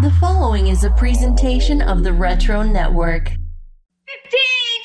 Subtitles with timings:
[0.00, 3.30] The following is a presentation of the Retro Network.
[3.30, 3.36] 15,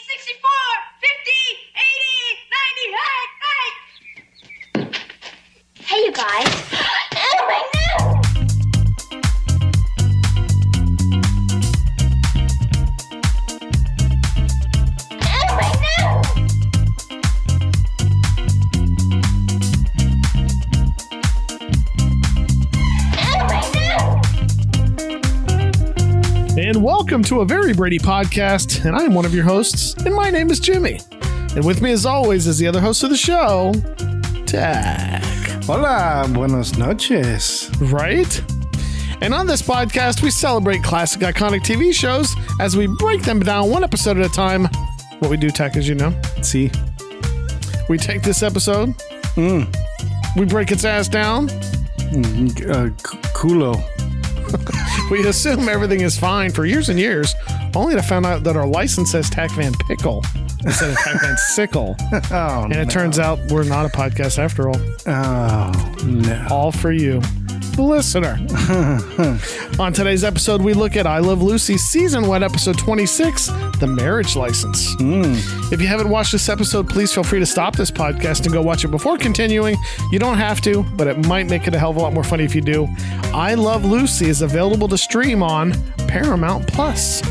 [0.07, 0.49] 64,
[1.01, 1.31] 50,
[1.75, 2.97] 80, 90,
[4.73, 4.89] hey,
[5.77, 5.95] hey!
[5.95, 6.72] Hey, you guys.
[27.13, 28.85] Welcome to a very Brady podcast.
[28.85, 30.99] And I'm one of your hosts, and my name is Jimmy.
[31.55, 33.71] And with me, as always, is the other host of the show,
[34.47, 35.23] Tach.
[35.65, 37.69] Hola, buenas noches.
[37.79, 38.41] Right?
[39.21, 43.69] And on this podcast, we celebrate classic iconic TV shows as we break them down
[43.69, 44.63] one episode at a time.
[45.19, 46.71] What we do, Tach, as you know, See,
[47.89, 48.95] we take this episode,
[49.37, 52.89] we break its ass down, uh,
[53.35, 53.92] culo.
[55.11, 57.33] we assume everything is fine for years and years,
[57.75, 60.23] only to find out that our license says Tach Van Pickle
[60.65, 61.95] instead of Tach Van Sickle.
[62.31, 64.79] Oh, And it turns out we're not a podcast after all.
[65.07, 66.47] oh no.
[66.49, 67.21] All for you,
[67.75, 68.37] the listener.
[69.79, 73.47] On today's episode, we look at I Love Lucy season one, episode 26,
[73.79, 74.93] The Marriage License.
[74.95, 75.33] Hmm.
[75.73, 78.61] If you haven't watched this episode, please feel free to stop this podcast and go
[78.61, 79.75] watch it before continuing.
[80.11, 82.23] You don't have to, but it might make it a hell of a lot more
[82.23, 82.87] funny if you do.
[83.33, 85.73] I Love Lucy is available to stream on
[86.07, 87.23] Paramount Plus.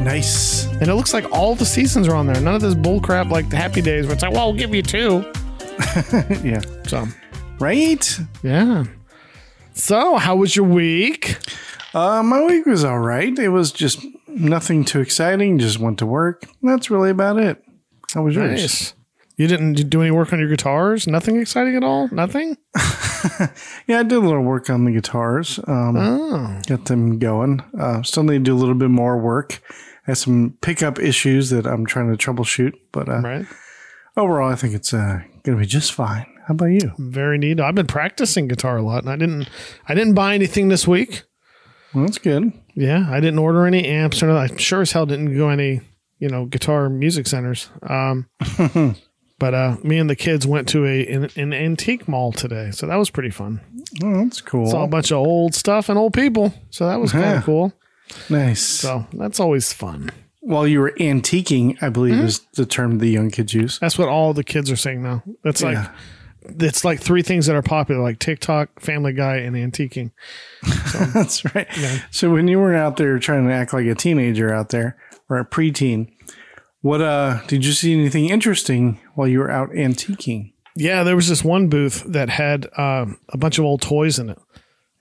[0.00, 0.66] Nice.
[0.66, 2.40] And it looks like all the seasons are on there.
[2.40, 4.82] None of this bullcrap like the Happy Days where it's like, well, we'll give you
[4.82, 5.24] two.
[6.44, 6.60] Yeah.
[6.86, 7.06] So,
[7.58, 8.18] Right?
[8.42, 8.84] yeah.
[9.74, 11.38] So, how was your week?
[11.92, 13.36] Uh, my week was all right.
[13.38, 15.58] It was just nothing too exciting.
[15.58, 16.44] Just went to work.
[16.62, 17.62] That's really about it.
[18.14, 18.60] How was yours?
[18.60, 18.94] Nice.
[19.36, 21.08] You didn't do any work on your guitars?
[21.08, 22.08] Nothing exciting at all?
[22.08, 22.56] Nothing?
[23.88, 25.58] Yeah, I did a little work on the guitars.
[25.66, 26.60] Um, Oh.
[26.68, 27.62] Got them going.
[27.78, 29.62] Uh, still need to do a little bit more work.
[30.06, 33.46] I have some pickup issues that I'm trying to troubleshoot, but uh, Right.
[34.14, 36.26] overall, I think it's uh, going to be just fine.
[36.46, 36.92] How about you?
[36.98, 37.58] Very neat.
[37.60, 39.48] I've been practicing guitar a lot and I didn't
[39.88, 41.22] I didn't buy anything this week.
[41.94, 42.52] Well, that's good.
[42.74, 44.56] Yeah, I didn't order any amps or nothing.
[44.56, 45.80] I sure as hell didn't go any,
[46.18, 47.70] you know, guitar music centers.
[47.88, 48.26] Um
[49.38, 52.70] but uh me and the kids went to a an, an antique mall today.
[52.72, 53.60] So that was pretty fun.
[54.02, 54.66] Oh, that's cool.
[54.70, 56.52] Saw a bunch of old stuff and old people.
[56.70, 57.38] So that was kind Yeah.
[57.38, 57.72] of cool.
[58.28, 58.60] nice.
[58.60, 60.10] So that's always fun.
[60.40, 62.26] While you were antiquing, I believe Mm-hmm.
[62.26, 63.78] is the term the young kids use.
[63.78, 65.22] That's what all the kids are saying now.
[65.42, 65.88] Like Yeah.
[66.44, 70.10] It's like three things that are popular, like TikTok, Family Guy, and antiquing.
[71.14, 71.66] That's right.
[72.10, 74.96] So when you were out there trying to act like a teenager out there
[75.28, 76.10] or a preteen,
[76.82, 80.52] what uh did you see anything interesting while you were out antiquing?
[80.76, 84.28] Yeah, there was this one booth that had um, a bunch of old toys in
[84.30, 84.38] it,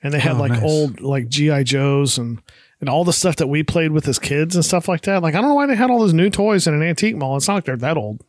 [0.04, 0.64] and they had Oh, like nice.
[0.64, 2.42] old like GI Joes and
[2.80, 5.22] and all the stuff that we played with as kids and stuff like that.
[5.24, 7.36] Like I don't know why they had all those new toys in an antique mall.
[7.38, 8.22] It's not like they're that old.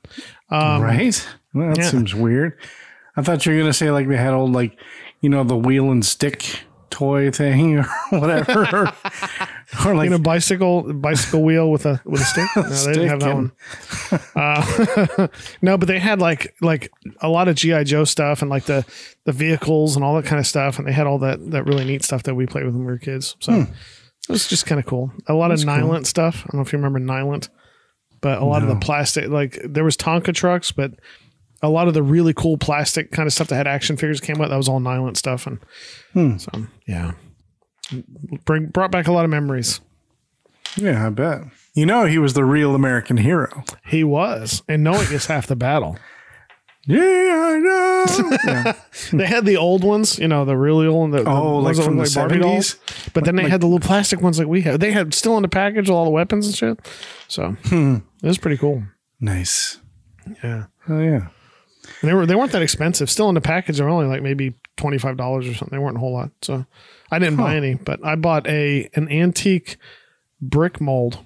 [0.51, 1.29] right?
[1.53, 1.91] Well, that Um, yeah.
[1.91, 2.59] seems weird.
[3.17, 4.79] I thought you were gonna say like they had old like
[5.21, 6.65] you know the wheel and stick
[6.95, 8.93] toy thing or whatever,
[9.85, 12.49] or, like You know, bicycle bicycle wheel with a with a stick.
[12.57, 13.53] No, they didn't have that one.
[14.37, 15.29] Uh,
[15.63, 18.87] no, but they had like like a lot of GI Joe stuff and like the
[19.25, 21.85] the vehicles and all that kind of stuff, and they had all that that really
[21.85, 23.37] neat stuff that we played with when we were kids.
[23.41, 23.69] So it
[24.29, 25.13] was just kind of cool.
[25.27, 26.43] A lot of Nylint stuff.
[26.45, 27.49] I don't know if you remember Nylint,
[28.21, 30.93] but a lot of the plastic like there was Tonka trucks, but
[31.65, 34.41] a lot of the really cool plastic kind of stuff that had action figures came
[34.41, 34.51] out.
[34.51, 36.51] that was all Nylint stuff, and so
[36.87, 37.13] yeah,
[38.45, 39.81] bring brought back a lot of memories.
[40.77, 41.43] yeah, I bet.
[41.75, 43.65] You know, he was the real American hero.
[43.87, 45.99] He was, and knowing is half the battle.
[46.87, 48.05] Yeah, I know.
[48.45, 48.73] yeah.
[49.15, 51.83] They had the old ones, you know, the really old, the, the Oh, like ones
[51.87, 52.75] from the dolls.
[52.75, 53.13] 70s?
[53.15, 54.81] But then they had the little plastic ones like we had.
[54.81, 56.79] They had still in the package all the weapons and shit.
[57.27, 57.97] So Hmm.
[58.23, 58.83] it was pretty cool.
[59.19, 59.81] Nice.
[60.43, 61.29] Yeah, Oh yeah.
[62.01, 63.11] And they were they weren't that expensive.
[63.11, 65.77] Still in the package, they're only like maybe twenty five dollars or something.
[65.79, 66.31] They weren't a whole lot.
[66.43, 66.65] So
[67.11, 69.77] I didn't buy any, but I bought a an antique
[70.41, 71.19] brick mold.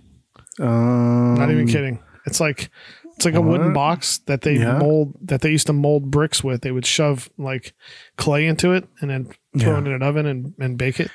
[0.61, 2.03] Um, Not even kidding.
[2.27, 2.71] It's like
[3.17, 4.79] it's like a wooden box that they Yeah.
[4.79, 6.63] mold that they used to mold bricks with.
[6.63, 7.73] They would shove like
[8.17, 9.29] clay into it and then
[9.59, 9.79] throw Yeah.
[9.79, 11.11] it in an oven and, and bake it.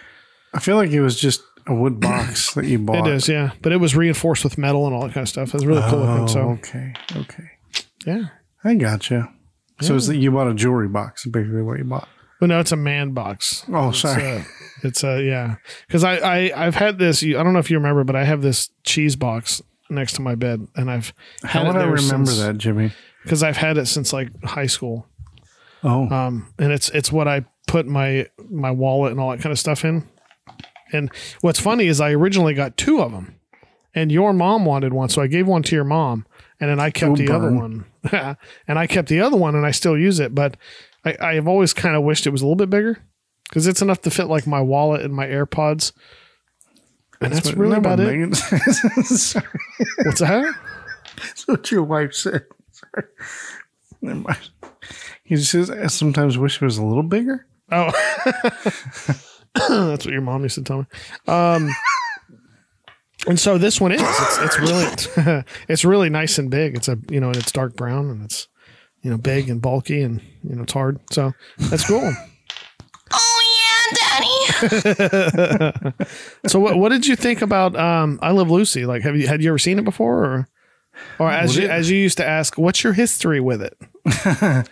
[0.54, 3.08] I feel like it was just a wood box that you bought.
[3.08, 3.52] It is, yeah.
[3.62, 5.50] But it was reinforced with metal and all that kind of stuff.
[5.50, 6.24] It was really cool looking.
[6.24, 7.52] Oh, So okay, okay.
[8.06, 8.26] yeah.
[8.64, 9.30] I gotcha.
[9.82, 12.08] So it's that you bought a jewelry box, basically what you bought.
[12.40, 13.66] But no, it's a man box.
[13.72, 14.24] Oh, It's sorry.
[14.24, 14.46] a,
[14.84, 15.56] it's a yeah.
[15.88, 17.24] Because I, I I've had this.
[17.24, 20.36] I don't know if you remember, but I have this cheese box next to my
[20.36, 21.14] bed, and I've
[21.44, 22.92] How would I remember since- that, Jimmy?
[23.24, 25.08] because I've had it since like high school.
[25.84, 29.52] Oh, Um, and it's it's what I put my my wallet and all that kind
[29.52, 30.08] of stuff in.
[30.92, 31.12] And
[31.42, 33.36] what's funny is I originally got two of them,
[33.96, 36.26] and your mom wanted one, so I gave one to your mom,
[36.60, 37.86] and then I kept the other one,
[38.68, 40.58] and I kept the other one, and I still use it, but
[41.06, 42.98] I, I've always kind of wished it was a little bit bigger
[43.50, 45.92] because it's enough to fit like my wallet and my AirPods.
[47.22, 48.08] And that's, what- really about it.
[48.08, 48.60] Megan said?
[49.06, 49.46] Sorry,
[50.04, 50.54] What's that?
[51.18, 52.46] that's what your wife said.
[52.72, 53.08] Sorry.
[54.02, 54.50] Never mind.
[55.24, 57.46] He says, I sometimes wish it was a little bigger.
[57.72, 57.92] Oh,
[59.56, 60.86] that's what your mom used to tell me.
[61.28, 61.70] Um,
[63.28, 64.02] and so this one is.
[64.02, 66.76] It's, it's really, it's really nice and big.
[66.76, 68.48] It's a you know, and it's dark brown and it's
[69.02, 71.00] you know big and bulky and you know it's hard.
[71.12, 72.12] So that's cool.
[73.12, 76.06] Oh yeah, Daddy.
[76.48, 78.86] So what what did you think about um, I Love Lucy?
[78.86, 80.48] Like, have you had you ever seen it before, or
[81.20, 83.78] or as you, it- as you used to ask, what's your history with it?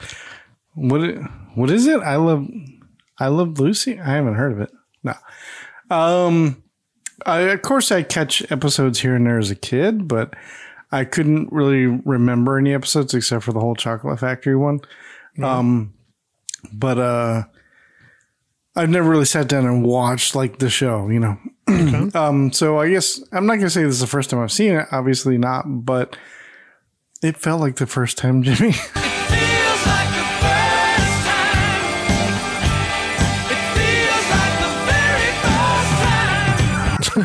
[0.74, 1.18] What it,
[1.56, 2.00] what is it?
[2.01, 2.48] I love
[3.19, 4.00] I love Lucy.
[4.00, 4.71] I haven't heard of it.
[5.03, 5.13] No.
[5.94, 6.63] Um
[7.26, 10.34] I, of course I catch episodes here and there as a kid, but
[10.92, 14.80] I couldn't really remember any episodes except for the whole chocolate factory one.
[15.42, 15.94] Um
[16.74, 17.44] but uh
[18.76, 21.38] I've never really sat down and watched like the show, you know.
[22.14, 24.74] um so I guess I'm not gonna say this is the first time I've seen
[24.74, 26.18] it, obviously not, but
[27.24, 28.74] it felt like the first time, Jimmy.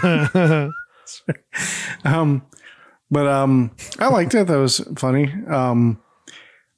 [2.05, 2.45] Um,
[3.11, 4.49] but um, I liked it.
[4.49, 5.33] That was funny.
[5.49, 6.03] Um,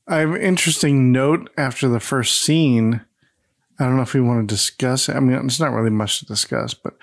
[0.07, 3.01] I have an interesting note after the first scene.
[3.79, 5.17] I don't know if we want to discuss it.
[5.17, 6.95] I mean, it's not really much to discuss, but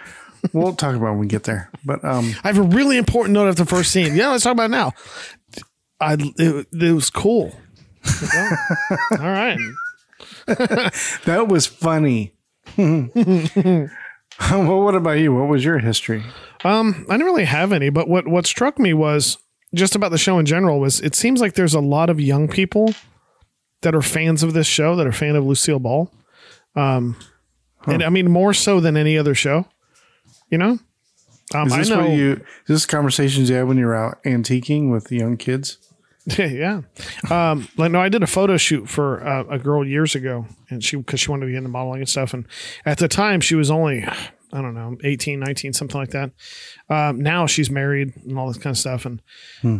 [0.53, 1.71] we'll talk about when we get there.
[1.85, 4.15] But um, I have a really important note of the first scene.
[4.15, 4.93] Yeah, let's talk about it now.
[5.99, 7.55] I it, it was cool.
[8.33, 8.55] Yeah.
[9.11, 9.57] All right.
[11.25, 12.33] that was funny.
[14.51, 15.33] well, what about you?
[15.33, 16.23] What was your history?
[16.63, 19.37] Um, I didn't really have any, but what what struck me was
[19.73, 22.47] just about the show in general was it seems like there's a lot of young
[22.47, 22.93] people
[23.81, 26.11] that are fans of this show that are fan of Lucille Ball.
[26.75, 27.15] Um,
[27.85, 29.67] and I mean more so than any other show.
[30.49, 30.79] You know,
[31.53, 31.99] um, Is I this know.
[32.01, 32.31] what you?
[32.33, 35.77] Is this conversations you had when you're out antiquing with the young kids?
[36.37, 36.81] yeah.
[37.29, 40.83] Um, like no, I did a photo shoot for uh, a girl years ago, and
[40.83, 42.47] she because she wanted to get into modeling and stuff, and
[42.85, 46.31] at the time she was only I don't know 18, 19, something like that.
[46.89, 49.21] Um, now she's married and all this kind of stuff, and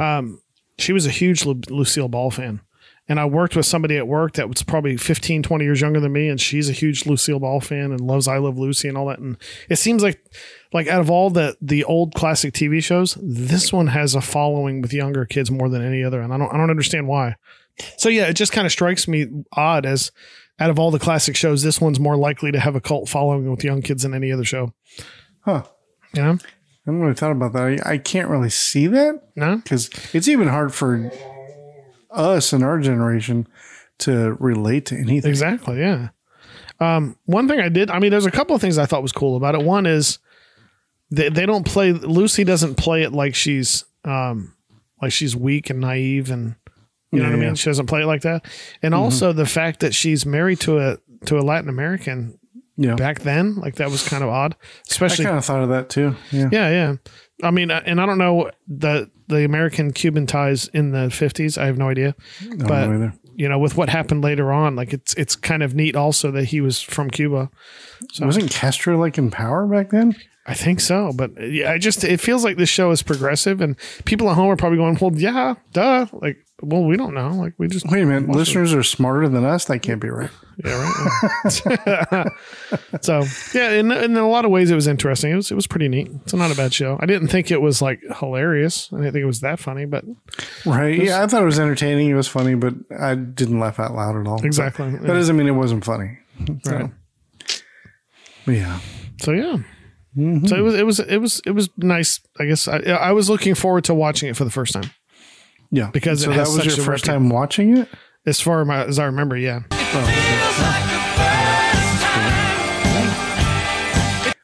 [0.02, 0.42] um,
[0.78, 2.60] she was a huge Lu- Lucille Ball fan.
[3.08, 6.12] And I worked with somebody at work that was probably 15, 20 years younger than
[6.12, 9.06] me, and she's a huge Lucille Ball fan and loves I Love Lucy and all
[9.08, 9.20] that.
[9.20, 9.38] And
[9.70, 10.26] it seems like,
[10.74, 14.82] like out of all the the old classic TV shows, this one has a following
[14.82, 17.36] with younger kids more than any other, and I don't I don't understand why.
[17.98, 20.12] So yeah, it just kind of strikes me odd as
[20.60, 23.50] out of all the classic shows, this one's more likely to have a cult following
[23.50, 24.74] with young kids than any other show.
[25.42, 25.64] Huh.
[26.14, 26.32] You know?
[26.32, 27.82] I haven't really thought about that.
[27.86, 29.22] I, I can't really see that.
[29.36, 29.58] No?
[29.58, 31.12] because it's even hard for
[32.18, 33.48] us in our generation
[34.00, 35.30] to relate to anything.
[35.30, 35.80] Exactly.
[35.80, 36.10] Yeah.
[36.80, 39.14] Um, one thing I did, I mean, there's a couple of things I thought was
[39.14, 39.62] cool about it.
[39.64, 40.20] One is
[41.12, 44.54] they, they don't play, Lucy doesn't play it like she's, um,
[45.02, 46.56] like she's weak and naive and,
[47.12, 47.42] you know Yeah, what I mean?
[47.42, 47.48] yeah.
[47.50, 47.54] Mm-hmm.
[47.56, 48.46] She doesn't play it like that.
[48.82, 50.98] And also the fact that she's married to a,
[51.28, 52.38] to a Latin American
[52.76, 54.58] Yeah, back then, like that was kind of odd,
[54.90, 56.16] especially I kind of thought of that too.
[56.32, 56.96] Yeah, Yeah, yeah.
[57.42, 61.58] I mean, uh, and I don't know the the American Cuban ties in the fifties.
[61.58, 63.14] I have no idea, don't but either.
[63.36, 66.46] you know, with what happened later on, like it's it's kind of neat also that
[66.46, 67.50] he was from Cuba.
[68.12, 70.16] So Wasn't Castro like in power back then?
[70.48, 73.76] I think so, but yeah, I just it feels like this show is progressive, and
[74.06, 77.30] people at home are probably going, "Well, yeah, duh." Like, well, we don't know.
[77.30, 79.66] Like, we just Wait a minute, listeners are smarter than us.
[79.66, 80.30] That can't be right.
[80.64, 80.94] yeah,
[81.26, 81.62] right.
[81.88, 82.24] yeah.
[83.02, 83.24] so
[83.56, 85.32] yeah, in in a lot of ways, it was interesting.
[85.32, 86.12] It was it was pretty neat.
[86.24, 86.98] It's not a bad show.
[87.02, 88.90] I didn't think it was like hilarious.
[88.94, 90.06] I didn't think it was that funny, but
[90.64, 91.02] Right?
[91.02, 92.12] Yeah, I thought it was entertaining.
[92.12, 94.38] It was funny, but I didn't laugh out loud at all.
[94.38, 96.20] But Exactly, That doesn't mean it wasn't funny.
[96.66, 96.92] So, Right.
[98.46, 98.80] but yeah.
[99.22, 99.58] So yeah.
[100.16, 102.22] So it was it was it was it was nice.
[102.40, 104.92] I guess I, I was looking forward to watching it for the first time.
[105.72, 105.90] Yeah.
[105.92, 107.90] Because so that was your first time watching it?
[108.26, 109.64] As far as I remember, yeah.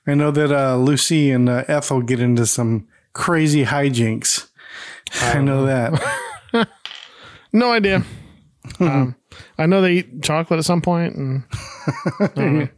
[0.08, 4.50] I know that uh, Lucy and uh, Ethel get into some crazy hijinks.
[5.22, 6.02] I know that.
[7.54, 8.04] No idea.
[8.80, 9.16] um,
[9.58, 11.44] I know they eat chocolate at some point, and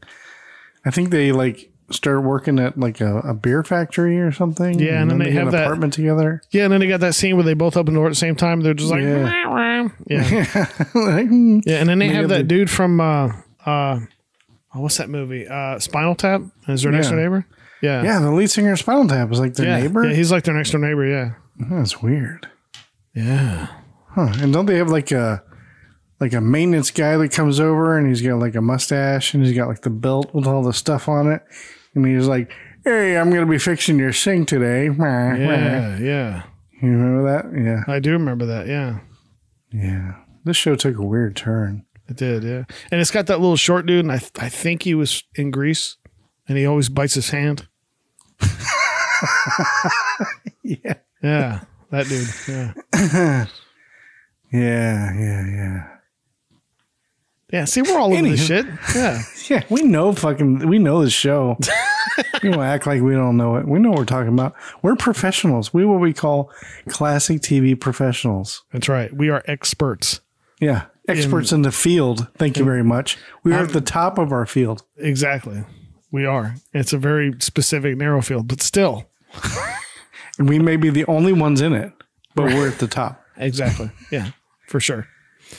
[0.85, 4.79] I think they like start working at like a, a beer factory or something.
[4.79, 6.41] Yeah, and then they get have an that- apartment together.
[6.51, 8.15] yeah, and then they got that scene where they both open the door at the
[8.15, 8.61] same time.
[8.61, 9.89] They're just like, Yeah.
[10.07, 11.59] yeah, yeah, Like, hmm.
[11.65, 11.77] yeah.
[11.79, 13.31] And then they They have that the- dude from uh,
[13.65, 13.99] uh,
[14.75, 15.47] oh, what's that movie?
[15.47, 16.41] Uh, Spinal Tap.
[16.67, 17.11] Is their next Yeah.
[17.11, 17.45] door neighbor?
[17.81, 18.03] Yeah.
[18.03, 19.79] Yeah, the lead singer of Spinal Tap is like their yeah.
[19.79, 20.05] neighbor.
[20.07, 21.05] Yeah, he's like their next door neighbor.
[21.05, 21.31] Yeah.
[21.69, 22.47] That's weird.
[23.13, 23.67] Yeah.
[24.09, 24.31] Huh.
[24.39, 25.43] And don't they have like a
[26.19, 29.55] like a maintenance guy that comes over and he's got like a mustache and he's
[29.55, 31.41] got like the belt with all the stuff on it.
[31.95, 32.51] And he's like,
[32.83, 34.89] Hey, I'm gonna be fixing your sink today.
[34.97, 35.97] Yeah.
[35.99, 36.43] Yeah.
[36.81, 37.57] You remember that?
[37.57, 37.83] Yeah.
[37.93, 38.67] I do remember that.
[38.67, 38.99] Yeah.
[39.71, 40.15] Yeah.
[40.43, 41.85] This show took a weird turn.
[42.09, 42.43] It did.
[42.43, 42.63] Yeah.
[42.91, 45.95] And it's got that little short dude, and I, I think he was in Grease,
[46.49, 47.67] and he always bites his hand.
[50.63, 50.93] Yeah.
[51.21, 51.61] Yeah.
[51.91, 52.27] That dude.
[52.93, 53.45] Yeah.
[54.51, 55.92] Yeah, yeah, yeah.
[57.53, 57.65] Yeah.
[57.65, 58.65] See, we're all over this shit.
[58.95, 59.21] Yeah.
[59.49, 61.57] Yeah, we know fucking we know the show.
[62.41, 63.67] we don't act like we don't know it.
[63.67, 64.55] We know what we're talking about.
[64.81, 65.73] We're professionals.
[65.73, 66.49] We what we call
[66.87, 68.63] classic TV professionals.
[68.71, 69.13] That's right.
[69.13, 70.21] We are experts.
[70.61, 70.85] Yeah.
[71.09, 72.29] Experts in, the field.
[72.37, 73.17] Thank you very much.
[73.43, 74.83] We are at the top of our field.
[74.95, 75.65] Exactly.
[76.09, 76.55] We are.
[76.73, 79.09] It's a very specific, narrow field, but still.
[80.37, 81.91] And we may be the only ones in it,
[82.33, 83.21] but we're at the top.
[83.35, 83.91] Exactly.
[84.09, 84.31] Yeah.
[84.67, 85.09] For sure.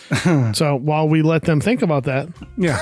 [0.54, 2.78] so while we let them think about that, Yeah.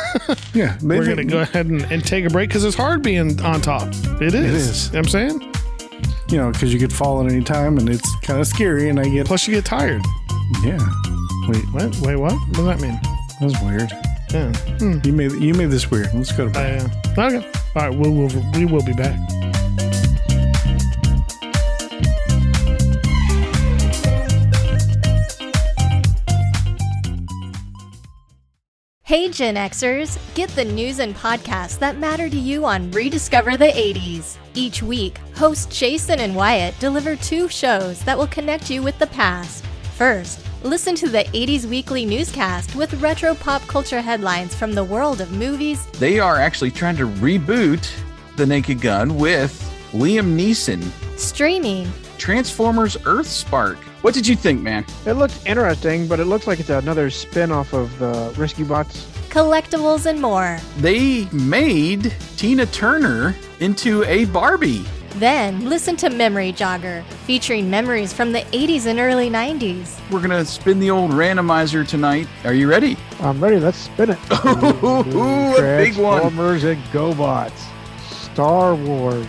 [0.54, 0.76] Yeah.
[0.82, 3.60] They we're to go ahead and, and take a break because it's hard being on
[3.60, 3.88] top.
[4.20, 4.34] It is.
[4.34, 4.86] is.
[4.86, 5.52] You know what I'm saying.
[6.30, 8.88] you know, because you could fall at any time and it's kind of scary.
[8.88, 10.02] And I get, Plus, you get tired.
[10.64, 10.78] yeah.
[11.48, 11.96] Wait, What?
[12.00, 12.32] Wait, what?
[12.32, 12.98] What does that mean?
[13.40, 13.90] that's weird.
[14.32, 14.52] Yeah.
[15.04, 16.08] You made you made this weird.
[16.14, 16.90] Let's go to bed.
[17.18, 17.52] I, uh, okay.
[17.76, 17.98] All right.
[17.98, 19.18] We'll, we'll, we will be back.
[29.12, 33.66] Hey Gen Xers, get the news and podcasts that matter to you on Rediscover the
[33.66, 34.38] 80s.
[34.54, 39.08] Each week, hosts Jason and Wyatt deliver two shows that will connect you with the
[39.08, 39.66] past.
[39.98, 45.20] First, listen to the 80s Weekly newscast with retro pop culture headlines from the world
[45.20, 47.92] of movies, They are actually trying to reboot
[48.38, 49.52] The Naked Gun with
[49.92, 50.82] Liam Neeson.
[51.18, 53.76] streaming, Transformers Earthspark.
[54.02, 54.84] What did you think, man?
[55.06, 59.06] It looks interesting, but it looks like it's another spin off of the Rescue Bots.
[59.30, 60.58] collectibles, and more.
[60.78, 64.84] They made Tina Turner into a Barbie.
[65.16, 69.98] Then, listen to Memory Jogger, featuring memories from the 80s and early 90s.
[70.10, 72.26] We're going to spin the old randomizer tonight.
[72.44, 72.96] Are you ready?
[73.20, 73.58] I'm ready.
[73.60, 74.18] Let's spin it.
[74.84, 76.20] Ooh, a big one.
[76.22, 77.52] Transformers and GoBots.
[78.32, 79.26] Star Wars.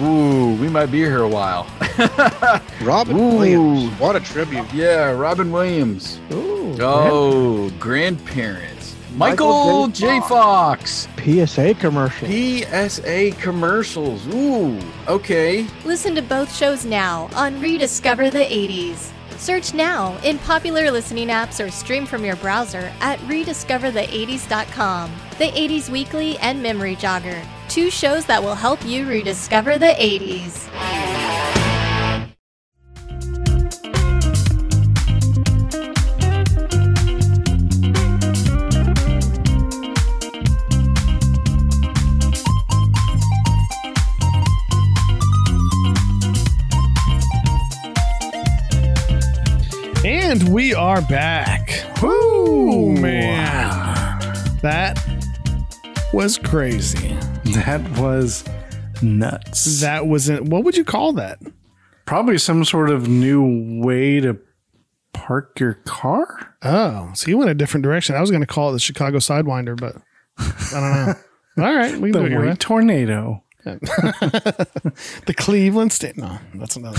[0.00, 1.66] Ooh, we might be here a while.
[2.82, 3.36] Robin Ooh.
[3.36, 4.00] Williams.
[4.00, 4.72] What a tribute.
[4.72, 6.20] yeah, Robin Williams.
[6.32, 6.76] Ooh.
[6.80, 8.96] Oh, grandparents.
[9.14, 10.06] Michael, Michael J.
[10.06, 10.20] J.
[10.20, 11.06] Fox.
[11.22, 12.28] PSA commercial.
[12.28, 14.26] PSA commercials.
[14.28, 15.66] Ooh, okay.
[15.84, 19.10] Listen to both shows now on Rediscover the 80s.
[19.36, 25.12] Search now in popular listening apps or stream from your browser at rediscoverthe80s.com.
[25.38, 30.68] The 80s Weekly and Memory Jogger, two shows that will help you rediscover the 80s.
[50.04, 51.86] And we are back.
[52.02, 54.18] Woo, man.
[54.60, 55.11] That
[56.12, 57.16] was crazy.
[57.54, 58.44] That was
[59.02, 59.80] nuts.
[59.80, 61.38] That was not what would you call that?
[62.06, 64.38] Probably some sort of new way to
[65.12, 66.56] park your car.
[66.62, 68.14] Oh, so you went a different direction.
[68.16, 69.96] I was going to call it the Chicago Sidewinder, but
[70.38, 71.14] I don't know.
[71.66, 72.54] All right, we can The do it white way.
[72.56, 73.42] tornado.
[73.64, 76.16] The Cleveland State.
[76.18, 76.98] No, that's another.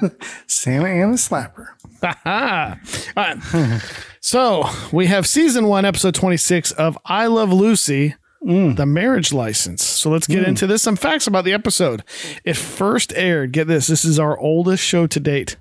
[0.00, 0.14] one.
[0.46, 1.68] Santa Ana slapper.
[2.02, 2.76] All
[3.16, 3.82] right.
[4.20, 8.14] So we have season one, episode 26 of I Love Lucy,
[8.44, 8.76] Mm.
[8.76, 9.82] the marriage license.
[9.82, 10.48] So let's get mm.
[10.48, 10.82] into this.
[10.82, 12.02] Some facts about the episode.
[12.44, 15.56] It first aired, get this, this is our oldest show to date,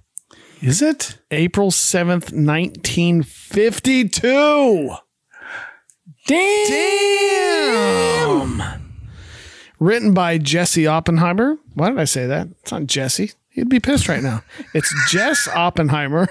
[0.61, 1.17] Is it?
[1.31, 4.95] April 7th, 1952.
[6.27, 8.61] Damn.
[9.79, 11.57] Written by Jesse Oppenheimer.
[11.73, 12.47] Why did I say that?
[12.61, 13.31] It's not Jesse.
[13.49, 14.43] He'd be pissed right now.
[14.73, 16.25] It's Jess Oppenheimer,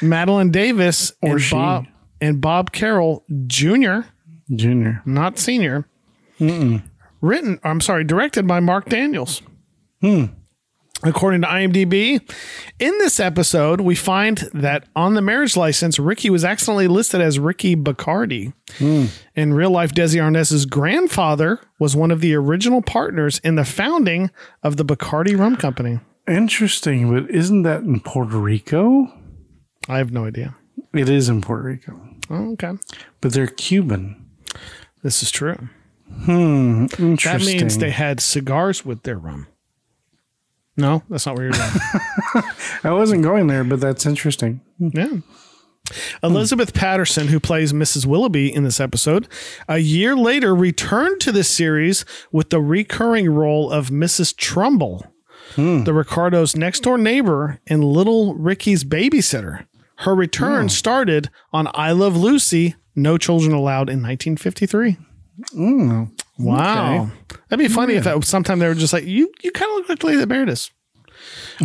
[0.00, 1.54] Madelyn Davis, Or and she.
[1.54, 1.86] Bob
[2.20, 4.00] and Bob Carroll Jr.,
[4.54, 5.02] Junior.
[5.04, 5.86] not senior.
[7.20, 9.42] Written, I'm sorry, directed by Mark Daniels.
[10.00, 10.26] Hmm.
[11.02, 12.20] According to IMDb,
[12.78, 17.38] in this episode, we find that on the marriage license, Ricky was accidentally listed as
[17.38, 18.54] Ricky Bacardi.
[18.78, 19.06] Hmm.
[19.34, 24.30] In real life, Desi Arnaz's grandfather was one of the original partners in the founding
[24.62, 26.00] of the Bacardi Rum Company.
[26.26, 29.06] Interesting, but isn't that in Puerto Rico?
[29.88, 30.56] I have no idea.
[30.94, 32.00] It is in Puerto Rico,
[32.30, 32.72] Oh, okay.
[33.20, 34.22] but they're Cuban.
[35.02, 35.68] This is true.
[36.24, 36.86] Hmm.
[36.86, 39.48] That means they had cigars with their rum.
[40.76, 42.44] No, that's not where you're going.
[42.84, 44.60] I wasn't going there, but that's interesting.
[44.78, 44.88] Hmm.
[44.92, 45.16] yeah.
[46.22, 48.06] Elizabeth Patterson, who plays Mrs.
[48.06, 49.28] Willoughby in this episode,
[49.68, 54.36] a year later returned to the series with the recurring role of Mrs.
[54.36, 55.06] Trumbull,
[55.54, 55.84] hmm.
[55.84, 59.66] the Ricardo's next door neighbor and little Ricky's babysitter.
[59.98, 60.68] Her return hmm.
[60.68, 64.96] started on I Love Lucy, No Children Allowed in 1953.
[66.38, 67.10] Wow.
[67.48, 69.88] That'd be funny if at sometime they were just like, you, you kind of look
[69.88, 70.70] like lady that us.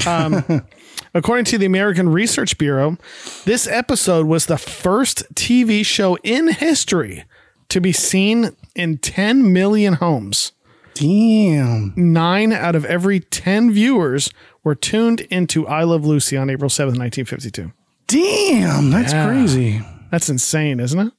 [0.05, 0.65] Um,
[1.13, 2.97] according to the American Research Bureau,
[3.45, 7.23] this episode was the first TV show in history
[7.69, 10.51] to be seen in 10 million homes.
[10.93, 11.93] Damn.
[11.95, 14.29] Nine out of every 10 viewers
[14.63, 17.71] were tuned into I Love Lucy on April 7th, 1952.
[18.07, 18.89] Damn.
[18.91, 19.27] That's Yeah.
[19.27, 19.81] crazy.
[20.11, 21.13] That's insane, isn't it?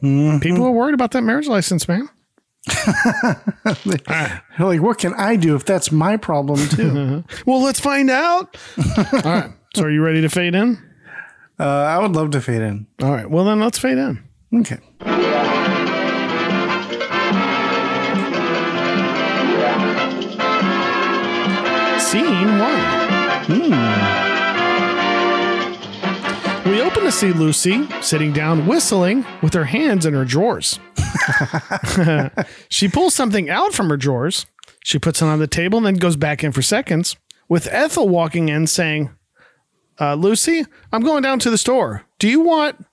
[0.00, 2.08] People are worried about that marriage license, man.
[3.84, 7.24] They're like, what can I do if that's my problem too?
[7.46, 8.56] Well, let's find out.
[9.12, 9.50] All right.
[9.74, 10.78] So, are you ready to fade in?
[11.58, 12.86] uh, I would love to fade in.
[13.02, 13.28] All right.
[13.28, 14.22] Well, then let's fade in.
[14.54, 14.78] Okay.
[21.98, 22.80] Scene one.
[23.50, 24.13] Open
[27.04, 30.78] to see Lucy sitting down whistling with her hands in her drawers.
[32.68, 34.46] she pulls something out from her drawers.
[34.82, 37.16] She puts it on the table and then goes back in for seconds,
[37.48, 39.10] with Ethel walking in saying,
[40.00, 42.04] uh, Lucy, I'm going down to the store.
[42.18, 42.84] Do you want.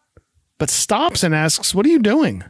[0.57, 2.43] But stops and asks, What are you doing?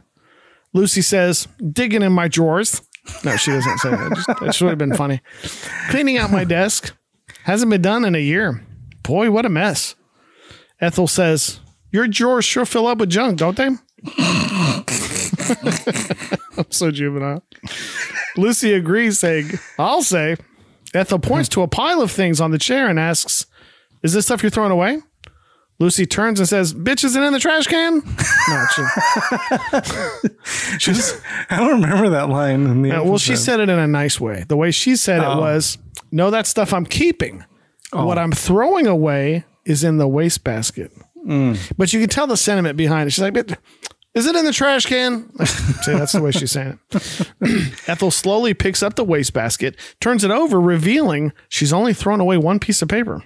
[0.72, 2.82] Lucy says, Digging in my drawers.
[3.24, 4.38] No, she doesn't say that.
[4.42, 5.20] Just, would have been funny.
[5.90, 6.94] Cleaning out my desk.
[7.44, 8.64] Hasn't been done in a year.
[9.02, 9.96] Boy, what a mess.
[10.82, 11.60] Ethel says,
[11.90, 13.70] Your drawers sure fill up with junk, don't they?
[14.18, 14.84] I'm
[16.70, 17.42] so juvenile.
[18.36, 20.36] Lucy agrees, saying, I'll say.
[20.94, 23.46] Ethel points to a pile of things on the chair and asks,
[24.02, 25.00] Is this stuff you're throwing away?
[25.78, 28.02] Lucy turns and says, Bitch, is it in the trash can?
[28.48, 28.82] No, she,
[30.78, 32.66] Just, I don't remember that line.
[32.66, 34.44] In the Uh, well, she said it in a nice way.
[34.48, 35.32] The way she said Oh.
[35.32, 35.78] it was,
[36.10, 37.44] "No, that stuff I'm keeping.
[37.92, 40.92] What I'm throwing away is in the wastebasket."
[41.26, 41.72] Mm.
[41.76, 43.12] But you can tell the sentiment behind it.
[43.12, 43.58] She's like, "But
[44.14, 47.28] "Is it in the trash can?" See, that's the way she's saying it.
[47.88, 52.58] Ethel slowly picks up the wastebasket, turns it over, revealing she's only thrown away one
[52.58, 53.22] piece of paper.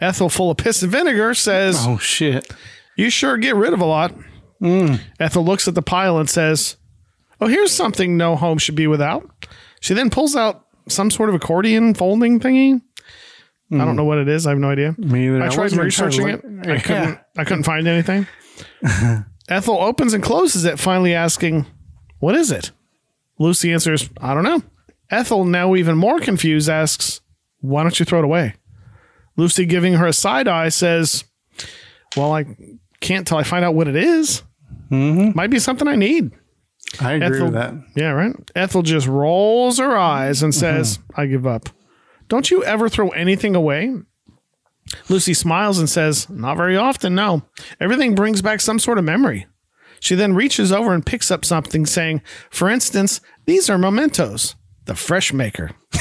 [0.00, 2.50] Ethel, full of piss and vinegar, says, Oh shit.
[2.96, 4.12] you sure get rid of a lot.
[5.20, 6.76] Ethel looks at the pile and says,
[7.40, 9.46] Oh, here's something no home should be without.
[9.80, 12.82] She then pulls out some sort of accordion folding thingy.
[13.72, 14.46] I don't know what it is.
[14.46, 14.94] I have no idea.
[14.98, 15.42] Me either.
[15.42, 16.44] I tried researching it.
[16.66, 17.20] I couldn't.
[17.36, 18.26] I couldn't find anything.
[19.48, 21.66] Ethel opens and closes it, finally asking,
[22.18, 22.72] "What is it?"
[23.38, 24.62] Lucy answers, "I don't know."
[25.10, 27.20] Ethel, now even more confused, asks,
[27.60, 28.54] "Why don't you throw it away?"
[29.36, 31.24] Lucy, giving her a side eye, says,
[32.16, 32.56] "Well, I
[33.00, 34.42] can't till I find out what it is.
[34.90, 35.36] Mm-hmm.
[35.36, 36.32] Might be something I need."
[37.00, 37.74] I agree Ethel, with that.
[37.94, 38.34] Yeah, right.
[38.56, 41.20] Ethel just rolls her eyes and says, mm-hmm.
[41.20, 41.68] I give up.
[42.30, 43.92] Don't you ever throw anything away?
[45.08, 47.42] Lucy smiles and says, Not very often, no.
[47.80, 49.48] Everything brings back some sort of memory.
[49.98, 54.94] She then reaches over and picks up something, saying, For instance, these are mementos, the
[54.94, 55.72] fresh maker.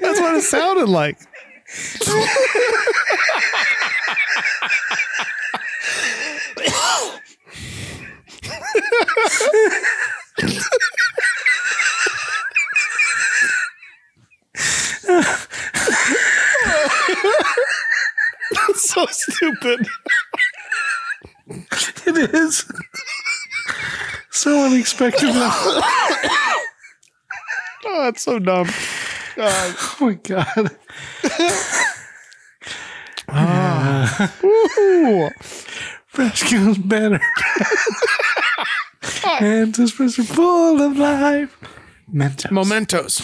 [0.00, 1.18] That's what it sounded like.
[18.74, 19.86] so stupid.
[22.06, 22.64] It is
[24.30, 25.30] so unexpected.
[25.32, 25.82] oh
[27.84, 28.68] that's so dumb.
[29.38, 30.76] Oh, my god.
[33.28, 34.32] Ah.
[34.44, 35.28] Ooh.
[36.06, 37.20] Fresh goes better.
[39.26, 41.56] and this person full of life.
[42.12, 42.50] Mentos.
[42.50, 43.18] Mementos,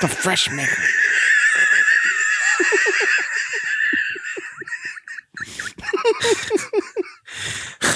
[0.00, 0.82] the fresh maker.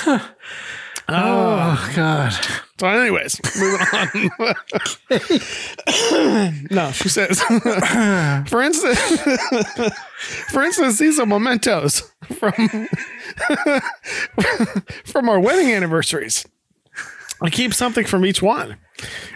[1.09, 2.33] oh god.
[2.79, 4.09] So, anyways, moving on.
[6.71, 7.43] no, she says,
[8.49, 8.99] for instance,
[10.51, 12.89] for instance, these are mementos from
[15.05, 16.47] from our wedding anniversaries.
[17.43, 18.77] I keep something from each one.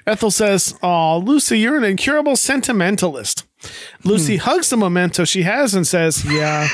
[0.06, 3.44] Ethel says, "Oh, Lucy, you're an incurable sentimentalist.
[4.02, 4.42] Lucy hmm.
[4.42, 6.68] hugs the memento she has and says, Yeah,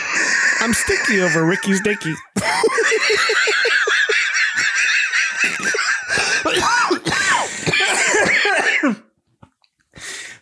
[0.61, 2.15] I'm sticky over Ricky's dicky.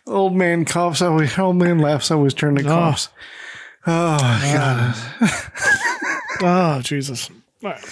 [0.07, 1.03] Old man coughs.
[1.03, 2.09] Always old man laughs.
[2.09, 3.09] Always turn to coughs.
[3.85, 4.17] Oh,
[4.53, 4.95] God.
[6.41, 7.29] Oh, Jesus.
[7.63, 7.85] All right.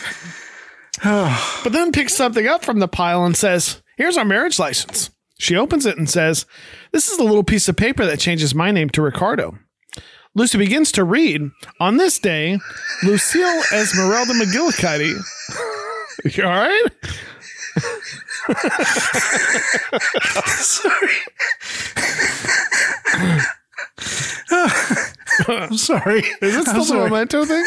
[1.64, 5.10] but then picks something up from the pile and says, Here's our marriage license.
[5.40, 6.46] She opens it and says,
[6.92, 9.58] This is the little piece of paper that changes my name to Ricardo.
[10.36, 11.50] Lucy begins to read.
[11.80, 12.60] On this day,
[13.04, 15.16] Lucille Esmeralda McGillicuddy.
[16.38, 16.88] you all right?
[25.48, 26.20] I'm sorry.
[26.42, 27.10] Is this the sorry.
[27.10, 27.66] memento thing?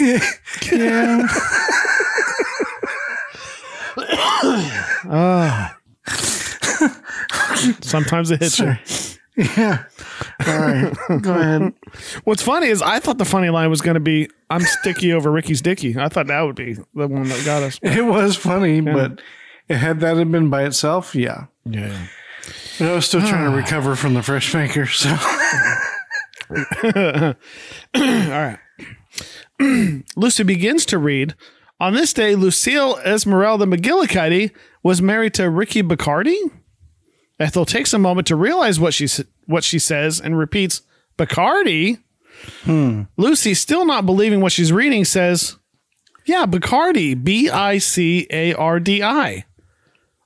[0.00, 1.28] Yeah.
[3.96, 5.76] Ah.
[7.82, 8.76] Sometimes it hits you.
[9.36, 9.84] Yeah.
[10.46, 10.92] All right.
[11.22, 11.72] Go ahead.
[12.24, 15.30] What's funny is I thought the funny line was going to be, I'm sticky over
[15.30, 15.96] Ricky's dicky.
[15.98, 17.78] I thought that would be the one that got us.
[17.82, 19.20] It was funny, but
[19.68, 21.46] it had that had been by itself, yeah.
[21.64, 22.06] Yeah.
[22.78, 25.08] But I was still trying to recover from the fresh maker, so
[26.50, 27.34] All
[27.94, 28.58] right.
[30.16, 31.34] Lucy begins to read.
[31.82, 34.52] On this day, Lucille Esmeralda McGillicuddy
[34.84, 36.38] was married to Ricky Bacardi.
[37.40, 39.08] Ethel takes a moment to realize what she
[39.46, 40.82] what she says and repeats,
[41.18, 41.98] "Bacardi."
[42.62, 43.02] Hmm.
[43.16, 45.56] Lucy, still not believing what she's reading, says,
[46.24, 49.44] "Yeah, Bacardi, B I C A R D I.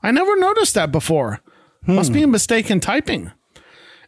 [0.03, 1.41] I never noticed that before.
[1.87, 2.33] Must be a hmm.
[2.33, 3.33] mistake in typing."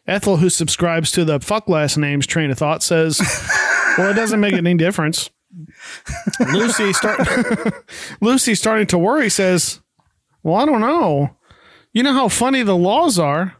[0.05, 3.19] Ethel, who subscribes to the fuck last names train of thought, says,
[3.97, 5.31] "Well, it doesn't make any difference."
[6.51, 7.19] Lucy start
[8.21, 9.81] Lucy starting to worry says,
[10.43, 11.35] "Well, I don't know.
[11.93, 13.55] You know how funny the laws are."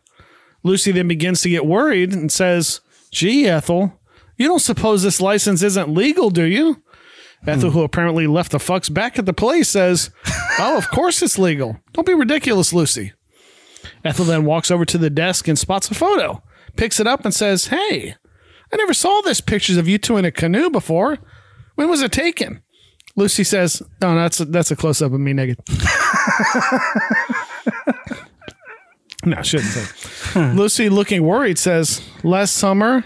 [0.63, 3.99] Lucy then begins to get worried and says, "Gee, Ethel,
[4.37, 6.83] you don't suppose this license isn't legal, do you?"
[7.47, 7.77] Ethel, hmm.
[7.77, 10.11] who apparently left the fucks back at the place, says,
[10.59, 11.79] "Oh, of course it's legal.
[11.93, 13.13] Don't be ridiculous, Lucy."
[14.03, 16.43] Ethel then walks over to the desk and spots a photo,
[16.75, 18.15] picks it up, and says, Hey,
[18.71, 21.19] I never saw this pictures of you two in a canoe before.
[21.79, 22.61] When was it taken?
[23.15, 25.59] Lucy says, Oh, that's a, that's a close up of me naked.
[29.23, 30.51] no, I shouldn't say.
[30.55, 33.05] Lucy, looking worried, says, Last summer,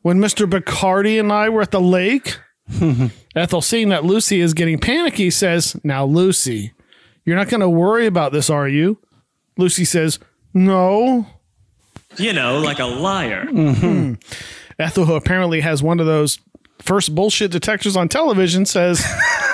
[0.00, 0.48] when Mr.
[0.48, 2.38] Bacardi and I were at the lake,
[3.36, 6.72] Ethel, seeing that Lucy is getting panicky, says, Now, Lucy,
[7.26, 8.98] you're not going to worry about this, are you?
[9.58, 10.18] Lucy says,
[10.54, 11.26] No.
[12.16, 13.44] You know, like a liar.
[13.44, 14.14] Hmm.
[14.78, 16.38] Ethel, who apparently has one of those
[16.80, 19.04] first bullshit detectors on television, says,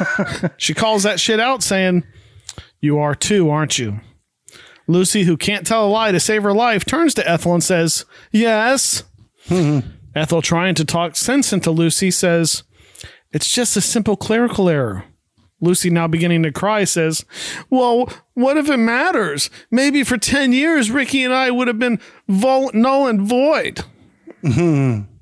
[0.57, 2.05] She calls that shit out, saying,
[2.81, 4.01] You are too, aren't you?
[4.87, 8.05] Lucy, who can't tell a lie to save her life, turns to Ethel and says,
[8.31, 9.05] Yes.
[9.49, 9.89] Mm-hmm.
[10.15, 12.63] Ethel, trying to talk sense into Lucy, says,
[13.33, 15.05] It's just a simple clerical error.
[15.61, 17.25] Lucy, now beginning to cry, says,
[17.71, 19.49] Well, what if it matters?
[19.71, 23.81] Maybe for 10 years, Ricky and I would have been vol- null and void.
[24.43, 25.14] Mm-hmm.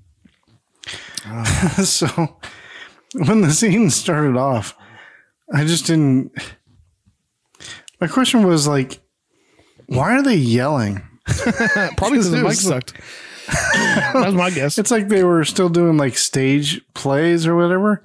[1.84, 2.36] so
[3.14, 4.76] when the scene started off,
[5.52, 6.32] I just didn't.
[8.00, 9.00] My question was like,
[9.86, 11.02] why are they yelling?
[11.26, 12.94] Probably because the mic sucked.
[13.74, 14.78] That's my guess.
[14.78, 18.04] It's like they were still doing like stage plays or whatever.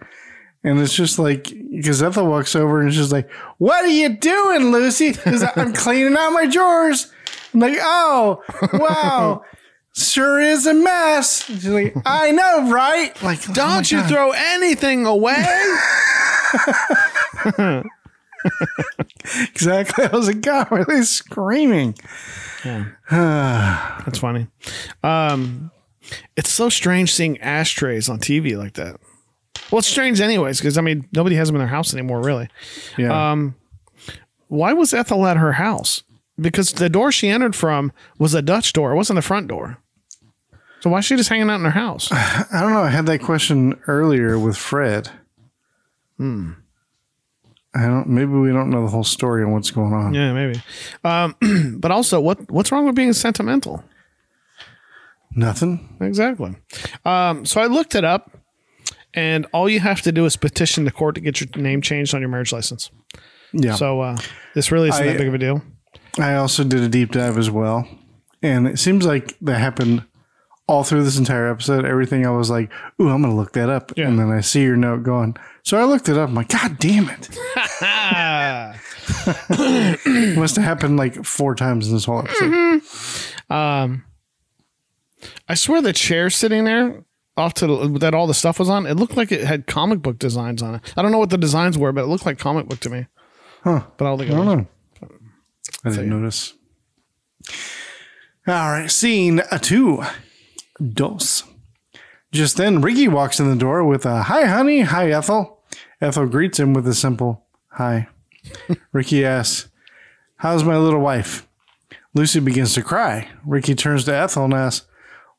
[0.63, 4.71] And it's just like, because Ethel walks over and she's like, What are you doing,
[4.71, 5.13] Lucy?
[5.13, 7.12] Because I'm cleaning out my drawers.
[7.53, 9.43] I'm like, Oh, wow.
[9.97, 11.45] Sure is a mess.
[11.45, 13.19] She's like, I know, right?
[13.23, 15.43] Like, oh Don't you throw anything away.
[19.49, 20.05] exactly.
[20.05, 21.95] I was like, God, why are they screaming?
[23.10, 24.47] That's funny.
[25.03, 25.71] Um,
[26.36, 28.99] it's so strange seeing ashtrays on TV like that.
[29.71, 32.49] Well, it's strange anyways because I mean nobody has them in their house anymore, really.
[32.97, 33.31] Yeah.
[33.31, 33.55] Um,
[34.47, 36.03] why was Ethel at her house?
[36.39, 38.91] Because the door she entered from was a Dutch door.
[38.91, 39.79] It wasn't the front door.
[40.88, 42.08] So why is she just hanging out in her house?
[42.13, 42.82] I don't know.
[42.82, 45.10] I had that question earlier with Fred.
[46.15, 46.52] Hmm.
[47.76, 48.08] I don't.
[48.08, 50.13] Maybe we don't know the whole story on what's going on.
[50.13, 50.62] Yeah, maybe.
[51.04, 51.36] Um,
[51.82, 53.84] but also, what what's wrong with being sentimental?
[55.36, 55.97] Nothing.
[56.00, 56.56] Exactly.
[57.04, 58.38] Um, so I looked it up,
[59.13, 62.15] and all you have to do is petition the court to get your name changed
[62.15, 62.91] on your marriage license.
[63.52, 63.76] Yeah.
[63.76, 64.17] So uh,
[64.56, 65.62] this really isn't I- that big of a deal.
[66.17, 67.86] I also did a deep dive as well,
[68.41, 70.06] and it seems like that happened
[70.67, 71.86] all through this entire episode.
[71.86, 72.69] Everything I was like,
[73.01, 75.36] "Ooh, I'm gonna look that up," and then I see your note going.
[75.63, 76.30] So I looked it up.
[76.30, 77.30] I'm like, "God damn it!"
[79.49, 82.82] It must have happened like four times in this whole episode.
[83.49, 84.03] Um,
[85.47, 87.03] I swear the chair sitting there
[87.38, 90.01] off to the, that all the stuff was on, it looked like it had comic
[90.01, 90.93] book designs on it.
[90.97, 93.08] I don't know what the designs were, but it looked like comic book to me.
[93.63, 93.84] Huh.
[93.97, 94.67] But I don't think I don't know.
[95.86, 96.53] I didn't notice.
[98.47, 100.03] All right, scene two.
[100.82, 101.44] Dos.
[102.32, 104.82] Just then, Ricky walks in the door with a hi, honey.
[104.82, 105.60] Hi, Ethel.
[106.02, 108.08] Ethel greets him with a simple hi.
[108.92, 109.70] Ricky asks,
[110.38, 111.48] How's my little wife?
[112.13, 113.30] Lucy begins to cry.
[113.46, 114.88] Ricky turns to Ethel and asks,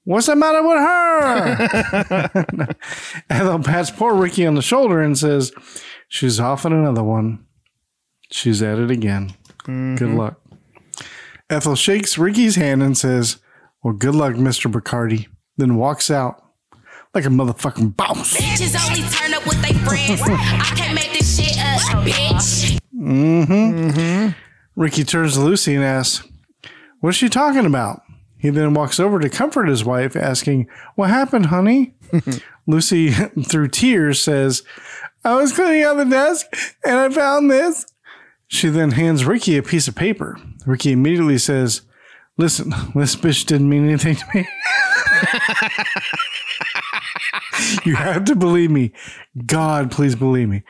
[0.05, 2.75] What's the matter with her?
[3.31, 5.53] Ethel pats poor Ricky on the shoulder and says,
[6.09, 7.45] She's off on another one.
[8.31, 9.35] She's at it again.
[9.65, 10.17] Good mm-hmm.
[10.17, 10.41] luck.
[11.51, 13.39] Ethel shakes Ricky's hand and says,
[13.83, 14.71] Well, good luck, Mr.
[14.71, 15.29] Bacardi.
[15.57, 16.43] Then walks out
[17.15, 18.37] like a motherfucking boss.
[18.37, 20.21] Bitches only turn up with they friends.
[20.23, 22.79] I can't make this shit up, bitch.
[22.95, 24.31] Mm-hmm.
[24.81, 26.27] Ricky turns to Lucy and asks,
[27.01, 28.03] What's she talking about?
[28.37, 31.95] He then walks over to comfort his wife, asking, What happened, honey?
[32.67, 33.11] Lucy,
[33.45, 34.63] through tears, says,
[35.25, 36.47] I was cleaning out the desk
[36.85, 37.87] and I found this.
[38.47, 40.39] She then hands Ricky a piece of paper.
[40.65, 41.83] Ricky immediately says,
[42.39, 44.49] Listen, this bitch didn't mean anything to me.
[47.85, 48.93] you have to believe me.
[49.47, 50.63] God, please believe me.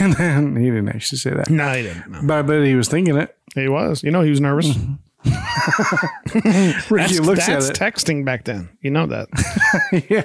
[0.00, 1.50] and then he didn't actually say that.
[1.50, 2.08] No, he didn't.
[2.10, 2.20] No.
[2.24, 3.36] But I bet he was thinking it.
[3.54, 4.02] He was.
[4.04, 4.68] You know, he was nervous.
[4.68, 4.94] Mm-hmm.
[6.94, 7.80] Ricky that's looks that's at it.
[7.80, 8.68] texting back then.
[8.82, 9.28] You know that.
[10.10, 10.24] yeah.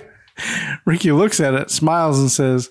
[0.86, 2.70] Ricky looks at it, smiles, and says,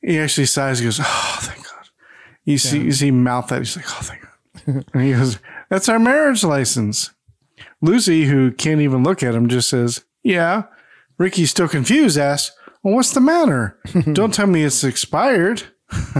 [0.00, 1.88] he actually sighs, and goes, Oh, thank God.
[2.44, 3.58] You see, you see mouth that.
[3.58, 4.84] He's like, Oh, thank God.
[4.94, 7.10] and he goes, That's our marriage license.
[7.80, 10.64] Lucy, who can't even look at him, just says, Yeah.
[11.18, 13.78] Ricky, still confused, asks, Well, what's the matter?
[14.12, 15.64] Don't tell me it's expired.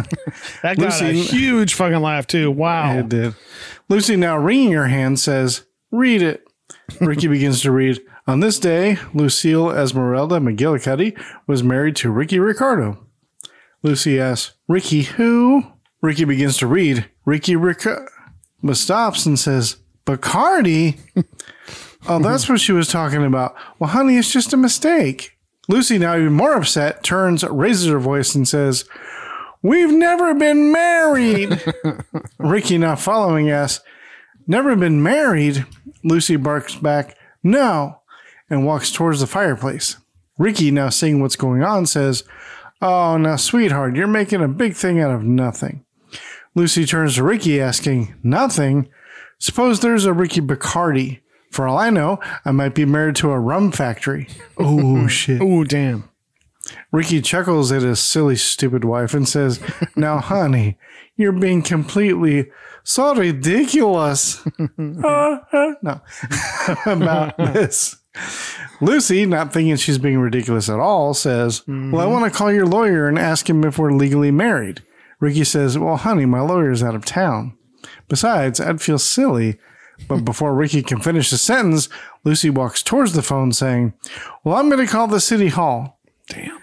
[0.62, 2.50] That got a huge fucking laugh too.
[2.50, 2.98] Wow.
[2.98, 3.34] It did.
[3.88, 6.44] Lucy, now wringing her hand, says, Read it.
[7.00, 8.00] Ricky begins to read.
[8.26, 13.06] On this day, Lucille Esmeralda McGillicuddy was married to Ricky Ricardo.
[13.82, 15.64] Lucy asks, Ricky who?
[16.02, 17.06] Ricky begins to read.
[17.24, 18.06] Ricky Ricardo.
[18.62, 20.99] But stops and says, Bacardi?
[22.09, 23.55] oh, that's what she was talking about.
[23.79, 25.37] Well, honey, it's just a mistake.
[25.68, 28.87] Lucy, now even more upset, turns, raises her voice, and says,
[29.62, 31.62] We've never been married.
[32.38, 33.81] Ricky, not following us,
[34.47, 35.66] never been married.
[36.03, 38.01] Lucy barks back, no,
[38.49, 39.97] and walks towards the fireplace.
[40.38, 42.25] Ricky, now seeing what's going on, says,
[42.81, 45.85] Oh, now, sweetheart, you're making a big thing out of nothing.
[46.59, 48.88] Lucy turns to Ricky, asking, Nothing?
[49.38, 51.21] Suppose there's a Ricky Bacardi.
[51.53, 54.27] For all I know, I might be married to a rum factory.
[54.59, 55.40] Oh, shit.
[55.40, 56.11] Oh, damn.
[56.90, 59.61] Ricky chuckles at his silly, stupid wife and says,
[59.97, 60.77] Now, honey,
[61.14, 62.51] you're being completely
[62.83, 64.44] so ridiculous.
[64.79, 66.01] Uh, uh, no,
[66.87, 67.99] about this.
[68.81, 72.66] Lucy, not thinking she's being ridiculous at all, says, Well, I want to call your
[72.66, 74.83] lawyer and ask him if we're legally married.
[75.20, 77.57] Ricky says, Well, honey, my lawyer's out of town.
[78.09, 79.59] Besides, I'd feel silly.
[80.07, 81.88] But before Ricky can finish the sentence,
[82.22, 83.94] Lucy walks towards the phone saying,
[84.44, 85.98] Well, I'm going to call the city hall.
[86.28, 86.59] Damn.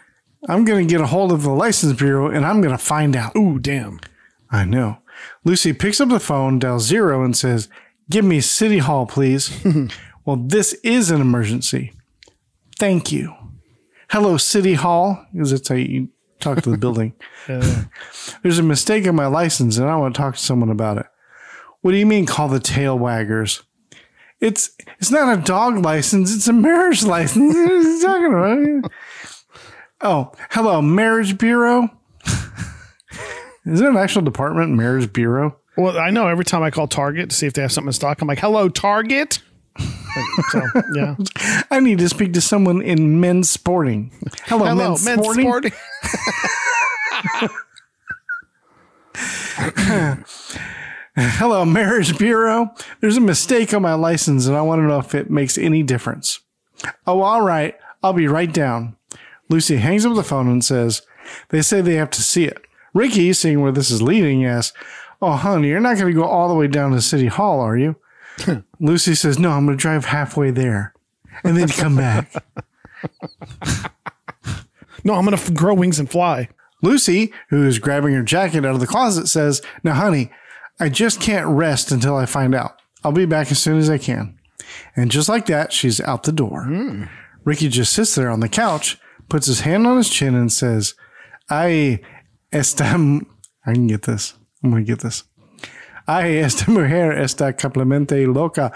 [0.47, 3.15] I'm going to get a hold of the license bureau and I'm going to find
[3.15, 3.35] out.
[3.35, 3.99] Ooh, damn.
[4.51, 4.99] I know.
[5.43, 7.67] Lucy picks up the phone, dials zero, and says,
[8.09, 9.51] Give me City Hall, please.
[10.25, 11.93] well, this is an emergency.
[12.77, 13.33] Thank you.
[14.11, 17.13] Hello, City Hall, because that's how you talk to the building.
[17.47, 21.05] There's a mistake in my license and I want to talk to someone about it.
[21.81, 23.63] What do you mean call the tail waggers?
[24.41, 27.55] It's it's not a dog license, it's a marriage license.
[27.55, 28.91] What are you talking about?
[30.01, 31.89] Oh, hello, Marriage Bureau.
[33.65, 35.57] Is there an actual department, Marriage Bureau?
[35.77, 37.93] Well, I know every time I call Target to see if they have something in
[37.93, 39.39] stock, I'm like, hello, Target.
[40.51, 40.61] So,
[40.93, 41.15] yeah.
[41.71, 44.11] I need to speak to someone in men's sporting.
[44.45, 45.45] Hello, Hello, men's, men's sporting.
[45.45, 45.71] sporting.
[51.17, 52.73] Hello, Marriage Bureau.
[52.99, 55.81] There's a mistake on my license and I want to know if it makes any
[55.83, 56.39] difference.
[57.07, 57.75] Oh, all right.
[58.03, 58.97] I'll be right down.
[59.49, 61.01] Lucy hangs up the phone and says,
[61.49, 62.57] They say they have to see it.
[62.93, 64.77] Ricky, seeing where this is leading, asks,
[65.21, 67.77] Oh, honey, you're not going to go all the way down to City Hall, are
[67.77, 67.95] you?
[68.79, 70.93] Lucy says, No, I'm going to drive halfway there
[71.43, 72.33] and then come back.
[75.05, 76.49] No, I'm going to grow wings and fly.
[76.81, 80.31] Lucy, who is grabbing her jacket out of the closet, says, Now, honey,
[80.79, 82.81] I just can't rest until I find out.
[83.03, 84.37] I'll be back as soon as I can.
[84.95, 86.63] And just like that, she's out the door.
[86.63, 87.03] Hmm.
[87.43, 88.97] Ricky just sits there on the couch,
[89.29, 90.95] puts his hand on his chin, and says,
[91.49, 91.99] I
[92.51, 93.27] estam.
[93.63, 94.33] I can get this.
[94.63, 95.23] I'm going to get this.
[96.07, 98.71] Ay, esta mujer está completamente loca,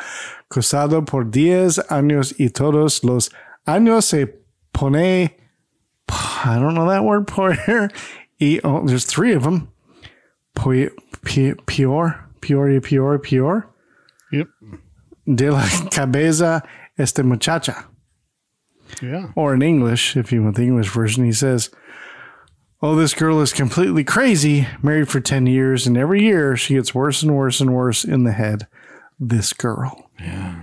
[0.50, 3.32] casado por 10 años y todos los
[3.66, 4.28] años se
[4.72, 5.38] pone,
[6.10, 7.56] I don't know that word, por
[8.40, 9.68] y oh, there's three of them.
[10.56, 10.90] Pi-
[11.24, 13.68] pi- Pior, pior, pior, pior.
[14.32, 14.48] Yep.
[15.28, 16.64] De la cabeza
[16.98, 17.86] esta muchacha.
[19.02, 19.28] Yeah.
[19.36, 21.70] Or in English, if you want the English version, he says,
[22.82, 26.96] Oh, this girl is completely crazy, married for 10 years, and every year she gets
[26.96, 28.68] worse and worse and worse in the head.
[29.20, 30.10] This girl.
[30.20, 30.62] Yeah.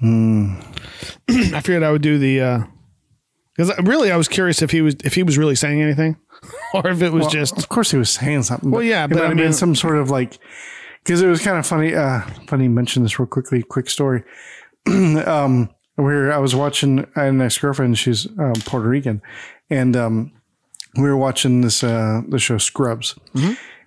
[0.00, 2.58] I figured I would do the uh,
[3.56, 6.16] because really I was curious if he was if he was really saying anything
[6.74, 8.70] or if it was Well, just Of course, he was saying something.
[8.70, 10.38] Well, yeah, it but might I have been mean- some sort of like,
[11.04, 11.94] because it was kind of funny.
[11.94, 13.62] Uh, funny, mention this real quickly.
[13.62, 14.22] Quick story.
[14.86, 19.20] um, where I was watching an ex girlfriend, she's um, Puerto Rican,
[19.68, 20.32] and um,
[20.98, 23.14] we were watching this uh, the show Scrubs,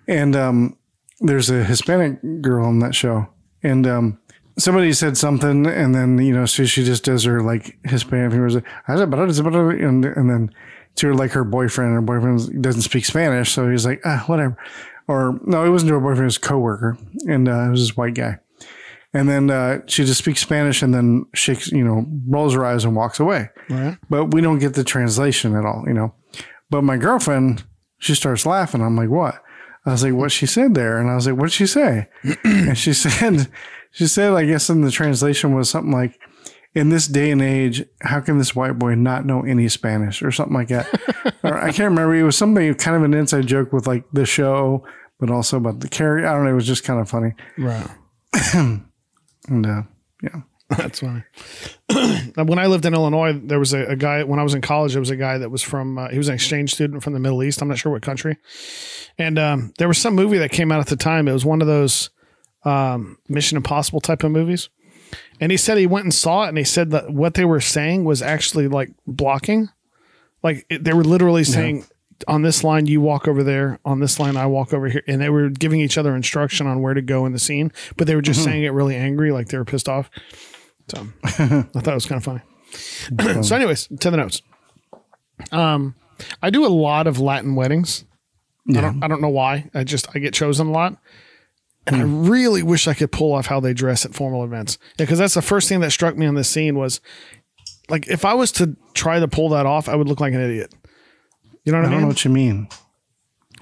[0.08, 0.76] and um,
[1.20, 3.28] there's a Hispanic girl on that show,
[3.62, 4.18] and um,
[4.58, 8.56] somebody said something, and then you know, so she just does her like Hispanic fingers,
[8.56, 10.50] and and then
[10.96, 11.92] to her like her boyfriend.
[11.92, 14.56] Her boyfriend doesn't speak Spanish, so he's like, ah, whatever.
[15.08, 16.98] Or no, it wasn't her boyfriend; it was a coworker,
[17.28, 18.38] and uh, it was this white guy.
[19.14, 22.84] And then uh, she just speaks Spanish, and then shakes, you know, rolls her eyes
[22.84, 23.50] and walks away.
[23.68, 23.98] Right.
[24.08, 26.14] But we don't get the translation at all, you know.
[26.72, 27.64] But my girlfriend,
[27.98, 28.80] she starts laughing.
[28.80, 29.42] I'm like, what?
[29.84, 30.98] I was like, what she said there?
[30.98, 32.08] And I was like, what did she say?
[32.44, 33.48] and she said,
[33.90, 36.18] she said, I guess in the translation was something like,
[36.74, 40.32] in this day and age, how can this white boy not know any Spanish or
[40.32, 40.88] something like that?
[41.42, 42.14] or I can't remember.
[42.14, 44.82] It was something kind of an inside joke with like the show,
[45.20, 46.26] but also about the character.
[46.26, 46.52] I don't know.
[46.52, 47.34] It was just kind of funny.
[47.58, 47.88] right.
[49.48, 49.82] And uh,
[50.22, 50.42] yeah.
[50.76, 51.22] That's funny.
[52.34, 54.22] when I lived in Illinois, there was a, a guy.
[54.24, 55.98] When I was in college, there was a guy that was from.
[55.98, 57.62] Uh, he was an exchange student from the Middle East.
[57.62, 58.38] I'm not sure what country.
[59.18, 61.28] And um, there was some movie that came out at the time.
[61.28, 62.10] It was one of those
[62.64, 64.68] um, Mission Impossible type of movies.
[65.40, 67.60] And he said he went and saw it, and he said that what they were
[67.60, 69.68] saying was actually like blocking.
[70.42, 71.84] Like it, they were literally saying,
[72.28, 75.20] on this line you walk over there, on this line I walk over here, and
[75.20, 78.14] they were giving each other instruction on where to go in the scene, but they
[78.14, 80.10] were just saying it really angry, like they were pissed off.
[80.88, 83.42] So I thought it was kind of funny.
[83.42, 84.42] so, anyways, to the notes.
[85.50, 85.94] Um,
[86.42, 88.04] I do a lot of Latin weddings.
[88.70, 89.70] I don't I don't know why.
[89.74, 90.96] I just I get chosen a lot.
[91.84, 94.78] And I really wish I could pull off how they dress at formal events.
[94.98, 97.00] Yeah, because that's the first thing that struck me on this scene was
[97.88, 100.40] like if I was to try to pull that off, I would look like an
[100.40, 100.72] idiot.
[101.64, 102.68] You know what I I, don't know what you mean.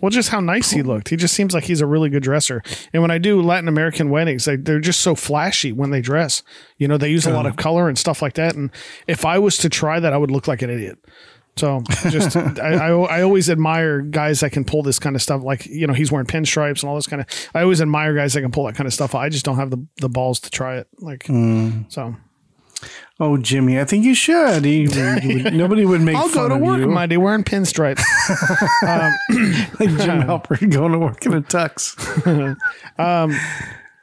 [0.01, 1.09] Well, just how nice he looked.
[1.09, 2.63] He just seems like he's a really good dresser.
[2.93, 6.43] And when I do Latin American weddings, they, they're just so flashy when they dress.
[6.79, 8.55] You know, they use a lot of color and stuff like that.
[8.55, 8.71] And
[9.07, 10.99] if I was to try that, I would look like an idiot.
[11.57, 15.43] So just, I, I, I always admire guys that can pull this kind of stuff.
[15.43, 18.33] Like, you know, he's wearing pinstripes and all this kind of, I always admire guys
[18.35, 19.15] that can pull that kind of stuff.
[19.15, 20.89] I just don't have the, the balls to try it.
[20.99, 21.91] Like, mm.
[21.93, 22.17] so
[23.19, 24.65] Oh, Jimmy, I think you should.
[24.65, 26.87] You- you would- nobody would make I'll fun go to of work you.
[26.87, 28.03] Monday wearing pinstripes.
[28.83, 29.13] um,
[29.79, 32.57] like Jim Halpert going to work in a tux.
[32.99, 33.37] um,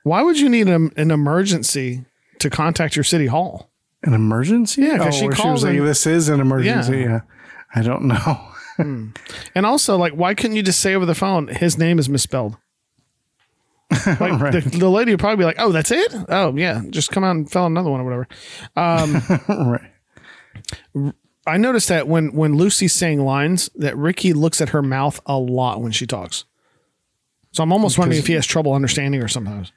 [0.03, 2.05] why would you need an, an emergency
[2.39, 3.71] to contact your city hall?
[4.03, 4.83] An emergency?
[4.83, 7.03] Yeah, 'cause oh, she called was like, "This is an emergency." Yeah.
[7.05, 7.19] Yeah,
[7.73, 8.39] I don't know.
[9.55, 12.57] And also, like, why couldn't you just say over the phone, his name is misspelled?
[14.19, 14.52] Like, Right.
[14.54, 16.13] the, the lady would probably be like, oh, that's it?
[16.30, 16.82] Oh, yeah.
[16.89, 18.28] Just come out and fill another one or whatever.
[18.76, 19.21] Um,
[21.02, 21.13] right.
[21.45, 25.38] I noticed that when, when Lucy's saying lines, that Ricky looks at her mouth a
[25.38, 26.43] lot when she talks.
[27.54, 29.71] So I'm almost wondering if he has trouble understanding her sometimes.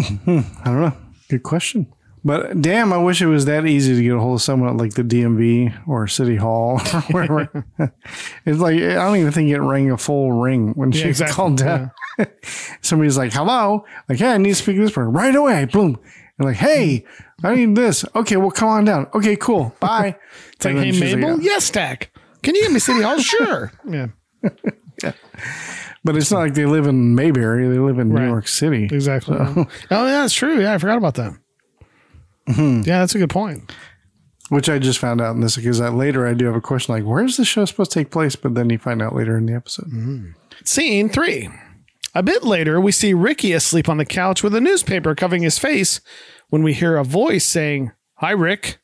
[0.00, 0.96] Hmm, I don't know.
[1.28, 1.92] Good question.
[2.26, 4.76] But damn, I wish it was that easy to get a hold of someone at
[4.76, 7.66] like the DMV or City Hall or wherever.
[8.46, 11.34] it's like I don't even think it rang a full ring when Yeah, she exactly.
[11.34, 11.90] called down.
[12.82, 15.98] Somebody's like, "Hello," like, "Hey, I need to speak to this person right away." Boom.
[16.38, 17.04] And like, "Hey,
[17.42, 19.08] I need this." Okay, well, come on down.
[19.14, 19.74] Okay, cool.
[19.80, 20.16] Bye.
[20.54, 21.34] It's like, hey, Mabel?
[21.36, 22.10] like, yes, Stack.
[22.42, 23.18] Can you give me City Hall?
[23.20, 23.72] sure.
[23.88, 24.06] Yeah.
[26.04, 28.22] But it's not like they live in Mayberry; they live in Right.
[28.22, 28.84] New York City.
[28.84, 29.36] Exactly.
[29.36, 30.60] So- oh, yeah, that's true.
[30.60, 31.32] Yeah, I forgot about that.
[32.48, 32.82] Mm-hmm.
[32.86, 33.72] Yeah, that's a good point.
[34.50, 36.94] Which I just found out in this because that later I do have a question
[36.94, 38.36] like, where's the show supposed to take place?
[38.36, 39.90] But then you find out later in the episode.
[40.64, 41.48] Scene three.
[42.14, 45.58] A bit later, we see Ricky asleep on the couch with a newspaper covering his
[45.58, 46.00] face
[46.48, 48.78] when we hear a voice saying, Hi, Rick.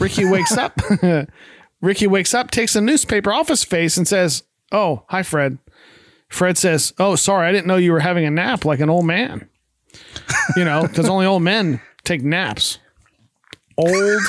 [0.00, 0.80] Ricky wakes up.
[1.82, 5.58] Ricky wakes up, takes the newspaper off his face, and says, Oh, hi, Fred.
[6.28, 9.06] Fred says, Oh, sorry, I didn't know you were having a nap like an old
[9.06, 9.48] man.
[10.56, 12.78] You know, because only old men take naps.
[13.76, 14.22] Old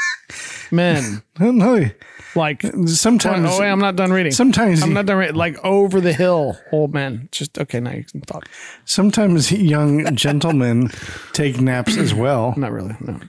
[0.70, 1.22] men.
[1.38, 1.90] I don't know.
[2.34, 4.32] Like Sometimes oh wait, I'm not done reading.
[4.32, 5.34] Sometimes I'm not done reading.
[5.36, 7.28] Like over the hill, old man.
[7.32, 7.80] Just okay.
[7.80, 8.48] Now you can talk.
[8.84, 10.90] Sometimes young gentlemen
[11.32, 12.54] take naps as well.
[12.56, 12.96] Not really.
[13.00, 13.20] No.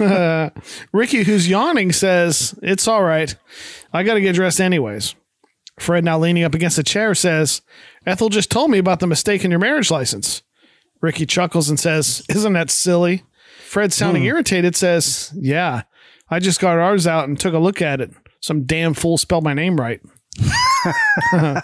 [0.00, 0.50] Um,
[0.92, 3.34] Ricky, who's yawning, says it's all right.
[3.92, 5.14] I got to get dressed anyways.
[5.78, 7.62] Fred, now leaning up against a chair, says,
[8.04, 10.42] "Ethel just told me about the mistake in your marriage license."
[11.00, 13.22] Ricky chuckles and says, "Isn't that silly?"
[13.64, 15.82] Fred, sounding irritated, says, "Yeah,
[16.30, 18.12] I just got ours out and took a look at it.
[18.40, 20.00] Some damn fool spelled my name right."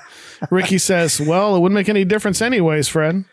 [0.50, 3.24] Ricky says, Well, it wouldn't make any difference, anyways, Fred.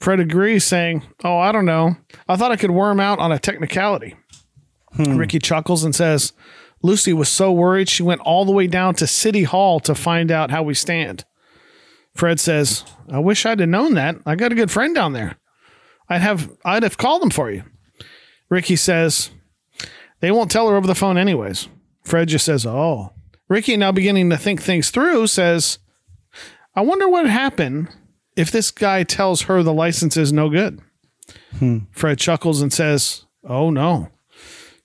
[0.00, 1.96] Fred agrees, saying, Oh, I don't know.
[2.28, 4.16] I thought I could worm out on a technicality.
[4.94, 5.16] Hmm.
[5.16, 6.32] Ricky chuckles and says,
[6.82, 10.30] Lucy was so worried she went all the way down to City Hall to find
[10.30, 11.24] out how we stand.
[12.14, 14.16] Fred says, I wish I'd have known that.
[14.24, 15.36] I got a good friend down there.
[16.08, 17.64] I'd have I'd have called him for you.
[18.48, 19.30] Ricky says,
[20.20, 21.68] They won't tell her over the phone anyways.
[22.02, 23.12] Fred just says, Oh.
[23.48, 25.78] Ricky, now beginning to think things through, says,
[26.74, 27.88] I wonder what would happen
[28.36, 30.80] if this guy tells her the license is no good.
[31.92, 34.08] Fred chuckles and says, Oh no.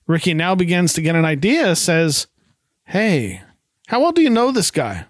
[0.08, 2.28] Ricky now begins to get an idea, says,
[2.86, 3.42] Hey,
[3.88, 5.06] how well do you know this guy?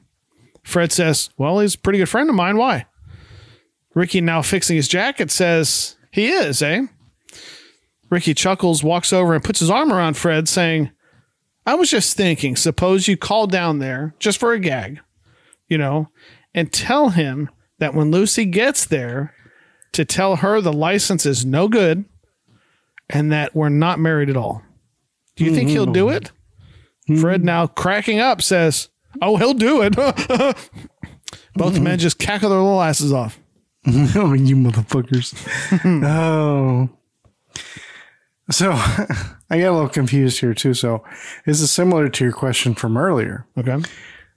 [0.64, 2.58] Fred says, Well, he's a pretty good friend of mine.
[2.58, 2.86] Why?
[3.94, 6.88] Ricky, now fixing his jacket, says, He is, eh?
[8.14, 10.92] Ricky chuckles, walks over, and puts his arm around Fred, saying,
[11.66, 15.00] I was just thinking, suppose you call down there just for a gag,
[15.68, 16.10] you know,
[16.54, 17.50] and tell him
[17.80, 19.34] that when Lucy gets there,
[19.94, 22.06] to tell her the license is no good
[23.10, 24.62] and that we're not married at all.
[25.36, 27.14] Do you think he'll do mm-hmm.
[27.14, 27.20] it?
[27.20, 28.90] Fred, now cracking up, says,
[29.22, 29.96] Oh, he'll do it.
[31.56, 31.98] Both men mm-hmm.
[31.98, 33.40] just cackle their little asses off.
[33.88, 35.36] oh, you motherfuckers.
[36.06, 36.90] oh.
[38.52, 38.72] So
[39.50, 40.74] I got a little confused here too.
[40.74, 41.04] So
[41.46, 43.46] this is similar to your question from earlier.
[43.58, 43.78] Okay.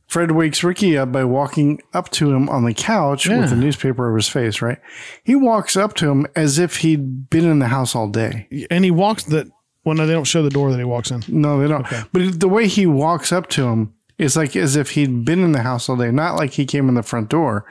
[0.07, 3.40] Fred wakes Ricky up by walking up to him on the couch Yeah.
[3.40, 4.78] with a newspaper over his face, right?
[5.24, 8.46] He walks up to him as if he'd been in the house all day.
[8.70, 9.48] And he walks that,
[9.84, 11.22] well, no, they don't show the door that he walks in.
[11.26, 11.84] No, they don't.
[12.12, 15.50] But the way he walks up to him is like as if he'd been in
[15.50, 17.66] the house all day, not like he came in the front door.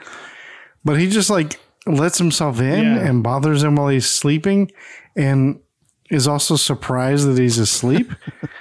[0.84, 2.98] But he just like lets himself in Yeah.
[2.98, 4.70] and bothers him while he's sleeping
[5.16, 5.58] and
[6.10, 8.10] is also surprised that he's asleep.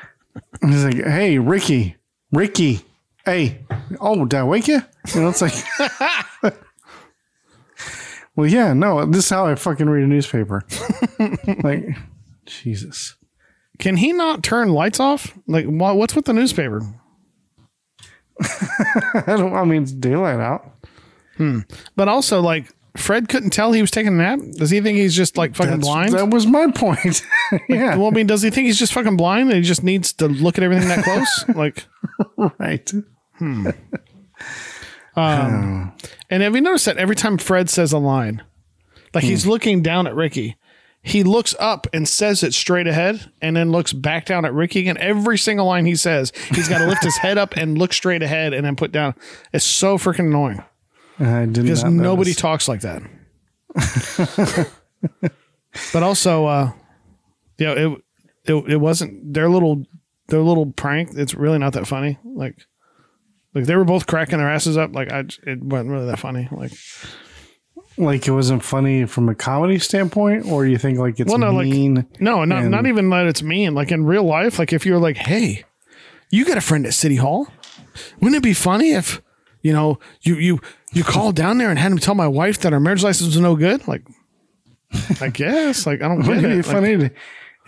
[0.62, 1.96] he's like, Hey, Ricky,
[2.32, 2.82] Ricky,
[3.26, 3.66] hey,
[4.00, 4.82] oh, did I wake you?
[5.14, 5.54] You know, it's like
[8.36, 10.64] Well, yeah, no, this is how I fucking read a newspaper.
[11.64, 11.88] like,
[12.46, 13.16] Jesus.
[13.80, 15.34] Can he not turn lights off?
[15.48, 16.82] Like, wha- what's with the newspaper?
[18.42, 20.70] I don't I mean it's daylight out.
[21.38, 21.60] Hmm.
[21.96, 24.40] But also, like, Fred couldn't tell he was taking a nap.
[24.54, 26.14] Does he think he's just like fucking That's- blind?
[26.14, 27.22] That was my point.
[27.70, 27.96] yeah.
[27.98, 30.28] well, I mean, does he think he's just fucking blind and he just needs to
[30.28, 31.46] look at everything that close?
[31.56, 31.86] like,
[32.60, 32.92] right.
[35.16, 35.94] um,
[36.30, 38.44] and have you noticed that every time Fred says a line,
[39.14, 40.58] like he's looking down at Ricky,
[41.02, 44.80] he looks up and says it straight ahead and then looks back down at Ricky
[44.80, 44.98] again.
[44.98, 48.24] Every single line he says, he's got to lift his head up and look straight
[48.24, 49.14] ahead and then put down.
[49.54, 50.64] It's so freaking annoying
[51.20, 52.36] I did because nobody notice.
[52.36, 53.02] talks like that.
[55.94, 56.72] but also, uh,
[57.58, 58.02] yeah, it,
[58.46, 59.86] it it wasn't their little
[60.28, 61.12] their little prank.
[61.16, 62.18] It's really not that funny.
[62.24, 62.58] Like,
[63.54, 64.94] like they were both cracking their asses up.
[64.94, 66.48] Like I, it wasn't really that funny.
[66.52, 66.72] Like,
[67.98, 71.52] like it wasn't funny from a comedy standpoint, or you think like it's well, no,
[71.54, 71.96] mean?
[71.96, 73.74] like no, not and- not even that it's mean.
[73.74, 75.64] Like in real life, like if you're like, hey,
[76.30, 77.48] you got a friend at City Hall,
[78.20, 79.22] wouldn't it be funny if
[79.62, 80.60] you know you you
[80.96, 83.40] you called down there and had him tell my wife that our marriage license was
[83.40, 83.88] no good?
[83.88, 84.02] Like,
[85.22, 85.86] I guess.
[85.86, 86.56] Like I don't get it be.
[86.56, 87.10] Like, funny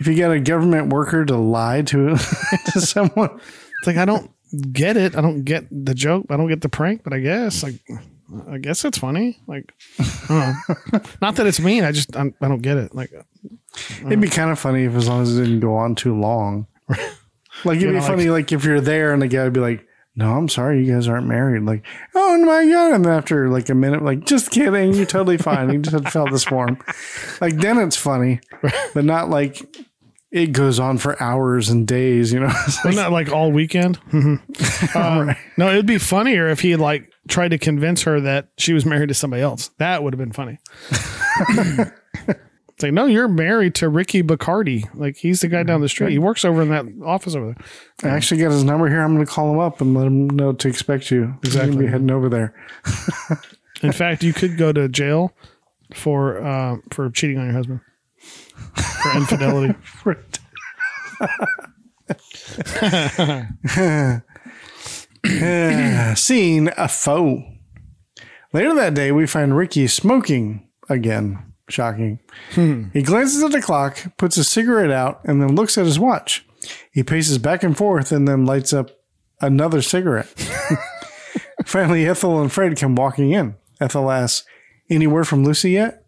[0.00, 2.16] if you get a government worker to lie to,
[2.72, 3.30] to someone?
[3.78, 4.30] It's like I don't
[4.72, 5.16] get it.
[5.16, 6.26] I don't get the joke.
[6.30, 7.04] I don't get the prank.
[7.04, 7.74] But I guess like
[8.50, 9.38] I guess it's funny.
[9.46, 9.72] Like
[10.28, 10.54] I
[11.20, 11.84] don't that it's mean.
[11.84, 12.94] I just I'm, I don't get it.
[12.94, 13.12] Like
[14.00, 16.66] It'd be kind of funny if as long as it didn't go on too long.
[17.64, 19.58] Like it'd You be know, funny, like, if you're there and the guy would be
[19.58, 19.84] like,
[20.18, 22.92] "No, I'm sorry, you guys aren't married." Like, oh my god!
[22.92, 25.70] And after like a minute, like, just kidding, you're totally fine.
[25.72, 26.78] You just had to this form.
[27.40, 28.40] Like then it's funny,
[28.94, 29.62] but not like
[30.30, 32.32] it goes on for hours and days.
[32.32, 33.98] You know, It's Wasn't like- all weekend?
[34.10, 34.94] Mhm.
[34.94, 38.84] Um, No, it'd be funnier if he like tried to convince her that she was
[38.84, 39.70] married to somebody else.
[39.78, 40.58] That would have been funny.
[42.78, 44.88] it's like, no, you're married to Ricky Bacardi.
[44.94, 46.12] Like he's the guy down the street.
[46.12, 48.12] He works over in that office over there.
[48.12, 49.00] I actually got his number here.
[49.00, 51.34] I'm going to call him up and let him know to expect you.
[51.42, 51.86] Exactly.
[51.86, 52.54] Be heading over there.
[53.82, 55.34] In fact, you could go to jail
[55.92, 57.80] for uh, for cheating on your husband
[59.02, 59.74] for infidelity.
[65.30, 67.42] Uh, Seeing a foe.
[68.52, 71.47] Later that day, we find Ricky smoking again.
[71.68, 72.18] Shocking.
[72.52, 72.84] Hmm.
[72.92, 76.46] He glances at the clock, puts a cigarette out, and then looks at his watch.
[76.90, 78.90] He paces back and forth and then lights up
[79.40, 80.28] another cigarette.
[81.66, 83.54] Finally, Ethel and Fred come walking in.
[83.80, 84.46] Ethel asks,
[84.88, 86.04] Any word from Lucy yet?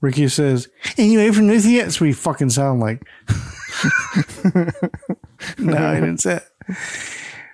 [0.00, 1.84] Ricky says, Any word from Lucy yet?
[1.84, 3.02] That's what you fucking sound like.
[5.58, 6.48] no, I didn't say it.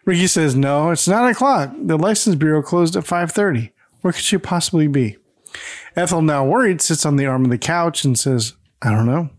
[0.08, 1.70] Ricky says, "No, it's nine o'clock.
[1.78, 3.72] The license bureau closed at five thirty.
[4.00, 5.18] Where could she possibly be?"
[5.96, 9.30] Ethel, now worried, sits on the arm of the couch and says, "I don't know."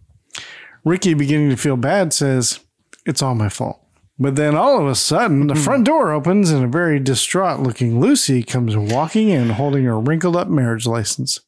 [0.84, 2.60] Ricky, beginning to feel bad, says,
[3.06, 3.82] "It's all my fault."
[4.18, 5.64] But then all of a sudden, the mm-hmm.
[5.64, 10.86] front door opens and a very distraught-looking Lucy comes walking in, holding her wrinkled-up marriage
[10.86, 11.40] license.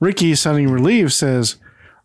[0.00, 1.56] Ricky, sounding relieved, says,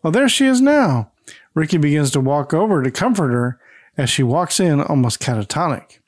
[0.04, 1.12] "Oh, there she is now."
[1.56, 3.60] Ricky begins to walk over to comfort her
[3.98, 6.00] as she walks in, almost catatonic.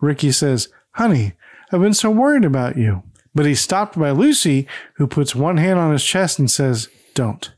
[0.00, 1.34] Ricky says, Honey,
[1.72, 3.02] I've been so worried about you.
[3.36, 7.52] But he's stopped by Lucy, who puts one hand on his chest and says, Don't.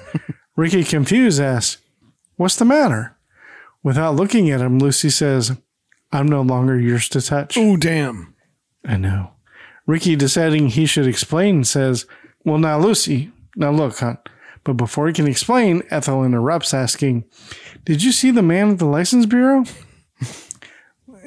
[0.56, 1.80] Ricky, confused, asks,
[2.36, 3.16] What's the matter?
[3.82, 5.56] Without looking at him, Lucy says,
[6.12, 7.56] I'm no longer yours to touch.
[7.56, 8.34] Oh, damn.
[8.84, 9.30] I know.
[9.86, 12.04] Ricky, deciding he should explain, says,
[12.44, 14.18] Well, now, Lucy, now look, hon.
[14.64, 17.24] But before he can explain, Ethel interrupts, asking,
[17.86, 19.64] Did you see the man at the license bureau?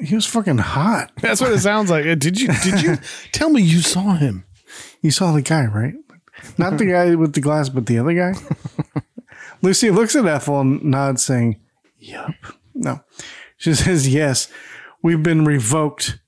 [0.02, 1.12] He was fucking hot.
[1.20, 2.04] That's what it sounds like.
[2.18, 2.96] Did you did you
[3.32, 4.44] tell me you saw him?
[5.00, 5.94] You saw the guy, right?
[6.58, 8.34] Not the guy with the glass, but the other guy.
[9.62, 11.60] Lucy looks at Ethel and nods, saying,
[11.98, 12.34] Yup.
[12.74, 13.00] No.
[13.56, 14.48] She says, Yes,
[15.02, 16.18] we've been revoked.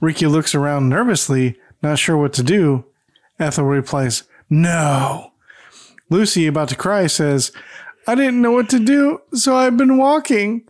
[0.00, 2.84] Ricky looks around nervously, not sure what to do.
[3.38, 5.32] Ethel replies, No.
[6.10, 7.52] Lucy, about to cry, says,
[8.06, 10.66] I didn't know what to do, so I've been walking.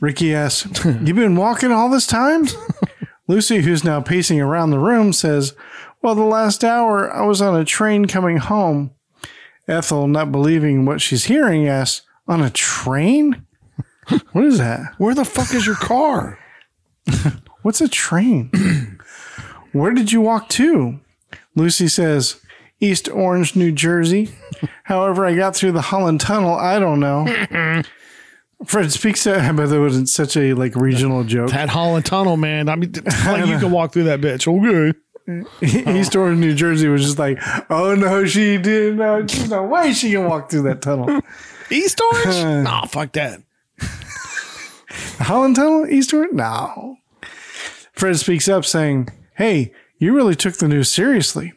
[0.00, 2.46] Ricky asks, You've been walking all this time?
[3.28, 5.54] Lucy, who's now pacing around the room, says,
[6.02, 8.90] Well, the last hour I was on a train coming home.
[9.68, 13.46] Ethel, not believing what she's hearing, asks, On a train?
[14.32, 14.94] What is that?
[14.98, 16.38] Where the fuck is your car?
[17.62, 18.50] What's a train?
[19.72, 21.00] Where did you walk to?
[21.54, 22.40] Lucy says,
[22.80, 24.34] East Orange, New Jersey.
[24.84, 26.54] However, I got through the Holland Tunnel.
[26.54, 27.82] I don't know.
[28.64, 31.50] Fred speaks to, but that was such a like regional joke.
[31.50, 32.68] That Holland Tunnel, man.
[32.68, 32.92] I mean,
[33.26, 34.46] like you can walk through that bitch.
[34.48, 34.98] Okay.
[36.00, 37.38] East Orange, New Jersey was just like,
[37.70, 38.96] oh no, she didn't.
[38.96, 41.20] No, there's no way she can walk through that tunnel.
[41.70, 42.64] East Orange?
[42.64, 43.40] nah, fuck that.
[45.20, 46.32] Holland Tunnel, East Orange?
[46.32, 46.96] No.
[47.92, 51.52] Fred speaks up saying, hey, you really took the news seriously.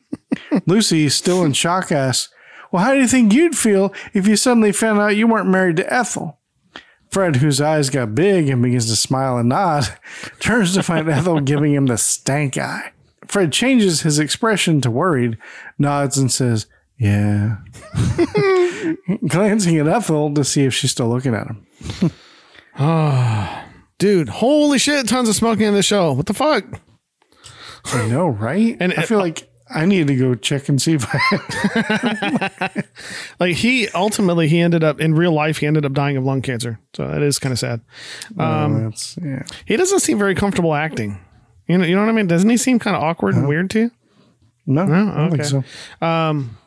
[0.68, 2.32] Lucy, still in shock, asks,
[2.72, 5.78] well, how do you think you'd feel if you suddenly found out you weren't married
[5.78, 6.40] to Ethel?
[7.16, 9.88] Fred, whose eyes got big and begins to smile and nod,
[10.42, 12.92] turns to find Ethel giving him the stank eye.
[13.26, 15.38] Fred changes his expression to worried,
[15.80, 16.66] nods, and says,
[17.00, 17.60] Yeah.
[19.30, 22.12] Glancing at Ethel to see if she's still looking at him.
[22.80, 23.64] oh,
[23.98, 26.12] Dude, holy shit, tons of smoking in the show.
[26.12, 26.66] What the fuck?
[27.94, 28.76] I know, right?
[28.78, 32.84] And- And I feel like I need to go check and see if I.
[33.40, 36.42] Like he ultimately he ended up in real life he ended up dying of lung
[36.42, 36.80] cancer.
[36.94, 37.82] So that is kind of sad.
[38.38, 39.44] Um, that's, yeah.
[39.66, 41.20] he doesn't seem very comfortable acting.
[41.68, 42.28] You know, you know what I mean?
[42.28, 43.92] Doesn't he seem kind of awkward and weird to you?
[44.68, 45.44] No, I don't okay.
[45.44, 45.66] think
[46.00, 46.06] so.
[46.06, 46.58] Um,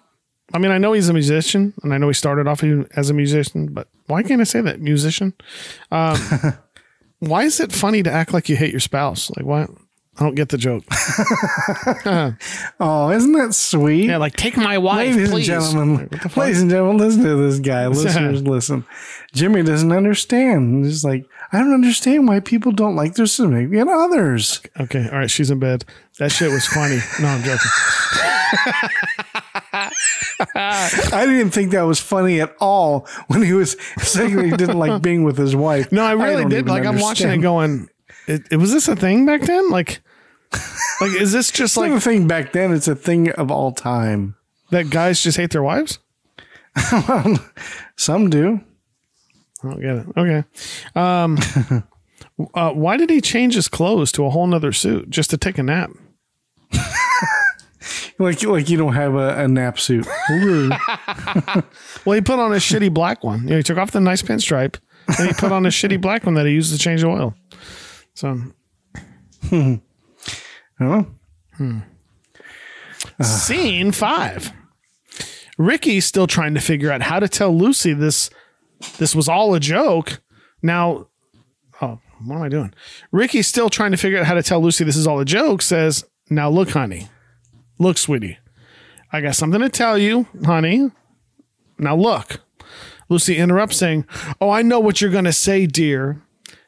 [0.52, 2.64] I mean, I know he's a musician, and I know he started off
[2.96, 5.34] as a musician, but why can't I say that musician?
[5.90, 6.18] Um,
[7.18, 9.30] why is it funny to act like you hate your spouse?
[9.36, 9.70] Like, what?
[10.18, 10.84] I don't get the joke.
[12.80, 14.06] Oh, isn't that sweet?
[14.08, 15.48] yeah, like take my wife, Ladies please.
[15.48, 16.36] and gentlemen, Like, what the fuck?
[16.36, 17.86] ladies and gentlemen, listen to this guy.
[17.88, 18.84] Listeners, listen.
[19.32, 20.84] Jimmy doesn't understand.
[20.84, 24.60] He's like, I don't understand why people don't like their significant others.
[24.80, 25.84] Okay, all right, she's in bed.
[26.18, 26.98] That shit was funny.
[27.20, 27.70] No, I'm joking.
[30.54, 35.02] I didn't think that was funny at all when he was saying he didn't like
[35.02, 35.90] being with his wife.
[35.92, 36.68] No, I really don't did.
[36.68, 37.88] Like, I'm watching it going,
[38.26, 39.70] it, it, was this a thing back then?
[39.70, 40.00] Like,
[41.00, 42.72] like is this just like a thing back then.
[42.72, 44.36] It's a thing of all time.
[44.70, 45.98] that guys just hate their wives?
[47.96, 48.60] Some do.
[49.62, 50.06] I don't get it.
[50.16, 50.44] Okay.
[50.94, 51.38] Um,
[52.54, 55.58] uh, why did he change his clothes to a whole nother suit just to take
[55.58, 55.90] a nap?
[58.20, 60.04] Like, like you don't have a, a nap suit.
[62.04, 63.42] Well, he put on a shitty black one.
[63.44, 64.76] You know, he took off the nice pinstripe
[65.06, 67.34] and he put on a shitty black one that he used to change the oil.
[68.14, 68.42] So
[70.80, 71.06] Oh,
[73.20, 74.52] Scene five.
[75.56, 78.30] Ricky's still trying to figure out how to tell Lucy this
[78.98, 80.20] this was all a joke.
[80.62, 81.06] Now,
[81.80, 82.74] Oh, what am I doing?
[83.12, 85.62] Ricky's still trying to figure out how to tell Lucy this is all a joke.
[85.62, 87.08] Says, "Now look, honey,
[87.78, 88.38] look, sweetie,
[89.12, 90.90] I got something to tell you, honey.
[91.78, 92.40] Now look."
[93.08, 94.04] Lucy interrupts, saying,
[94.40, 96.20] "Oh, I know what you're going to say, dear."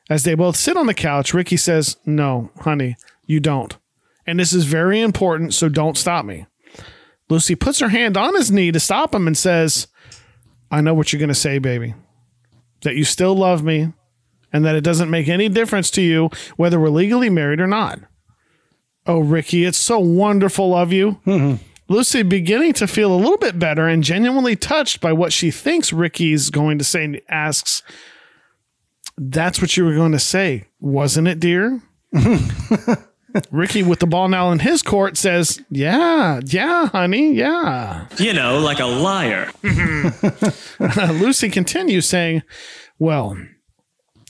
[0.09, 2.97] As they both sit on the couch, Ricky says, "No, honey,
[3.27, 3.77] you don't,
[4.31, 6.47] and this is very important, so don't stop me."
[7.31, 9.87] Lucy puts her hand on his knee to stop him and says,
[10.71, 11.95] I know what you're going to say, baby.
[12.83, 13.93] That you still love me
[14.53, 18.01] and that it doesn't make any difference to you whether we're legally married or not.
[19.07, 21.21] Oh, Ricky, it's so wonderful of you.
[21.27, 21.63] Mm-hmm.
[21.89, 25.93] Lucy, beginning to feel a little bit better and genuinely touched by what she thinks
[25.93, 27.83] Ricky's going to say, and asks,
[29.19, 31.81] That's what you were going to say, wasn't it, dear?
[33.51, 38.07] Ricky, with the ball now in his court, says, Yeah, yeah, honey, yeah.
[38.19, 39.51] You know, like a liar.
[41.13, 42.43] Lucy continues saying,
[42.99, 43.37] Well,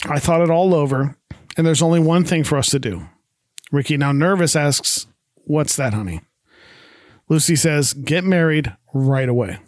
[0.05, 1.15] I thought it all over,
[1.57, 3.07] and there's only one thing for us to do.
[3.71, 5.07] Ricky, now nervous, asks,
[5.45, 6.21] What's that, honey?
[7.29, 9.59] Lucy says, Get married right away.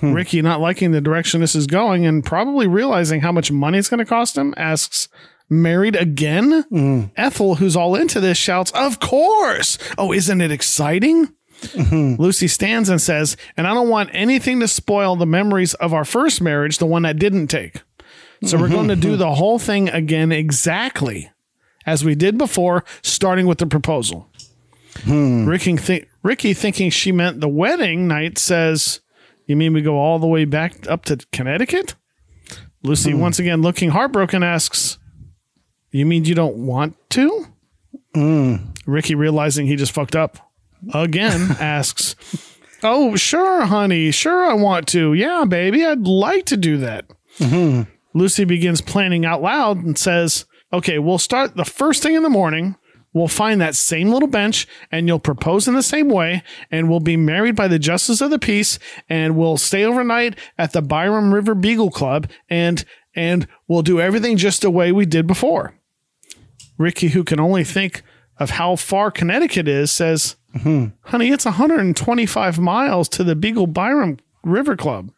[0.00, 0.12] Hmm.
[0.14, 3.88] Ricky, not liking the direction this is going and probably realizing how much money it's
[3.88, 5.08] going to cost him, asks,
[5.52, 6.64] Married again?
[6.72, 7.10] Mm.
[7.14, 9.76] Ethel, who's all into this, shouts, Of course.
[9.98, 11.28] Oh, isn't it exciting?
[11.60, 12.20] Mm-hmm.
[12.20, 16.06] Lucy stands and says, And I don't want anything to spoil the memories of our
[16.06, 17.82] first marriage, the one that didn't take.
[18.44, 19.18] So we're going to do mm-hmm.
[19.18, 21.30] the whole thing again exactly
[21.84, 24.28] as we did before, starting with the proposal.
[25.04, 25.46] Hmm.
[25.46, 29.00] Ricky, thi- Ricky, thinking she meant the wedding night, says,
[29.46, 31.94] You mean we go all the way back up to Connecticut?
[32.82, 33.20] Lucy, hmm.
[33.20, 34.98] once again looking heartbroken, asks,
[35.92, 37.46] You mean you don't want to?
[38.86, 40.38] Ricky, realizing he just fucked up
[40.92, 42.16] again, asks,
[42.82, 44.10] Oh, sure, honey.
[44.10, 45.12] Sure, I want to.
[45.14, 47.06] Yeah, baby, I'd like to do that.
[47.38, 47.82] Mm-hmm.
[48.14, 52.28] Lucy begins planning out loud and says, Okay, we'll start the first thing in the
[52.30, 52.76] morning.
[53.14, 57.00] We'll find that same little bench and you'll propose in the same way and we'll
[57.00, 61.34] be married by the justice of the peace and we'll stay overnight at the Byram
[61.34, 62.84] River Beagle Club and
[63.14, 65.74] and we'll do everything just the way we did before.
[66.82, 68.02] Ricky, who can only think
[68.38, 74.76] of how far Connecticut is, says, Honey, it's 125 miles to the Beagle Byram River
[74.76, 75.10] Club.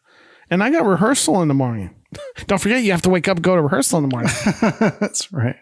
[0.49, 1.93] And I got rehearsal in the morning.
[2.47, 4.31] Don't forget, you have to wake up and go to rehearsal in the morning.
[4.99, 5.57] That's right.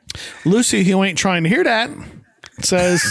[0.46, 1.90] Lucy, who ain't trying to hear that,
[2.62, 3.04] says,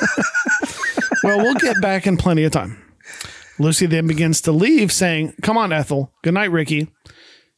[1.22, 2.80] Well, we'll get back in plenty of time.
[3.58, 6.12] Lucy then begins to leave, saying, Come on, Ethel.
[6.22, 6.88] Good night, Ricky.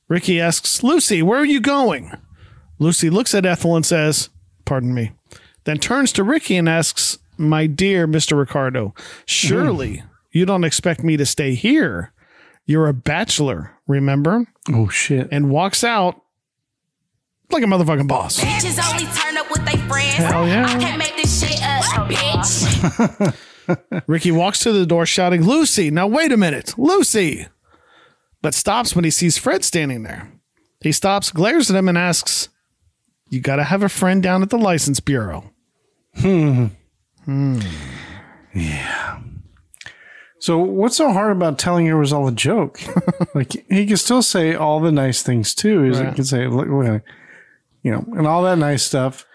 [0.09, 2.13] Ricky asks, Lucy, where are you going?
[2.79, 4.29] Lucy looks at Ethel and says,
[4.67, 5.13] Pardon me.
[5.65, 8.39] Then turns to Ricky and asks, My dear Mr.
[8.39, 8.95] Ricardo,
[9.25, 10.07] surely hmm.
[10.33, 12.13] you don't expect me to stay here.
[12.67, 14.47] You're a bachelor, remember?
[14.71, 15.29] Oh shit.
[15.31, 16.21] And walks out
[17.51, 18.41] like a motherfucking boss.
[18.41, 20.15] Bitches only turn up with their friends.
[20.15, 20.67] Hell yeah.
[20.67, 23.35] I can't make this shit up, bitch.
[24.07, 27.47] Ricky walks to the door shouting, Lucy, now wait a minute, Lucy.
[28.43, 30.31] But stops when he sees Fred standing there.
[30.81, 32.49] He stops, glares at him, and asks,
[33.29, 35.53] You got to have a friend down at the license bureau.
[36.17, 36.67] Hmm.
[37.25, 37.61] Hmm.
[38.55, 39.21] Yeah.
[40.39, 42.81] So what's so hard about telling her it was all a joke?
[43.35, 45.83] like he can still say all the nice things too.
[45.83, 46.11] He's Right.
[46.11, 47.03] He can say, look, look,
[47.83, 49.27] you know, and all that nice stuff,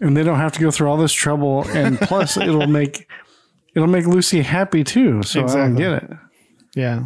[0.00, 1.64] and they don't have to go through all this trouble.
[1.68, 3.08] And plus, it'll make
[3.74, 5.22] it'll make Lucy happy too.
[5.22, 5.78] So I don't Exactly.
[5.84, 6.10] get it.
[6.74, 7.04] Yeah.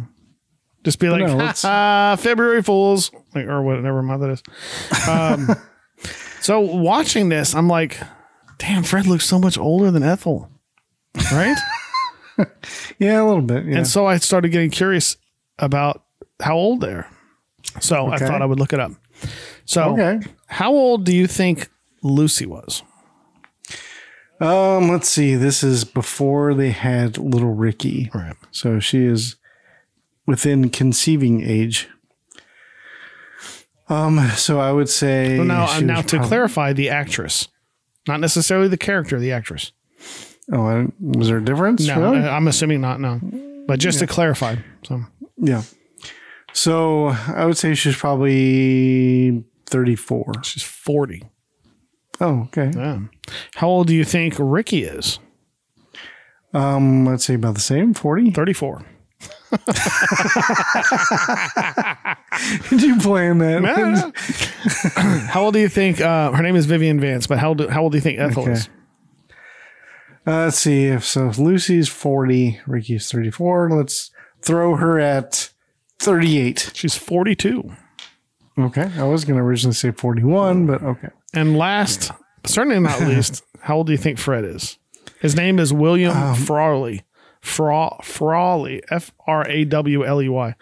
[0.83, 5.07] Just be like, No, February Fools, like, or whatever month it is.
[5.07, 5.47] Um,
[6.43, 7.99] so watching this, I'm like,
[8.59, 10.49] damn, Fred looks so much older than Ethel.
[11.31, 11.57] Right?
[12.97, 13.65] Yeah, a little bit.
[13.65, 13.77] Yeah.
[13.77, 15.17] And so I started getting curious
[15.59, 16.03] about
[16.41, 17.07] how old they're.
[17.79, 18.91] So I thought I would look it up.
[19.65, 20.19] So, Okay.
[20.47, 21.69] how old do you think
[22.01, 22.81] Lucy was?
[24.39, 25.35] Um, let's see.
[25.35, 28.09] This is before they had little Ricky.
[28.15, 28.35] Right.
[28.49, 29.35] So she is
[30.25, 31.87] within conceiving age.
[33.93, 37.47] Um, so I would say Well, now, she now to prob- clarify, the actress,
[38.07, 39.71] not necessarily the character, the actress.
[40.51, 41.85] Oh, I, was there a difference?
[41.87, 42.27] No, Really?
[42.27, 42.99] I'm assuming not.
[42.99, 43.19] No,
[43.67, 44.55] but just to clarify.
[44.83, 45.01] So
[45.37, 45.63] Yeah.
[46.53, 50.33] So I would say she's probably 34.
[50.43, 51.23] she's 40.
[52.21, 52.71] Oh, okay.
[52.75, 52.99] Yeah.
[53.55, 55.19] How old do you think Ricky is?
[56.53, 58.31] Um, let's say about the same, 40.
[58.31, 58.85] 34.
[62.69, 64.13] Did you plan that?
[65.29, 66.01] how old do you think?
[66.01, 68.43] Uh, her name is Vivian Vance, but how old, how old do you think Ethel
[68.43, 68.51] Okay.
[68.53, 68.69] is?
[70.25, 70.85] Uh, let's see.
[70.85, 73.69] If so, if Lucy's 40, Ricky's 34.
[73.71, 74.09] Let's
[74.41, 75.49] throw her at
[75.99, 76.71] 38.
[76.73, 77.71] She's 42.
[78.57, 78.89] Okay.
[78.97, 81.09] I was going to originally say 41, but okay.
[81.33, 82.11] And last,
[82.45, 84.77] certainly not least, how old do you think Fred is?
[85.19, 87.03] His name is William Um, Frawley.
[87.43, 88.81] Fra- Frawley.
[88.89, 90.55] F R A W L E Y.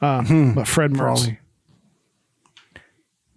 [0.00, 0.52] Uh, Hmm.
[0.54, 0.98] but Fred Mertz.
[0.98, 1.38] Frawley.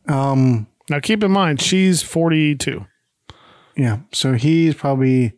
[0.07, 2.85] Um, Now keep in mind, she's 42.
[3.77, 3.99] yeah.
[4.11, 5.33] So he's probably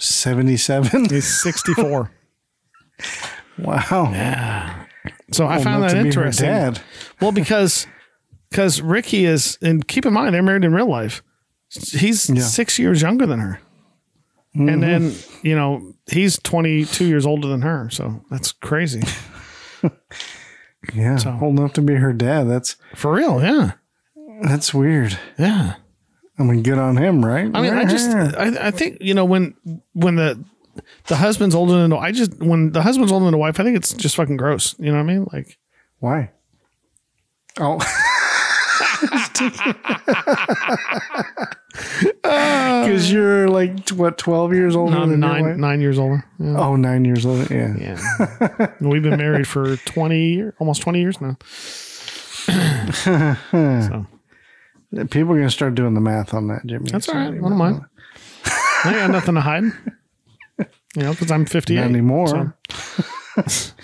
[0.00, 1.06] 77.
[1.08, 2.10] He's 64.
[3.58, 4.84] wow.
[5.32, 6.46] So I found that to be her interesting.
[6.48, 6.80] dad.
[7.20, 7.86] Well, because
[8.50, 11.22] because Ricky is, and keep in mind they're married in real life.
[11.70, 12.42] He's Yeah.
[12.42, 13.60] six years younger than her,
[14.56, 14.68] Mm-hmm.
[14.68, 17.90] and then you know he's twenty two years older than her.
[17.90, 19.02] So that's crazy
[20.94, 21.16] Yeah.
[21.16, 22.44] So- Old enough to be her dad.
[22.44, 23.42] That's, for real.
[23.42, 23.72] Yeah,
[24.42, 25.18] that's weird.
[25.38, 25.74] yeah.
[26.38, 27.50] I mean, good on him, right?
[27.54, 29.54] I mean, I just I, I think you know when
[29.94, 30.42] when the
[31.06, 33.64] the husband's older than the I just when the husband's older than the wife, I
[33.64, 34.74] think it's just fucking gross.
[34.78, 35.26] You know what I mean?
[35.32, 35.58] Like
[35.98, 36.30] Why?
[37.58, 37.78] Oh.
[42.22, 45.56] Because you're like, what, 12 years older than your nine wife?
[45.56, 46.24] nine years older.
[46.38, 46.56] Yeah.
[46.58, 47.46] Oh, nine years older.
[47.54, 47.74] Yeah.
[47.78, 48.72] Yeah.
[48.80, 51.36] We've been married for 20 years, almost 20 years now.
[52.46, 54.06] so
[55.10, 56.90] People are going to start doing the math on that, Jimmy.
[56.90, 57.28] that's all right.
[57.34, 57.82] I don't mind.
[58.84, 59.64] I got nothing to hide.
[60.96, 61.76] You know, because I'm 58.
[61.76, 62.56] Not anymore.
[63.36, 63.72] so-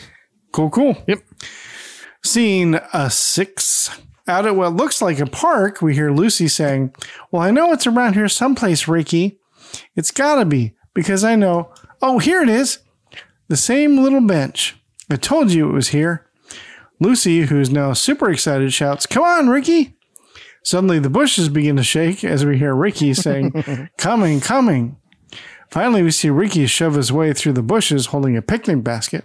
[0.52, 1.02] Cool, cool.
[1.06, 1.18] Yep.
[2.24, 3.90] Scene a six.
[4.28, 6.94] Out at what looks like a park, we hear Lucy saying,
[7.30, 9.38] Well, I know it's around here someplace, Ricky.
[9.96, 11.72] It's gotta be, because I know.
[12.00, 12.78] Oh, here it is.
[13.48, 14.76] The same little bench.
[15.10, 16.26] I told you it was here.
[17.00, 19.96] Lucy, who's now super excited, shouts, Come on, Ricky.
[20.64, 24.96] Suddenly, the bushes begin to shake as we hear Ricky saying, Coming, coming.
[25.68, 29.24] Finally, we see Ricky shove his way through the bushes holding a picnic basket.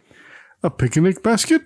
[0.64, 1.62] A picnic basket?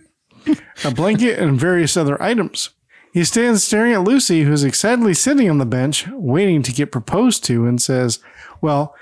[0.83, 2.71] a blanket, and various other items.
[3.13, 7.43] He stands staring at Lucy, who's excitedly sitting on the bench, waiting to get proposed
[7.45, 8.19] to, and says,
[8.61, 8.95] Well,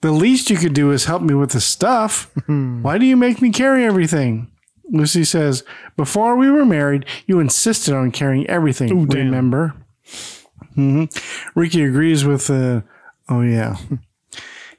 [0.00, 2.30] the least you could do is help me with the stuff.
[2.46, 4.50] Why do you make me carry everything?
[4.90, 5.64] Lucy says,
[5.96, 8.92] Before we were married, you insisted on carrying everything.
[8.92, 9.74] Ooh, remember?
[10.74, 11.04] hmm
[11.54, 12.82] Ricky agrees with, uh,
[13.28, 13.76] Oh, yeah.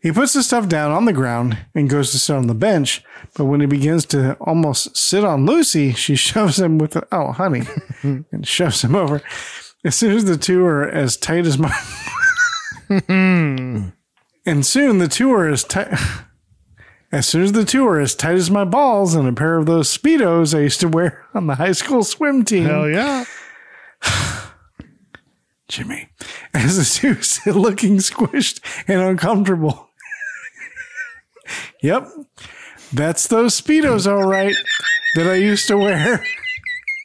[0.03, 3.01] He puts the stuff down on the ground and goes to sit on the bench,
[3.35, 7.31] but when he begins to almost sit on Lucy, she shoves him with a, oh,
[7.31, 7.63] honey,
[8.03, 9.21] and shoves him over.
[9.85, 11.73] As soon as the two are as tight as my.
[13.07, 13.93] and
[14.65, 15.97] soon the two are as tight.
[17.09, 19.67] As soon as the two are as tight as my balls and a pair of
[19.67, 22.65] those Speedos I used to wear on the high school swim team.
[22.65, 23.23] Hell yeah.
[25.69, 26.09] Jimmy,
[26.53, 29.89] as the two sit looking squished and uncomfortable.
[31.81, 32.07] Yep,
[32.91, 34.55] that's those Speedos, all right,
[35.15, 36.23] that I used to wear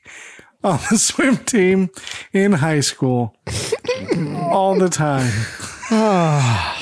[0.64, 1.90] on the swim team
[2.32, 3.36] in high school
[4.36, 5.32] all the time.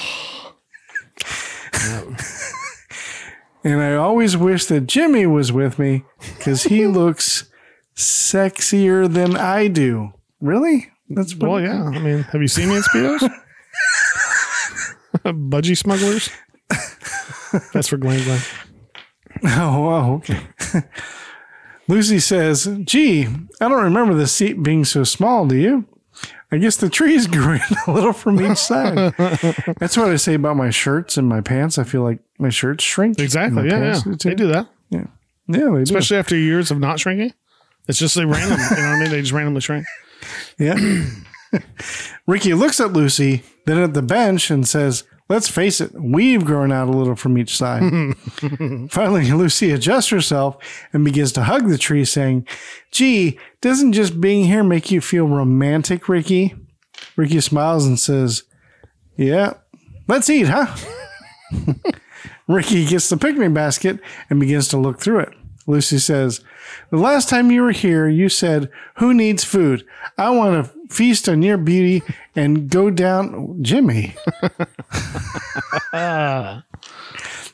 [3.65, 6.05] and I always wish that Jimmy was with me
[6.37, 7.51] because he looks
[7.95, 10.13] sexier than I do.
[10.41, 10.91] Really?
[11.09, 11.85] That's what Well, yeah.
[11.85, 13.29] I mean, have you seen me in Speedos?
[15.25, 16.31] Budgie smugglers?
[17.73, 18.41] That's for Glenn Glenn.
[19.45, 20.13] Oh, wow.
[20.15, 20.41] Okay.
[21.89, 23.27] Lucy says, Gee,
[23.61, 25.85] I don't remember the seat being so small, do you?
[26.51, 29.15] I guess the trees grew in a little from each side.
[29.79, 31.77] That's what I say about my shirts and my pants.
[31.77, 33.19] I feel like my shirts shrink.
[33.21, 33.69] Exactly.
[33.69, 34.15] Yeah, yeah.
[34.23, 34.69] They do that.
[34.89, 35.05] Yeah.
[35.49, 35.77] Yeah, they do.
[35.77, 37.35] Especially after years of not shrinking.
[37.89, 38.59] It's just they random.
[38.59, 39.11] you know what I mean?
[39.11, 39.85] They just randomly shrink.
[40.59, 41.05] Yeah.
[42.27, 46.71] Ricky looks at Lucy, then at the bench, and says, Let's face it, we've grown
[46.71, 47.83] out a little from each side.
[48.91, 50.57] Finally, Lucy adjusts herself
[50.93, 52.47] and begins to hug the tree, saying,
[52.93, 56.55] Gee, doesn't just being here make you feel romantic, Ricky?
[57.17, 58.45] Ricky smiles and says,
[59.17, 59.55] Yeah,
[60.07, 60.77] let's eat, huh?
[62.49, 63.99] Ricky gets the picnic basket
[64.31, 65.35] and begins to look through it.
[65.67, 66.41] Lucy says,
[66.91, 69.85] The last time you were here, you said, Who needs food?
[70.17, 72.03] I want to feast on your beauty
[72.35, 73.63] and go down.
[73.63, 74.15] Jimmy.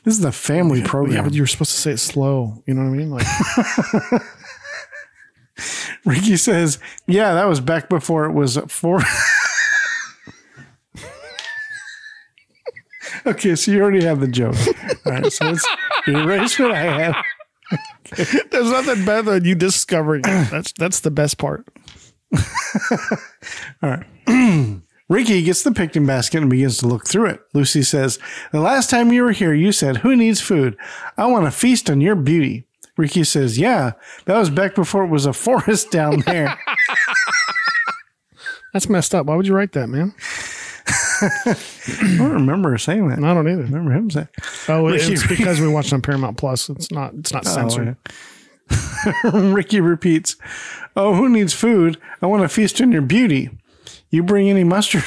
[0.03, 1.23] this is a family Yeah, program.
[1.23, 2.63] but you're supposed to say it slow.
[2.65, 3.09] You know what I mean?
[3.11, 3.25] Like,
[6.05, 9.01] Ricky says, Yeah, that was back before it was four.
[13.25, 14.55] okay, so you already have the joke.
[15.05, 15.65] All right, so let's
[16.07, 17.15] erase what I have.
[18.51, 20.49] there's nothing better than you discovering it.
[20.51, 21.65] That's that's the best part.
[25.09, 27.41] Ricky gets the picnic basket and begins to look through it.
[27.53, 28.19] Lucy says,
[28.51, 30.77] The last time you were here, you said, Who needs food?
[31.17, 32.67] I want to feast on your beauty.
[32.97, 33.93] Ricky says, Yeah,
[34.25, 36.57] that was back before it was a forest down there.
[38.73, 39.27] That's messed up.
[39.27, 40.15] Why would you write that, man?
[41.21, 41.55] I
[42.17, 43.17] don't remember saying that.
[43.17, 43.63] And I don't either.
[43.63, 44.27] remember him saying.
[44.67, 46.69] Oh, it's because we watched on Paramount Plus.
[46.69, 47.13] It's not.
[47.13, 47.95] It's not oh, censored.
[48.09, 48.13] Oh,
[49.33, 50.35] Ricky repeats,
[50.95, 51.97] Oh, who needs food?
[52.21, 53.49] I want to feast on your beauty.
[54.09, 55.03] You bring any mustard?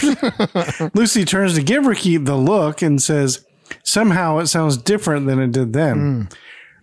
[0.94, 3.44] Lucy turns to give Ricky the look and says,
[3.84, 5.94] Somehow it sounds different than it did then.
[5.94, 6.22] Hmm.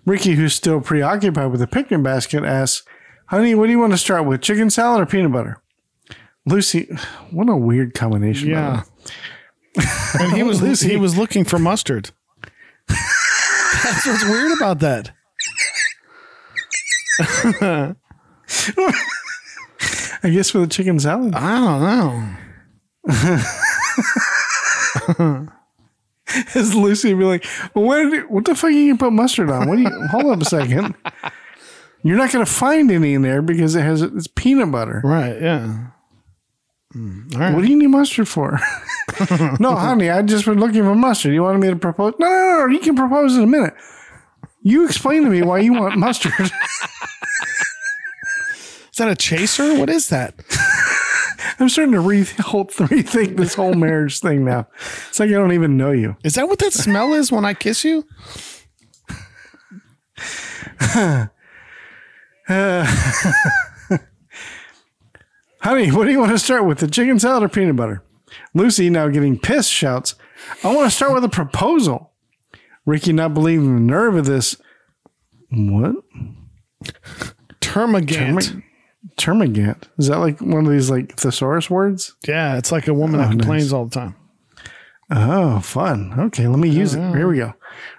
[0.05, 2.85] Ricky, who's still preoccupied with the picnic basket, asks,
[3.27, 4.41] Honey, what do you want to start with?
[4.41, 5.61] Chicken salad or peanut butter?
[6.45, 6.85] Lucy,
[7.31, 8.49] what a weird combination.
[8.49, 8.83] Yeah.
[10.19, 10.89] And he was Lucy.
[10.89, 12.11] he was looking for mustard.
[12.87, 15.11] That's what's weird about that.
[20.23, 21.33] I guess for the chicken salad.
[21.35, 21.81] I don't
[25.37, 25.49] know.
[26.55, 27.45] Is Lucy be like,
[27.75, 29.67] well, what, did you- what the fuck are you put mustard on?
[29.67, 30.95] What do you hold up a second?
[32.01, 35.01] You're not gonna find any in there because it has it's peanut butter.
[35.03, 35.39] Right?
[35.41, 35.87] Yeah.
[36.95, 37.53] Mm, all right.
[37.53, 38.59] What do you need mustard for?
[39.59, 41.33] no, honey, I just been looking for mustard.
[41.33, 42.13] You wanted me to propose?
[42.19, 43.73] No, no, no, you can propose in a minute.
[44.63, 46.33] You explain to me why you want mustard.
[46.39, 46.51] Is
[48.97, 49.77] that a chaser?
[49.79, 50.35] What is that?
[51.59, 54.67] I'm starting to re- whole- rethink this whole marriage thing now.
[55.09, 56.15] It's like I don't even know you.
[56.23, 58.05] Is that what that smell is when I kiss you?
[65.59, 66.77] Honey, what do you want to start with?
[66.79, 68.03] The chicken salad or peanut butter?
[68.53, 70.13] Lucy, now getting pissed, shouts,
[70.63, 72.11] I want to start with a proposal.
[72.85, 74.57] Ricky, not believing the nerve of this.
[75.51, 75.95] What?
[77.61, 78.63] Termagant.
[79.17, 79.83] Termagant.
[79.97, 82.15] Is that like one of these like thesaurus words?
[82.27, 83.73] Yeah, it's like a woman that Oh, complains nice.
[83.73, 84.15] all the time.
[85.11, 86.13] Oh, fun.
[86.17, 86.99] Okay, let me use it.
[87.15, 87.53] Here we go.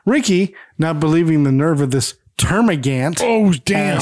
[0.05, 3.19] Ricky, not believing the nerve of this termagant.
[3.23, 4.01] Oh, damn.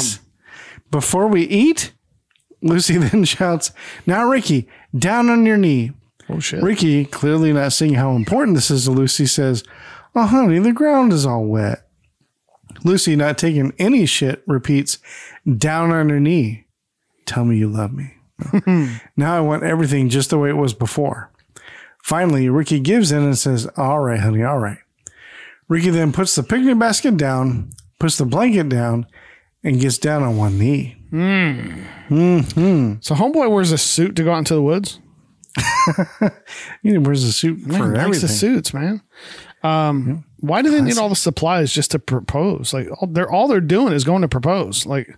[0.91, 1.93] Before we eat,
[2.62, 3.72] Lucy then shouts,
[4.07, 5.93] Now, Ricky, down on your knee.
[6.28, 6.62] Oh shit.
[6.62, 9.64] Ricky, clearly not seeing how important this is to Lucy, says,
[10.14, 11.86] Oh, honey, the ground is all wet.
[12.84, 14.98] Lucy, not taking any shit, repeats,
[15.56, 16.66] Down on her knee.
[17.26, 18.14] Tell me you love me.
[19.16, 21.30] now I want everything just the way it was before.
[22.02, 24.78] Finally, Ricky gives in and says, All right, honey, all right.
[25.68, 29.06] Ricky then puts the picnic basket down, puts the blanket down,
[29.62, 30.96] and gets down on one knee.
[31.10, 31.84] Hmm.
[32.10, 32.94] Mm-hmm.
[33.00, 34.98] So homeboy wears a suit to go out into the woods.
[36.82, 38.20] He wears a suit Man, for likes everything.
[38.22, 39.02] the suits, man.
[39.62, 42.72] Um, why do they need all the supplies just to propose?
[42.74, 44.86] Like all they're all they're doing is going to propose.
[44.86, 45.16] Like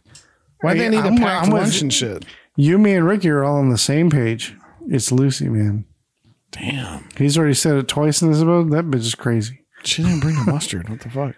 [0.61, 2.25] why do they need I'm- a packed lunch and shit?
[2.57, 4.55] You, me, and Ricky are all on the same page.
[4.89, 5.87] It's Lucy, man.
[6.53, 8.71] Damn, He's already said it twice in this episode.
[8.71, 9.63] That bitch is crazy.
[9.83, 10.89] she didn't bring the mustard.
[10.89, 11.35] What the fuck?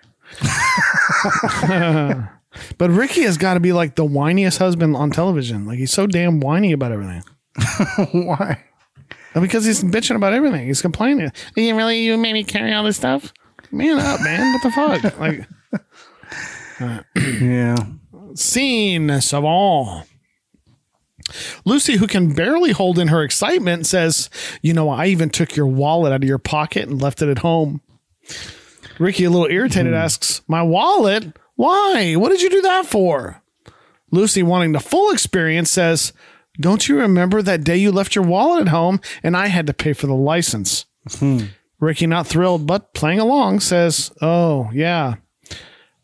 [2.79, 5.65] but Ricky has got to be like the whiniest husband on television.
[5.67, 7.23] Like he's so damn whiny about everything.
[8.13, 8.63] Why?
[9.41, 10.67] Because he's bitching about everything.
[10.67, 11.31] He's complaining.
[11.57, 13.33] You really you made me carry all this stuff?
[13.71, 14.53] Man up, man.
[14.53, 15.19] What the fuck?
[15.19, 15.47] Like
[17.41, 17.77] Yeah.
[18.35, 20.07] Scene savant.
[21.65, 24.31] Lucy, who can barely hold in her excitement, says,
[24.63, 27.39] You know, I even took your wallet out of your pocket and left it at
[27.39, 27.81] home.
[28.99, 29.99] Ricky, a little irritated, hmm.
[29.99, 31.37] asks, My wallet?
[31.57, 32.15] Why?
[32.15, 33.43] What did you do that for?
[34.11, 36.13] Lucy, wanting the full experience, says,
[36.61, 39.75] Don't you remember that day you left your wallet at home and I had to
[39.75, 40.87] pay for the license?
[41.81, 45.15] Ricky, not thrilled, but playing along, says, Oh, yeah.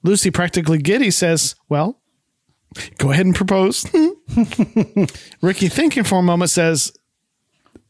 [0.03, 2.01] Lucy, practically giddy, says, Well,
[2.99, 3.87] go ahead and propose.
[5.41, 6.93] Ricky, thinking for a moment, says,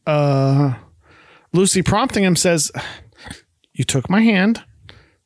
[0.05, 0.75] Uh,
[1.51, 2.71] Lucy, prompting him, says,
[3.73, 4.63] You took my hand.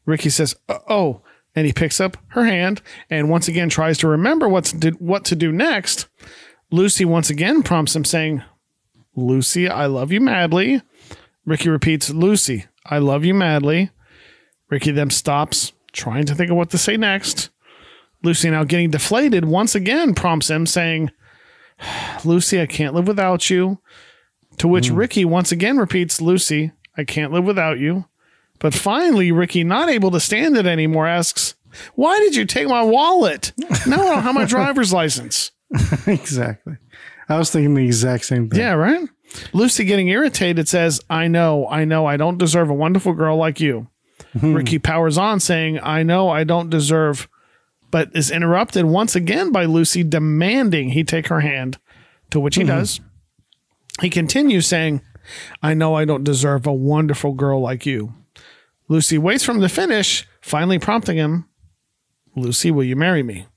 [0.05, 1.21] Ricky says, "Uh, Oh,
[1.55, 5.35] and he picks up her hand and once again tries to remember what's what to
[5.35, 6.07] do next.
[6.70, 8.43] Lucy once again prompts him, saying,
[9.15, 10.82] Lucy, I love you madly.
[11.45, 13.89] Ricky repeats, Lucy, I love you madly.
[14.70, 17.49] Ricky then stops, trying to think of what to say next.
[18.22, 21.11] Lucy, now getting deflated, once again prompts him, saying,
[22.26, 23.80] Lucy, I can't live without you.
[24.57, 24.95] To which hmm.
[24.95, 28.05] Ricky once again repeats, Lucy, I can't live without you.
[28.59, 31.55] But finally, Ricky, not able to stand it anymore, asks,
[31.95, 33.53] Why did you take my wallet?
[33.86, 35.51] Now I don't have my driver's license.
[36.07, 36.78] exactly.
[37.30, 38.59] I was thinking the exact same thing.
[38.59, 39.07] Yeah, right?
[39.53, 43.59] Lucy getting irritated says, I know, I know, I don't deserve a wonderful girl like
[43.59, 43.88] you.
[44.39, 44.53] Hmm.
[44.53, 47.28] Ricky powers on, saying, I know I don't deserve,
[47.91, 51.78] but is interrupted once again by Lucy demanding he take her hand,
[52.32, 52.70] to which he hmm.
[52.70, 53.01] does.
[54.01, 55.01] He continues saying,
[55.61, 58.13] I know I don't deserve a wonderful girl like you.
[58.88, 61.49] Lucy waits for him to finish, finally prompting him,
[62.36, 63.47] Lucy, will you marry me?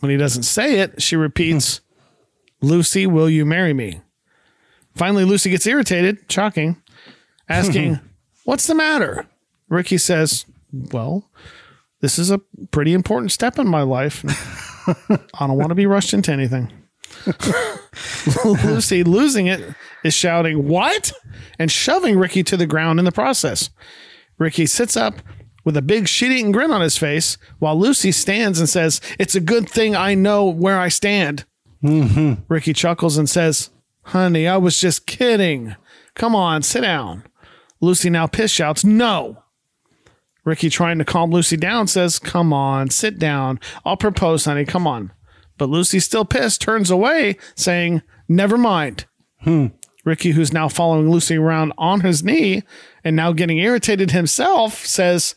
[0.00, 1.80] When he doesn't say it, she repeats,
[2.60, 4.00] Lucy, will you marry me?
[4.96, 6.82] Finally, Lucy gets irritated, shocking,
[7.48, 8.00] asking,
[8.44, 9.26] What's the matter?
[9.68, 11.30] Ricky says, Well,
[12.00, 12.38] this is a
[12.70, 14.24] pretty important step in my life.
[15.34, 16.72] I don't want to be rushed into anything.
[18.44, 19.62] Lucy, losing it,
[20.04, 21.12] is shouting, What?
[21.58, 23.68] and shoving Ricky to the ground in the process.
[24.38, 25.16] Ricky sits up
[25.70, 29.36] with a big shit eating grin on his face while Lucy stands and says, It's
[29.36, 31.44] a good thing I know where I stand.
[31.80, 32.42] Mm-hmm.
[32.48, 33.70] Ricky chuckles and says,
[34.06, 35.76] Honey, I was just kidding.
[36.16, 37.22] Come on, sit down.
[37.80, 39.44] Lucy now pissed shouts, No.
[40.44, 43.60] Ricky, trying to calm Lucy down, says, Come on, sit down.
[43.84, 44.64] I'll propose, honey.
[44.64, 45.12] Come on.
[45.56, 49.06] But Lucy, still pissed, turns away, saying, Never mind.
[49.42, 49.68] Hmm.
[50.04, 52.64] Ricky, who's now following Lucy around on his knee
[53.04, 55.36] and now getting irritated himself, says,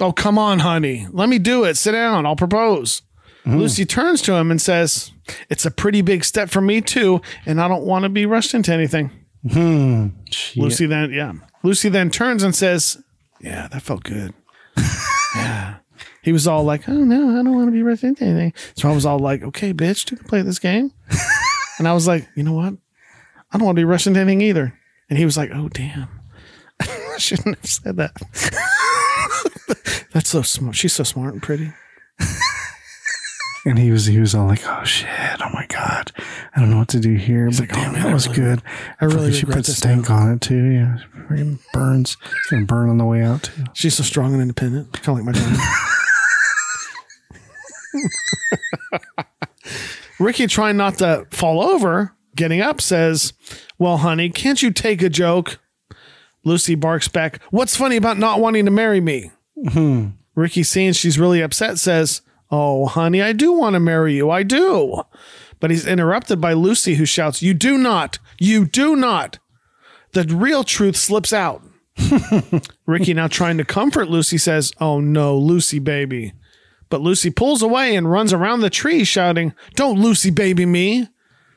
[0.00, 1.06] Oh, come on, honey.
[1.10, 1.76] Let me do it.
[1.76, 2.26] Sit down.
[2.26, 3.02] I'll propose.
[3.46, 5.12] Lucy turns to him and says,
[5.50, 8.54] It's a pretty big step for me, too, and I don't want to be rushed
[8.54, 9.10] into anything.
[9.50, 10.08] Hmm.
[10.56, 11.32] Lucy then, yeah.
[11.62, 13.02] Lucy then turns and says,
[13.40, 14.32] Yeah, that felt good.
[15.36, 15.76] yeah.
[16.22, 18.54] He was all like, Oh, no, I don't want to be rushed into anything.
[18.76, 20.92] So I was all like, Okay, bitch, do you can play this game.
[21.78, 22.74] and I was like, You know what?
[23.52, 24.78] I don't want to be rushed into anything either.
[25.10, 26.08] And he was like, Oh, damn.
[26.80, 28.14] I shouldn't have said that.
[30.14, 30.76] That's so smart.
[30.76, 31.72] She's so smart and pretty.
[33.66, 35.08] And he was he was all like, "Oh shit!
[35.40, 36.12] Oh my god!
[36.54, 38.28] I don't know what to do here." but like, "Oh, damn, man, that I was
[38.28, 38.62] really- good.
[39.00, 40.66] I really she regret put this stank on it too.
[40.70, 40.98] Yeah,
[41.30, 42.18] freaking burns.
[42.26, 43.64] It's gonna burn on the way out too.
[43.72, 45.58] She's so strong and independent, kind of like my dad.
[50.20, 53.32] Ricky, trying not to fall over, getting up, says,
[53.78, 55.58] Well, honey, can't you take a joke?
[56.44, 59.30] Lucy barks back, What's funny about not wanting to marry me?
[59.70, 60.08] Hmm.
[60.34, 64.30] Ricky, seeing she's really upset, says, Oh, honey, I do want to marry you.
[64.30, 65.02] I do.
[65.60, 68.18] But he's interrupted by Lucy, who shouts, You do not.
[68.38, 69.38] You do not.
[70.12, 71.62] The real truth slips out.
[72.86, 76.32] Ricky, now trying to comfort Lucy, says, Oh no, Lucy baby.
[76.90, 81.08] But Lucy pulls away and runs around the tree, shouting, Don't Lucy baby me.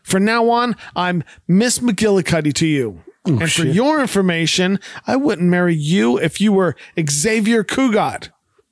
[0.03, 3.03] From now on, I'm Miss McGillicuddy to you.
[3.27, 6.75] Oh, and for your information, I wouldn't marry you if you were
[7.09, 8.29] Xavier Cugat.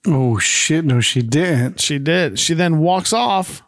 [0.07, 0.85] Oh shit!
[0.85, 1.81] No, she didn't.
[1.81, 2.39] She did.
[2.39, 3.61] She then walks off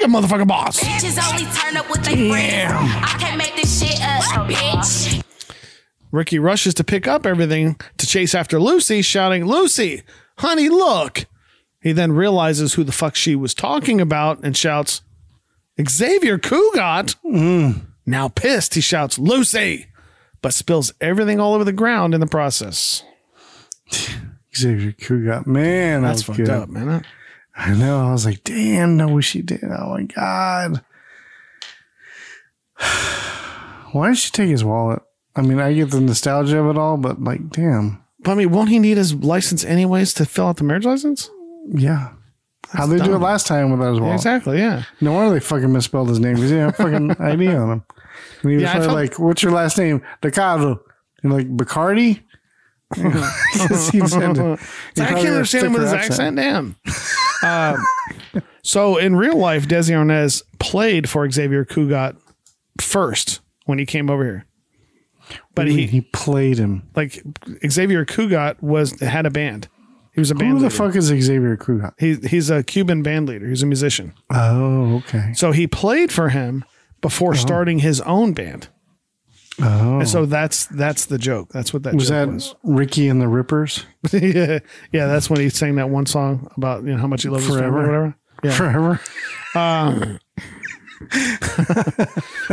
[0.00, 0.80] like a motherfucking boss.
[0.80, 2.72] Bitches only turn up with their friends.
[2.72, 5.22] I can't make this shit up, bitch.
[6.12, 10.02] Ricky rushes to pick up everything to chase after Lucy, shouting, Lucy,
[10.38, 11.26] honey, look.
[11.82, 15.02] He then realizes who the fuck she was talking about and shouts,
[15.80, 17.16] Xavier Cugat.
[17.24, 17.86] Mm.
[18.10, 19.86] Now pissed, he shouts, Lucy,
[20.42, 23.04] but spills everything all over the ground in the process.
[24.56, 26.50] Xavier Cugat, man, That's that fucked good.
[26.50, 27.04] up, man.
[27.56, 28.00] I know.
[28.08, 29.62] I was like, damn, no, she did.
[29.62, 30.82] Oh my god.
[33.92, 35.02] Why did she take his wallet?
[35.36, 38.50] I mean, I get the nostalgia of it all, but like, damn, But I mean,
[38.50, 41.30] won't he need his license anyways to fill out the marriage license?
[41.72, 42.12] yeah.
[42.72, 44.14] How they do it last time without his wallet?
[44.14, 44.84] Exactly, yeah.
[45.00, 47.84] No wonder they fucking misspelled his name because he had a fucking ID on him.
[48.42, 50.82] And he was Yeah, felt- like, "What's your last name?" Ricardo.
[51.22, 52.22] And like Bacardi.
[52.96, 56.36] he said- he I can't understand him with his thicker accent.
[56.36, 56.76] Damn.
[57.42, 62.16] Um, so in real life, Desi Arnaz played for Xavier Cugat
[62.80, 64.46] first when he came over here.
[65.54, 66.82] But He, he, he played him.
[66.96, 67.22] like
[67.68, 69.68] Xavier Cugat was had a band.
[70.12, 70.74] He was a band Who the leader.
[70.76, 71.92] fuck is Xavier Cugat?
[71.98, 73.48] He, he's a Cuban band leader.
[73.48, 74.12] He's a musician.
[74.30, 75.32] Oh, okay.
[75.34, 76.64] So he played for him
[77.00, 78.68] before starting his own band.
[79.62, 81.50] Oh, And so that's that's the joke.
[81.52, 82.54] That's what that was joke that was.
[82.62, 83.84] Ricky and the Rippers?
[84.12, 84.60] yeah,
[84.92, 85.06] yeah.
[85.06, 87.54] That's when he sang that one song about you know how much he loves or
[87.70, 88.14] whatever.
[88.42, 88.52] Yeah.
[88.52, 89.00] Forever.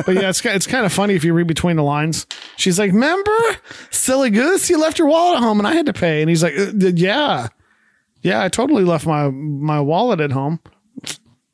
[0.06, 2.26] But yeah, it's it's kind of funny if you read between the lines.
[2.56, 3.36] She's like, "Remember,
[3.90, 6.44] silly goose, you left your wallet at home, and I had to pay." And he's
[6.44, 7.48] like, "Uh, "Yeah,
[8.22, 10.60] yeah, I totally left my my wallet at home.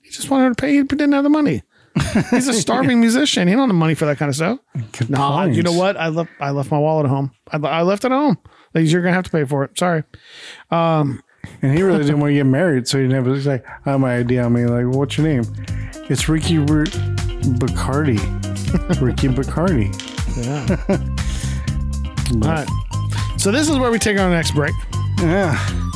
[0.02, 0.74] He just wanted to pay.
[0.76, 1.64] He didn't have the money.
[2.32, 3.48] He's a starving musician.
[3.48, 4.60] He don't have money for that kind of stuff.
[4.98, 5.96] Good Nah, you know what?
[5.98, 7.32] I left I left my wallet at home.
[7.52, 8.38] I, I left it at home.
[8.74, 9.78] Like, you're gonna have to pay for it.
[9.78, 10.04] Sorry.
[10.72, 11.22] Um,
[11.62, 14.00] and he really didn't want to get married, so he never was like, I have
[14.00, 14.66] my ID on me.
[14.66, 15.44] Like, what's your name?
[16.10, 16.86] It's Ricky R-
[17.60, 18.18] Bacardi.
[19.02, 19.92] Ricky Bacardi.
[20.44, 20.78] Yeah.
[22.48, 22.68] All right.
[23.40, 24.74] So this is where we take our next break.
[25.20, 25.56] Yeah.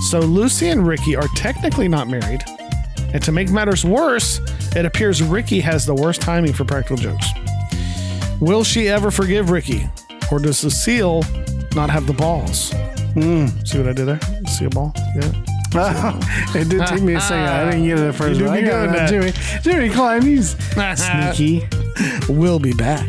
[0.09, 2.43] So Lucy and Ricky are technically not married.
[3.13, 4.39] And to make matters worse,
[4.75, 7.27] it appears Ricky has the worst timing for practical jokes.
[8.39, 9.89] Will she ever forgive Ricky?
[10.31, 11.23] Or does Lucille
[11.75, 12.71] not have the balls?
[13.13, 13.47] Hmm.
[13.65, 14.19] See what I did there?
[14.47, 14.93] See a ball?
[14.95, 15.31] Yeah.
[16.55, 17.45] it did take me a second.
[17.45, 18.39] I didn't get it at first.
[18.39, 20.55] You do be good Jimmy, Jimmy Klein, he's
[20.95, 21.67] sneaky.
[22.29, 23.07] We'll be back.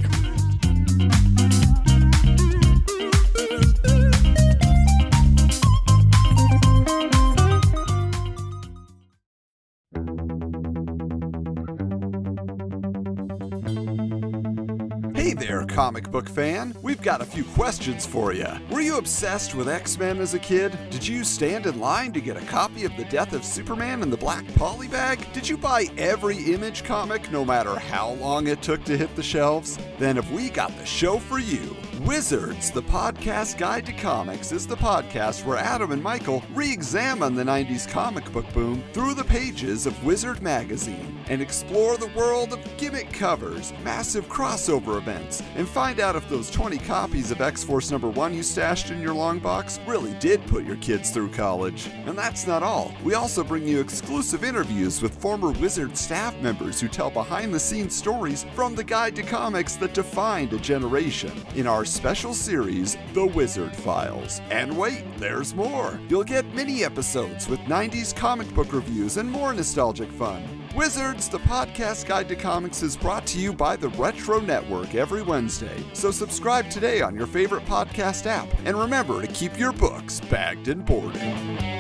[15.79, 16.74] Comic book fan.
[16.83, 18.49] We've got a few questions for you.
[18.68, 20.76] Were you obsessed with X Men as a kid?
[20.91, 24.11] Did you stand in line to get a copy of The Death of Superman in
[24.11, 25.33] the black polybag?
[25.33, 29.22] Did you buy every image comic no matter how long it took to hit the
[29.22, 29.79] shelves?
[30.01, 31.76] Then have we got the show for you.
[32.01, 37.37] Wizards, the podcast guide to comics, is the podcast where Adam and Michael re examine
[37.37, 42.53] the 90s comic book boom through the pages of Wizard magazine and explore the world
[42.53, 47.62] of gimmick covers, massive crossover events, and find out if those 20 copies of X
[47.62, 51.31] Force number 1 you stashed in your long box really did put your kids through
[51.31, 51.89] college.
[52.07, 52.95] And that's not all.
[53.05, 57.61] We also bring you exclusive interviews with former Wizard staff members who tell behind the
[57.61, 62.97] scenes stories from the guide to comics that defined a generation in our special series,
[63.12, 64.41] The Wizard Files.
[64.51, 66.01] And wait, there's more.
[66.09, 70.43] You'll get mini episodes with 90s comic book reviews and more nostalgic fun.
[70.79, 75.22] Wizards, the podcast guide to comics, is brought to you by the Retro Network every
[75.22, 75.83] Wednesday.
[75.93, 78.47] So subscribe today on your favorite podcast app.
[78.64, 81.78] And remember to keep your books bagged and boarded.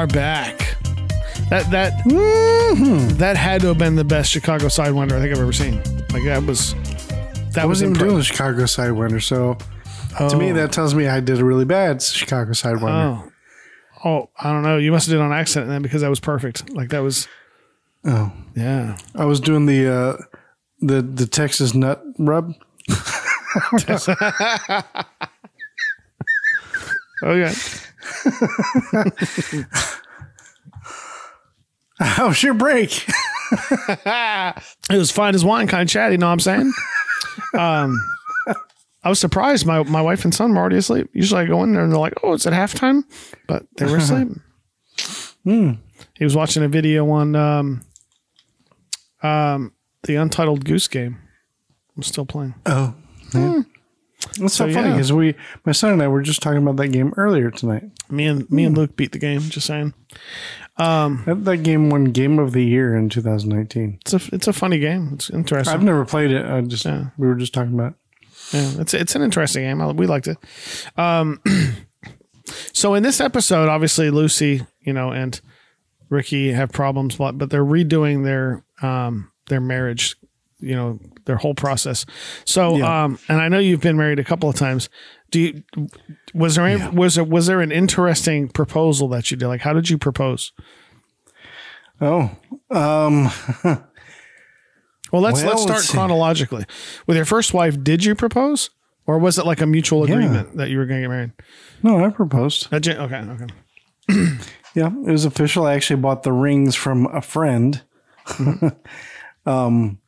[0.00, 0.76] Are back.
[1.50, 3.18] That that Mm-hmm.
[3.18, 5.76] that had to have been the best Chicago Sidewinder I think I've ever seen.
[6.10, 6.74] Like that was
[7.52, 9.58] that I was even doing the Chicago Sidewinder, so
[10.30, 10.54] to me Oh.
[10.54, 13.22] that tells me I did a really bad Chicago Sidewinder.
[13.24, 13.32] Oh.
[14.02, 14.78] Oh, I don't know.
[14.78, 16.70] You must have did on accident then because that was perfect.
[16.70, 17.28] Like that was
[18.06, 18.96] Oh, yeah.
[19.14, 20.16] I was doing the uh,
[20.80, 22.54] the the Texas nut rub.
[27.22, 27.52] Okay.
[32.00, 33.06] How was your break?
[33.52, 36.14] it was fine as wine, kind of chatty.
[36.14, 36.72] You Know what I'm saying?
[37.58, 38.00] um,
[39.02, 39.66] I was surprised.
[39.66, 41.08] My my wife and son were already asleep.
[41.12, 43.04] Usually I go in there and they're like, "Oh, it's at halftime,"
[43.46, 44.28] but they were asleep.
[45.44, 45.72] Hmm.
[46.18, 47.80] He was watching a video on um,
[49.22, 49.72] um,
[50.02, 51.16] the Untitled Goose Game.
[51.96, 52.54] I'm still playing.
[52.66, 52.94] Oh,
[53.32, 53.62] yeah.
[54.38, 54.92] That's so, So, funny yeah.
[54.96, 55.34] because we,
[55.64, 57.84] my son and I, were just talking about that game earlier tonight.
[58.10, 59.40] Me and me and Luke beat the game.
[59.40, 59.94] Just saying.
[60.80, 63.98] Um, That, that game won Game of the Year in 2019.
[64.00, 65.10] it's a it's a funny game.
[65.14, 65.72] It's interesting.
[65.74, 66.44] I've never played it.
[66.46, 67.06] I just Yeah.
[67.18, 67.92] we were just talking about.
[67.92, 67.96] it.
[68.54, 69.80] Yeah, it's it's an interesting game.
[69.80, 70.38] I, we liked it.
[70.96, 71.40] Um,
[72.72, 75.40] so in this episode, obviously Lucy, you know, and
[76.08, 80.16] Ricky have problems, but but they're redoing their um their marriage,
[80.58, 82.06] you know, their whole process.
[82.44, 83.04] So Yeah.
[83.04, 84.88] um, and I know you've been married a couple of times.
[85.30, 85.62] Do you
[86.34, 89.46] was there any, was there was there an interesting proposal that you did?
[89.48, 90.52] Like, how did you propose?
[92.00, 92.30] Oh,
[92.70, 93.30] um,
[95.12, 96.64] Well, let's Well, let's start let's chronologically.
[97.06, 98.70] With your first wife, did you propose,
[99.06, 100.14] or was it like a mutual Yeah.
[100.14, 101.32] agreement that you were going to get married?
[101.82, 102.72] no, I proposed.
[102.72, 103.46] Okay, okay.
[104.72, 105.66] Yeah, it was official.
[105.66, 107.82] I actually bought the rings from a friend.
[109.46, 109.98] um,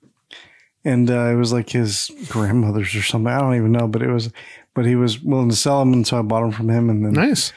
[0.85, 3.33] and uh, it was like his grandmother's or something.
[3.33, 4.31] I don't even know, but it was,
[4.75, 7.05] but he was willing to sell them, and so I bought them from him, and
[7.05, 7.53] then Nice.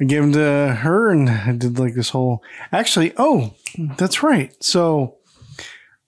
[0.00, 2.42] I gave them to her, and I did like this whole.
[2.72, 3.54] Actually, oh,
[3.96, 4.52] that's right.
[4.62, 5.16] So,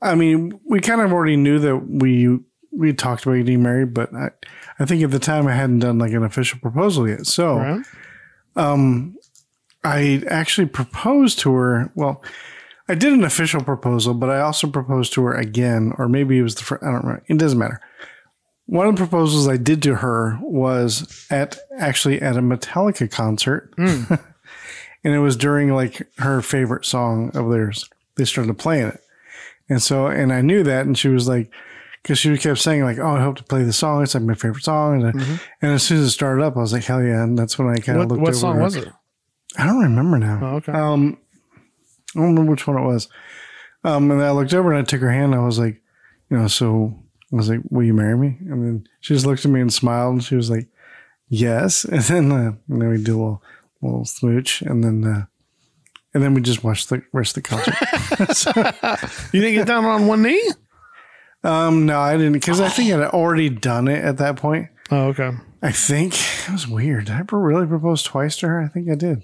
[0.02, 2.38] I mean, we kind of already knew that we
[2.76, 4.30] we talked about getting married, but I,
[4.80, 7.24] I think at the time I hadn't done like an official proposal yet.
[7.26, 7.84] So, Right.
[8.56, 9.16] um,
[9.84, 11.92] I actually proposed to her.
[11.94, 12.22] Well,
[12.88, 16.42] I did an official proposal, but I also proposed to her again, or maybe it
[16.42, 16.64] was the.
[16.64, 17.20] Fir- I don't know.
[17.28, 17.80] It doesn't matter.
[18.66, 23.72] One of the proposals I did to her was at actually at a Metallica concert,
[23.78, 24.18] and
[25.04, 27.88] it was during like her favorite song of theirs.
[28.16, 29.00] They started playing it,
[29.68, 31.50] and so and I knew that, and she was like,
[32.02, 34.02] because she kept saying like, "Oh, I hope to play the song.
[34.02, 36.60] It's like my favorite song." And, I- and as soon as it started up, I
[36.60, 38.20] was like, "Hell yeah!" And that's when I kind of looked.
[38.22, 38.88] what over song was it?
[39.58, 40.40] I don't remember now.
[40.42, 40.72] Oh, okay.
[40.72, 41.18] Um,
[42.16, 43.08] I don't remember which one it was.
[43.84, 45.32] Um, and I looked over and I took her hand.
[45.34, 45.82] And I was like,
[46.30, 46.98] you know, so
[47.32, 49.72] I was like, "Will you marry me?" And then she just looked at me and
[49.72, 50.14] smiled.
[50.14, 50.68] And she was like,
[51.28, 53.42] "Yes." And then, uh, and then we do a little,
[53.82, 54.62] little smooch.
[54.62, 55.26] And then, uh,
[56.12, 57.74] and then we just watched the rest of the concert.
[59.32, 60.42] You didn't get down on one knee?
[61.42, 64.68] um, no, I didn't because I think I'd already done it at that point.
[64.90, 65.30] Oh, okay.
[65.62, 67.06] I think it was weird.
[67.06, 68.60] Did I really proposed twice to her?
[68.60, 69.22] I think I did.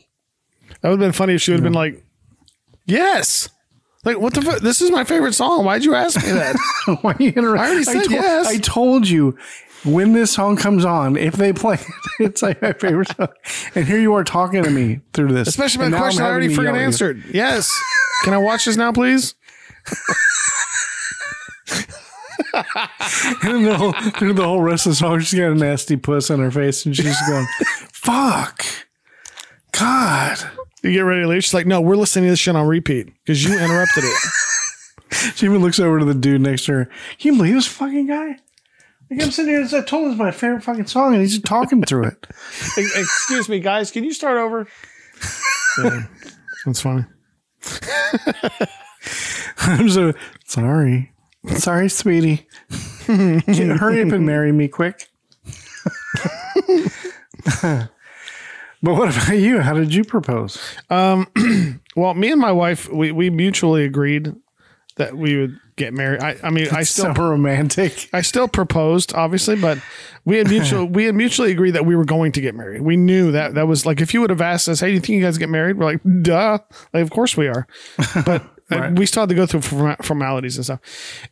[0.80, 2.02] That would have been funny if she would have been like,
[2.86, 3.48] "Yes."
[4.04, 4.60] Like what the fuck?
[4.60, 5.64] This is my favorite song.
[5.64, 6.56] Why'd you ask me that?
[7.02, 7.60] Why are you interrupt?
[7.60, 8.46] I already said told, yes.
[8.46, 9.36] I told you
[9.84, 11.86] when this song comes on, if they play it,
[12.20, 13.28] it's like my favorite song.
[13.74, 15.48] And here you are talking to me through this.
[15.48, 17.24] Especially my question I already to freaking answered.
[17.32, 17.70] Yes.
[18.24, 19.34] Can I watch this now, please?
[23.42, 26.30] And the whole, through the whole rest of the song, she's got a nasty puss
[26.30, 27.46] on her face, and she's going,
[27.92, 28.64] "Fuck,
[29.72, 30.38] God."
[30.82, 31.44] You get ready to leave.
[31.44, 34.16] She's like, "No, we're listening to this shit on repeat because you interrupted it."
[35.34, 36.84] She even looks over to the dude next to her.
[37.18, 38.36] Can you believe this fucking guy?
[39.10, 41.44] Like I'm sitting here, I told him it's my favorite fucking song, and he's just
[41.44, 42.26] talking through it.
[42.78, 43.90] Excuse me, guys.
[43.90, 44.68] Can you start over?
[45.82, 46.06] Yeah,
[46.64, 47.04] that's funny.
[49.58, 50.12] I'm so
[50.46, 51.12] sorry.
[51.56, 52.46] Sorry, sweetie.
[53.06, 55.08] Can you hurry up and marry me quick?
[58.82, 59.60] But what about you?
[59.60, 60.58] How did you propose?
[60.88, 61.28] Um,
[61.96, 64.34] well, me and my wife, we, we mutually agreed
[64.96, 66.20] that we would get married.
[66.22, 68.08] I, I mean, I still so romantic.
[68.12, 69.78] I still proposed, obviously, but
[70.24, 72.82] we had mutual we had mutually agreed that we were going to get married.
[72.82, 75.00] We knew that that was like if you would have asked us, "Hey, do you
[75.00, 76.58] think you guys get married?" We're like, "Duh!"
[76.92, 77.66] Like, of course we are,
[78.26, 80.80] but uh, we still had to go through form- formalities and stuff.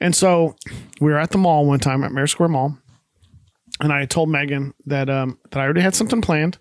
[0.01, 0.57] And so
[1.01, 2.79] we were at the mall one time at Mare Square Mall,
[3.81, 6.59] and I told Megan that um that I already had something planned,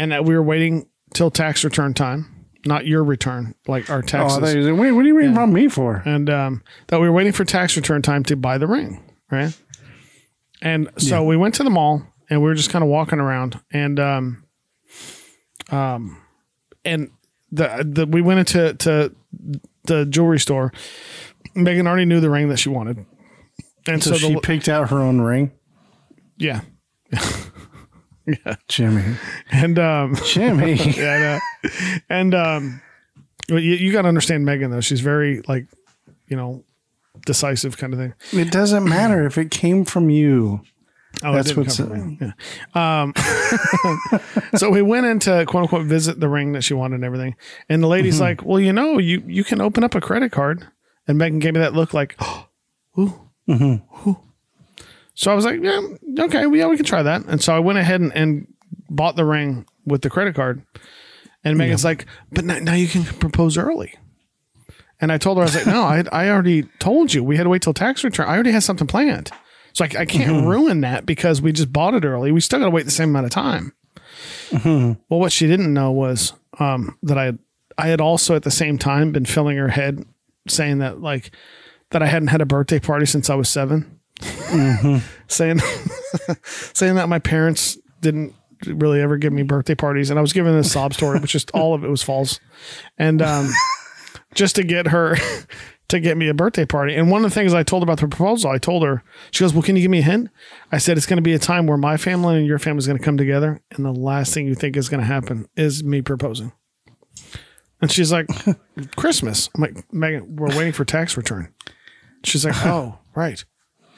[0.00, 2.26] and that we were waiting till tax return time.
[2.66, 5.52] Not your return, like our Oh, taxes you were wait, what are you waiting from
[5.52, 6.02] me for?
[6.04, 9.56] and um, that we were waiting for tax return time to buy the ring, right?
[10.60, 13.58] And so we went to the mall and we were just kind of walking around,
[13.72, 14.44] and um,
[15.70, 16.18] um,
[16.84, 17.10] and
[17.50, 19.14] the the we went into to
[19.84, 20.72] the jewelry store.
[21.54, 23.04] Megan already knew the ring that she wanted,
[23.88, 25.50] and So, so, she the, picked out her own ring.
[26.36, 26.60] yeah,
[28.68, 29.16] Jimmy.
[29.50, 30.74] and um, Jimmy.
[30.96, 31.40] yeah,
[32.08, 32.80] and um,
[33.48, 35.66] you, you got to understand Megan though; she's very like,
[36.28, 36.64] you know,
[37.26, 38.14] decisive kind of thing.
[38.32, 40.60] It doesn't matter if it came from you.
[41.24, 41.78] Oh, That's what's.
[41.80, 42.32] Yeah.
[42.74, 43.12] Um,
[44.54, 47.34] so we went in to quote unquote visit the ring that she wanted and everything.
[47.68, 48.22] And the lady's Mm-hmm.
[48.22, 50.68] like, well, you know, you, you can open up a credit card.
[51.08, 52.14] And Megan gave me that look like,
[52.98, 54.08] ooh, Mm-hmm.
[54.08, 54.20] ooh.
[55.20, 55.82] So I was like, yeah,
[56.20, 57.26] okay, well, yeah, we can try that.
[57.26, 58.50] And so I went ahead and, and
[58.88, 60.62] bought the ring with the credit card.
[61.44, 63.94] And Megan's like, but now, now you can propose early.
[64.98, 67.42] And I told her, I was like, no, I, I already told you we had
[67.42, 68.28] to wait till tax return.
[68.28, 69.30] I already had something planned.
[69.74, 72.32] So I, I can't ruin that because we just bought it early.
[72.32, 73.74] We still got to wait the same amount of time.
[75.10, 77.38] Well, what she didn't know was um, that I had,
[77.76, 80.02] I had also at the same time been filling her head
[80.48, 81.30] saying that like
[81.90, 83.50] that I hadn't had a birthday party since I was
[84.22, 85.60] 7 saying
[86.44, 88.34] saying that my parents didn't
[88.66, 91.50] really ever give me birthday parties, and I was giving this sob story, which just
[91.52, 92.40] all of it was false,
[92.98, 93.50] and um,
[94.34, 95.16] just to get her
[95.88, 96.94] to get me a birthday party.
[96.94, 99.52] And one of the things I told about the proposal, I told her, she goes,
[99.52, 100.30] "Well, can you give me a hint?"
[100.70, 102.86] I said, "It's going to be a time where my family and your family is
[102.86, 105.82] going to come together, and the last thing you think is going to happen is
[105.82, 106.52] me proposing."
[107.80, 108.26] And she's like,
[108.96, 111.52] "Christmas." I'm like, "Megan, we're waiting for tax return."
[112.24, 113.44] She's like, "Oh, right."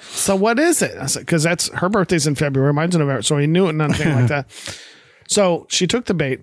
[0.02, 0.96] So what is it?
[0.98, 3.22] I said, because that's her birthday's in February, mine's in November.
[3.22, 4.78] So he knew it, and nothing like that.
[5.28, 6.42] So she took the bait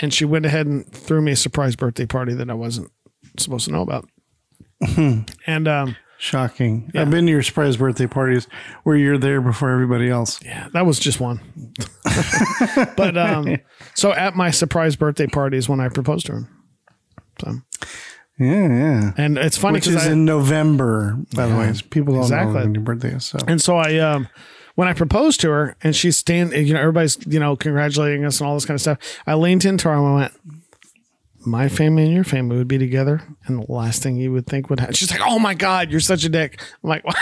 [0.00, 2.92] and she went ahead and threw me a surprise birthday party that I wasn't
[3.36, 4.08] supposed to know about.
[5.46, 6.90] and um, Shocking.
[6.94, 8.48] I've been to your surprise birthday parties
[8.82, 10.40] where you're there before everybody else.
[10.44, 11.40] yeah, that was just one.
[12.96, 13.56] but um,
[13.94, 16.48] so at my surprise birthday party is when I proposed to her.
[17.40, 17.54] So,
[18.38, 19.12] Yeah, yeah.
[19.16, 21.72] and it's funny Which because is in November, by the way.
[21.90, 22.54] People don't Exactly.
[22.54, 23.24] know when your birthday is.
[23.24, 24.28] So And so I, um,
[24.76, 28.40] when I proposed to her and she's standing, you know, everybody's, you know, congratulating us
[28.40, 28.98] and all this kind of stuff.
[29.26, 30.32] I leaned into her and I went,
[31.44, 33.22] my family and your family would be together.
[33.46, 34.94] And the last thing you would think would happen.
[34.94, 36.60] She's like, oh my God, you're such a dick.
[36.84, 37.14] I'm like, wow.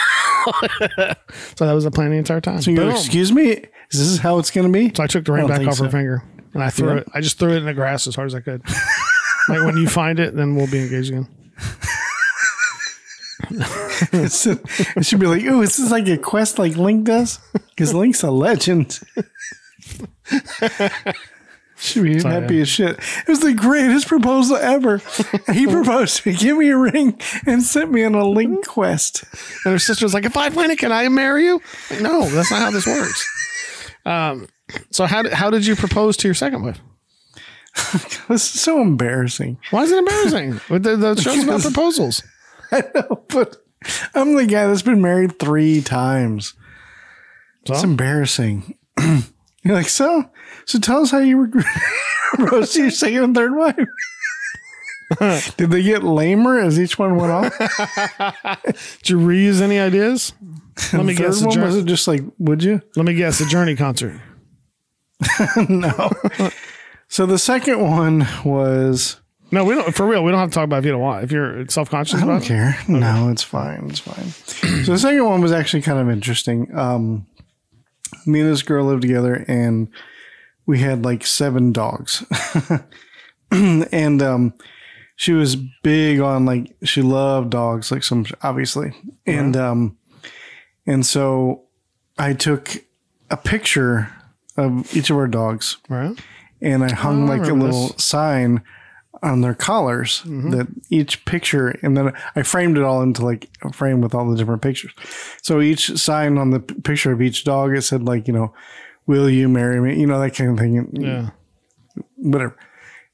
[1.54, 2.60] so that was the plan the entire time.
[2.60, 3.66] So you go, excuse me, is
[3.98, 4.92] this how it's going to be?
[4.94, 6.22] So I took the ring back off her finger
[6.54, 7.00] and I threw Yeah.
[7.00, 7.08] it.
[7.14, 8.62] I just threw it in the grass as hard as I could.
[9.48, 11.28] like when you find it, then we'll be engaged again.
[14.12, 17.38] It should be like, oh, this is like a quest like Link does?
[17.52, 18.98] Because Link's a legend.
[21.76, 22.62] should be So, happy yeah.
[22.62, 22.98] as shit.
[22.98, 25.00] It was the greatest proposal ever.
[25.52, 29.24] he proposed to me, give me a ring and sent me on a Link quest.
[29.64, 31.62] And her sister was like, if I win it, can I marry you?
[31.90, 33.26] Like, no, that's not how this works.
[34.04, 34.48] Um,
[34.90, 36.80] so how did, how did you propose to your second wife?
[38.28, 39.58] this is so embarrassing.
[39.70, 40.60] Why is it embarrassing?
[40.68, 42.22] The, the show's about proposals.
[42.72, 43.56] I know, but
[44.14, 46.54] I'm the guy that's been married three times.
[47.64, 48.76] It's embarrassing.
[49.62, 50.30] You're like, so,
[50.64, 51.50] so tell us how you were
[52.38, 53.76] roasting your second and third wife.
[55.56, 57.58] Did they get lamer as each one went off?
[57.58, 60.32] Did you reuse any ideas?
[60.92, 61.42] Let me guess.
[61.42, 62.82] one, was it just like, would you?
[62.96, 63.38] let me guess.
[63.38, 64.20] The Journey concert.
[65.68, 66.10] no.
[67.08, 69.20] So the second one was
[69.50, 69.94] No, we don't.
[69.94, 71.24] For real, we don't have to talk about if you don't want.
[71.24, 72.46] If you're self conscious I don't it.
[72.46, 72.78] care.
[72.88, 73.88] No, it's fine.
[73.90, 74.30] It's fine.
[74.84, 76.74] so the second one was actually kind of interesting.
[76.76, 77.26] Um,
[78.26, 79.88] me and this girl lived together, and
[80.66, 82.24] we had like seven dogs,
[83.50, 84.54] and um,
[85.16, 88.92] she was big on like she loved dogs, like some obviously,
[89.26, 89.96] and um,
[90.86, 91.62] and so
[92.18, 92.76] I took
[93.30, 94.12] a picture
[94.56, 96.16] of each of our dogs, Right.
[96.72, 98.04] And I hung Oh, I like a little this.
[98.04, 98.62] sign
[99.22, 103.72] on their collars that each picture, and then I framed it all into like a
[103.72, 104.92] frame with all the different pictures.
[105.42, 108.52] So each sign on the picture of each dog, it said like, you know,
[109.06, 109.98] will you marry me?
[109.98, 110.90] You know, that kind of thing.
[110.92, 111.30] Yeah.
[112.16, 112.56] Whatever.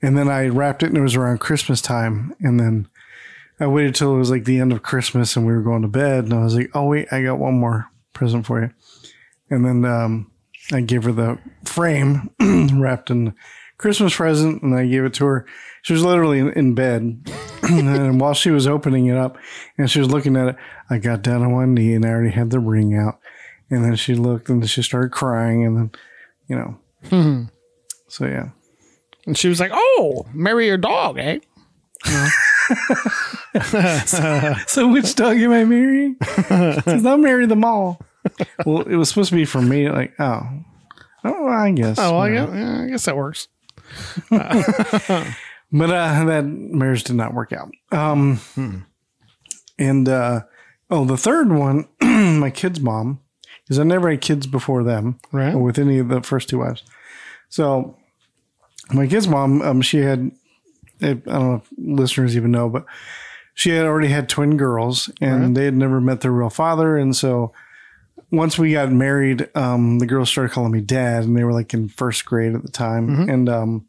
[0.03, 2.35] And then I wrapped it and it was around Christmas time.
[2.41, 2.89] And then
[3.61, 5.89] I waited till it was like the end of Christmas and we were going to
[5.89, 6.25] bed.
[6.25, 8.71] And I was like, oh, wait, I got one more present for you.
[9.51, 10.32] And then um,
[10.73, 12.31] I gave her the frame
[12.73, 13.35] wrapped in
[13.79, 15.47] Christmas present and I gave it to her.
[15.83, 17.29] She was literally in, in bed.
[17.63, 19.37] and while she was opening it up
[19.79, 20.57] and she was looking at it,
[20.91, 23.19] I got down on one knee and I already had the ring out.
[23.71, 25.65] And then she looked and she started crying.
[25.65, 25.91] And then,
[26.47, 26.79] you know,
[28.09, 28.51] so yeah.
[29.27, 31.39] And she was like, "Oh, marry your dog, eh?"
[34.67, 36.17] So which dog am I marrying?
[36.21, 38.01] Because I'll marry them all.
[38.67, 39.89] Well, it was supposed to be for me.
[39.91, 40.43] Like, oh,
[41.25, 41.99] oh, I guess.
[41.99, 43.49] Oh, well, I guess, yeah, I guess that works.
[45.75, 47.71] But uh, that marriage did not work out.
[47.93, 48.41] Um,
[49.79, 50.43] and uh,
[50.91, 53.21] oh, the third one, my kid's mom,
[53.65, 55.55] because I never had kids before them, Right.
[55.55, 56.83] or with any of the first two wives.
[57.49, 57.97] So
[58.93, 60.31] my kid's mom, um, she had,
[61.01, 62.85] I don't know if listeners even know, but
[63.55, 67.17] she had already had twin girls, and they had never met their real father, and
[67.17, 67.53] so.
[68.33, 71.73] Once we got married, um, the girls started calling me dad, and they were like
[71.75, 73.87] in first grade at the time, and um,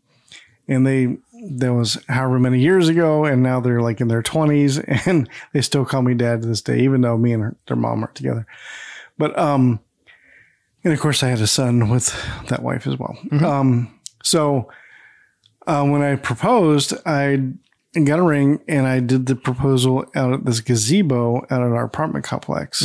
[0.67, 1.17] and they
[1.57, 5.61] that was however many years ago and now they're like in their 20s and they
[5.61, 8.15] still call me dad to this day even though me and her, their mom aren't
[8.15, 8.45] together.
[9.17, 9.79] But um
[10.83, 12.15] and of course i had a son with
[12.47, 13.17] that wife as well.
[13.45, 14.69] Um so
[15.67, 17.41] uh, when i proposed i
[18.05, 21.83] got a ring and i did the proposal out at this gazebo out at our
[21.83, 22.83] apartment complex.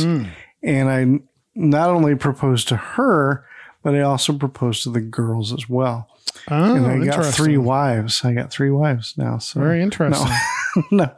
[0.61, 1.19] And i
[1.59, 3.45] not only proposed to her
[3.83, 6.07] but i also proposed to the girls as well
[6.51, 8.23] Oh, and I got three wives.
[8.23, 9.39] I got three wives now.
[9.39, 10.29] So Very interesting.
[10.91, 11.11] No, no.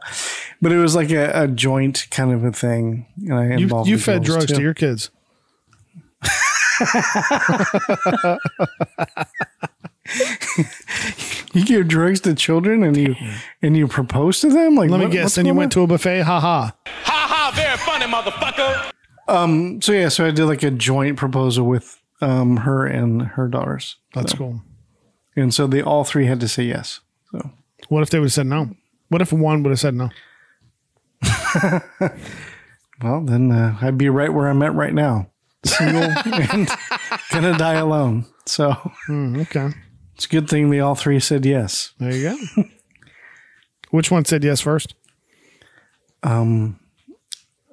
[0.60, 3.06] but it was like a, a joint kind of a thing.
[3.28, 4.54] And I involved you the fed girls, drugs too.
[4.56, 5.10] to your kids.
[11.54, 13.14] You give drugs to children and you
[13.60, 14.74] and you propose to them.
[14.74, 15.22] Like Let me what- guess.
[15.24, 16.22] what's Then you going went to a buffet.
[16.22, 16.74] Ha ha.
[16.86, 18.91] Ha ha, very funny, motherfucker.
[19.28, 19.80] On?
[19.82, 23.96] So yeah, so I did like a joint proposal with um, her and her daughters.
[24.14, 24.62] That's So- cool.
[25.34, 27.00] And so they all three had to say yes.
[27.30, 27.50] So
[27.88, 28.70] What if they would have said no?
[29.08, 30.10] What if one would have said no?
[33.02, 35.30] well, then uh, I'd be right where I'm at right now,
[35.64, 36.68] single and
[37.30, 38.26] gonna die alone.
[38.46, 38.72] So
[39.06, 39.70] Hmm, okay.
[40.14, 41.92] it's a good thing they all three said yes.
[41.98, 42.64] There you go.
[43.90, 44.94] Which one said yes first?
[46.22, 46.78] Um,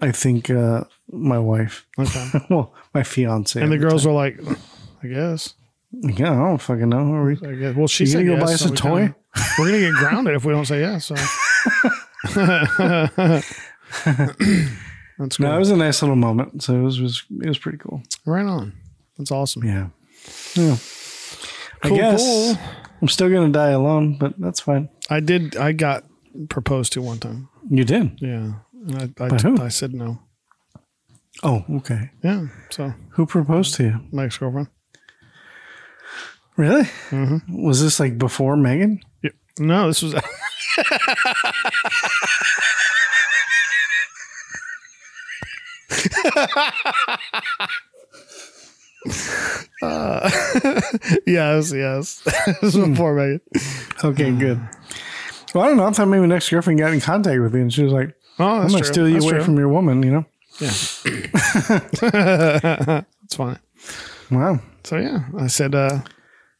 [0.01, 1.85] I think uh, my wife.
[1.97, 2.31] Okay.
[2.49, 3.61] well, my fiance.
[3.61, 4.13] And the girls time.
[4.13, 4.39] were like,
[5.03, 5.53] I guess.
[5.91, 7.13] Yeah, I don't fucking know.
[7.13, 7.33] Are we?
[7.45, 7.75] I guess.
[7.75, 8.99] Well, she You said gonna go yes, buy us so a we toy?
[8.99, 9.15] kinda-
[9.59, 11.05] we're gonna get grounded if we don't say yes.
[11.05, 11.15] So
[15.17, 15.47] that's cool.
[15.47, 16.63] No, it was a nice little moment.
[16.63, 18.01] So it was, was it was pretty cool.
[18.25, 18.73] right on.
[19.17, 19.63] That's awesome.
[19.65, 19.87] Yeah.
[20.55, 20.77] Yeah.
[21.81, 22.57] I Cool, guess cool.
[23.01, 24.89] I'm still gonna die alone, but that's fine.
[25.09, 25.55] I did.
[25.57, 26.03] I got
[26.49, 27.47] proposed to one time.
[27.69, 28.19] You did.
[28.21, 28.53] Yeah,
[28.87, 29.61] I I, who?
[29.61, 30.19] I said no.
[31.43, 32.11] Oh, okay.
[32.23, 32.47] Yeah.
[32.69, 33.99] So Who proposed to you?
[34.11, 34.67] my ex girlfriend.
[36.57, 36.83] Really?
[37.09, 37.63] Mm-hmm.
[37.63, 38.99] Was this like before Megan?
[39.57, 40.15] No, this was.
[49.81, 50.29] uh,
[51.25, 52.21] yes, yes.
[52.61, 53.41] this was before Megan.
[54.03, 54.59] Okay, good.
[55.53, 55.87] Well, I don't know.
[55.87, 58.45] I thought maybe next girlfriend got in contact with you, and she was like, Oh,
[58.61, 58.83] "I'm gonna true.
[58.83, 59.43] steal you That's away true.
[59.43, 60.25] from your woman," you know?
[60.59, 60.71] Yeah.
[62.01, 63.59] That's fine.
[64.31, 64.59] Wow.
[64.83, 65.75] So yeah, I said.
[65.75, 65.99] uh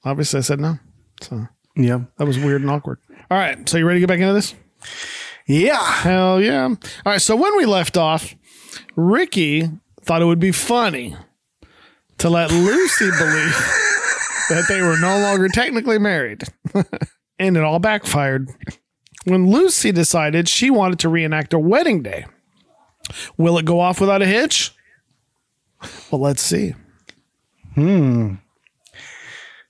[0.06, 0.78] Obviously, I said no.
[1.22, 1.46] So
[1.76, 3.00] yeah, That was weird and awkward.
[3.30, 3.68] All right.
[3.68, 4.56] So you ready to get back into this?
[5.46, 5.82] Yeah.
[5.84, 6.64] Hell yeah.
[6.64, 7.22] All right.
[7.22, 8.34] So when we left off,
[8.96, 9.70] Ricky
[10.02, 11.16] thought it would be funny
[12.20, 13.56] to let Lucy believe
[14.50, 16.44] that they were no longer technically married.
[17.40, 18.50] and it all backfired
[19.26, 22.26] when Lucy decided she wanted to reenact a wedding day.
[23.38, 24.74] Will it go off without a hitch?
[26.12, 26.76] Well, let's see.
[27.76, 28.36] Hmm.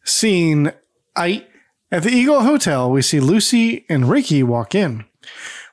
[0.03, 0.71] Scene
[1.15, 1.45] I
[1.91, 5.05] at the Eagle Hotel, we see Lucy and Ricky walk in.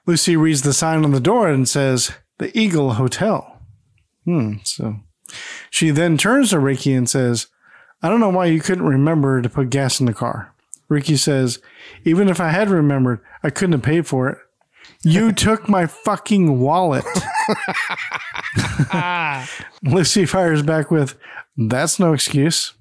[0.06, 3.60] Lucy reads the sign on the door and says, The Eagle Hotel.
[4.24, 4.54] Hmm.
[4.64, 4.96] So
[5.70, 7.48] she then turns to Ricky and says,
[8.02, 10.54] I don't know why you couldn't remember to put gas in the car.
[10.88, 11.60] Ricky says,
[12.04, 14.38] Even if I had remembered, I couldn't have paid for it.
[15.02, 17.04] You took my fucking wallet.
[19.82, 21.16] Lucy fires back with,
[21.56, 22.74] That's no excuse.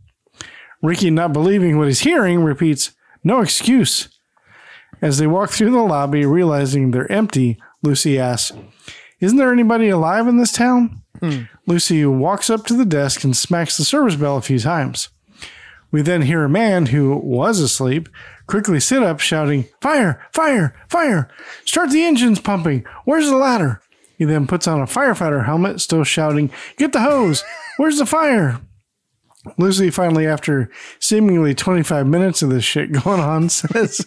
[0.81, 2.91] Ricky, not believing what he's hearing, repeats,
[3.23, 4.09] No excuse.
[5.01, 8.55] As they walk through the lobby, realizing they're empty, Lucy asks,
[9.19, 11.01] Isn't there anybody alive in this town?
[11.19, 11.43] Hmm.
[11.65, 15.09] Lucy walks up to the desk and smacks the service bell a few times.
[15.91, 18.09] We then hear a man who was asleep
[18.47, 20.21] quickly sit up, shouting, Fire!
[20.33, 20.75] Fire!
[20.89, 21.29] Fire!
[21.65, 22.85] Start the engines pumping!
[23.05, 23.81] Where's the ladder?
[24.17, 27.43] He then puts on a firefighter helmet, still shouting, Get the hose!
[27.77, 28.61] Where's the fire?
[29.57, 34.05] Lucy finally, after seemingly 25 minutes of this shit going on, says,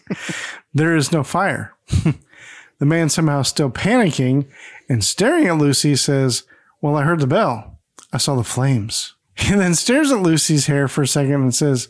[0.75, 1.75] There is no fire.
[2.79, 4.49] the man somehow still panicking
[4.89, 6.45] and staring at Lucy says,
[6.81, 7.79] Well, I heard the bell.
[8.13, 9.15] I saw the flames.
[9.49, 11.89] He then stares at Lucy's hair for a second and says,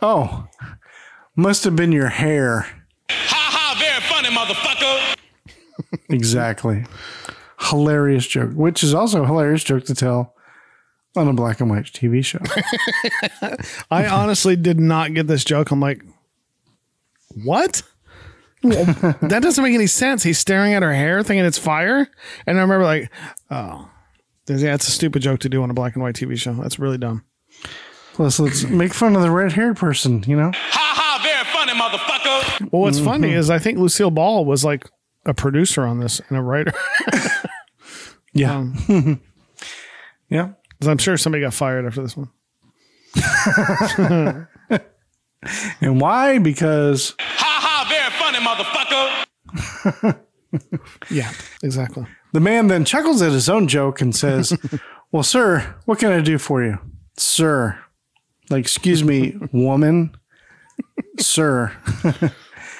[0.00, 0.46] Oh,
[1.36, 2.66] must have been your hair.
[3.10, 5.16] Ha ha, very funny, motherfucker.
[6.08, 6.84] Exactly.
[7.58, 10.34] hilarious joke, which is also a hilarious joke to tell
[11.16, 12.38] on a black and white TV show.
[13.90, 15.70] I honestly did not get this joke.
[15.70, 16.02] I'm like,
[17.44, 17.82] what?
[18.62, 18.84] Well,
[19.22, 20.22] that doesn't make any sense.
[20.22, 22.08] He's staring at her hair, thinking it's fire.
[22.46, 23.10] And I remember, like,
[23.50, 23.90] oh,
[24.60, 26.52] yeah, it's a stupid joke to do on a black and white TV show.
[26.54, 27.24] That's really dumb.
[28.14, 30.50] Plus, let's make fun of the red haired person, you know?
[30.54, 32.70] Ha ha, very funny, motherfucker.
[32.72, 33.36] Well, what's funny Mhm.
[33.36, 34.84] is I think Lucille Ball was like
[35.24, 36.72] a producer on this and a writer.
[38.34, 38.56] Yeah.
[38.56, 38.74] Um,
[40.30, 40.52] yeah.
[40.80, 42.30] 'Cause I'm sure somebody got fired after this one.
[45.82, 46.38] And why?
[46.38, 48.38] Because Ha ha, very funny,
[49.98, 50.18] motherfucker.
[51.10, 51.30] Yeah,
[51.62, 52.06] exactly.
[52.32, 54.56] The man then chuckles at his own joke and says,
[55.12, 56.78] Well, sir, what can I do for you?
[57.18, 57.78] Sir.
[58.50, 60.16] Like, excuse me, woman.
[61.18, 61.72] Sir.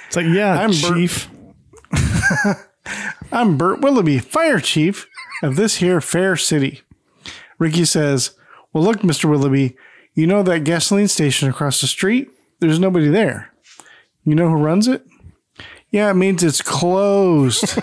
[0.07, 1.31] It's like, yeah, I'm Bert- chief.
[3.33, 5.09] I'm Bert Willoughby, fire chief
[5.43, 6.83] of this here fair city.
[7.59, 8.33] Ricky says,
[8.75, 9.25] Well, look, Mr.
[9.31, 9.75] Willoughby,
[10.13, 12.29] you know that gasoline station across the street?
[12.61, 13.55] There's nobody there.
[14.27, 15.07] You know who runs it?
[15.91, 17.79] Yeah, it means it's closed,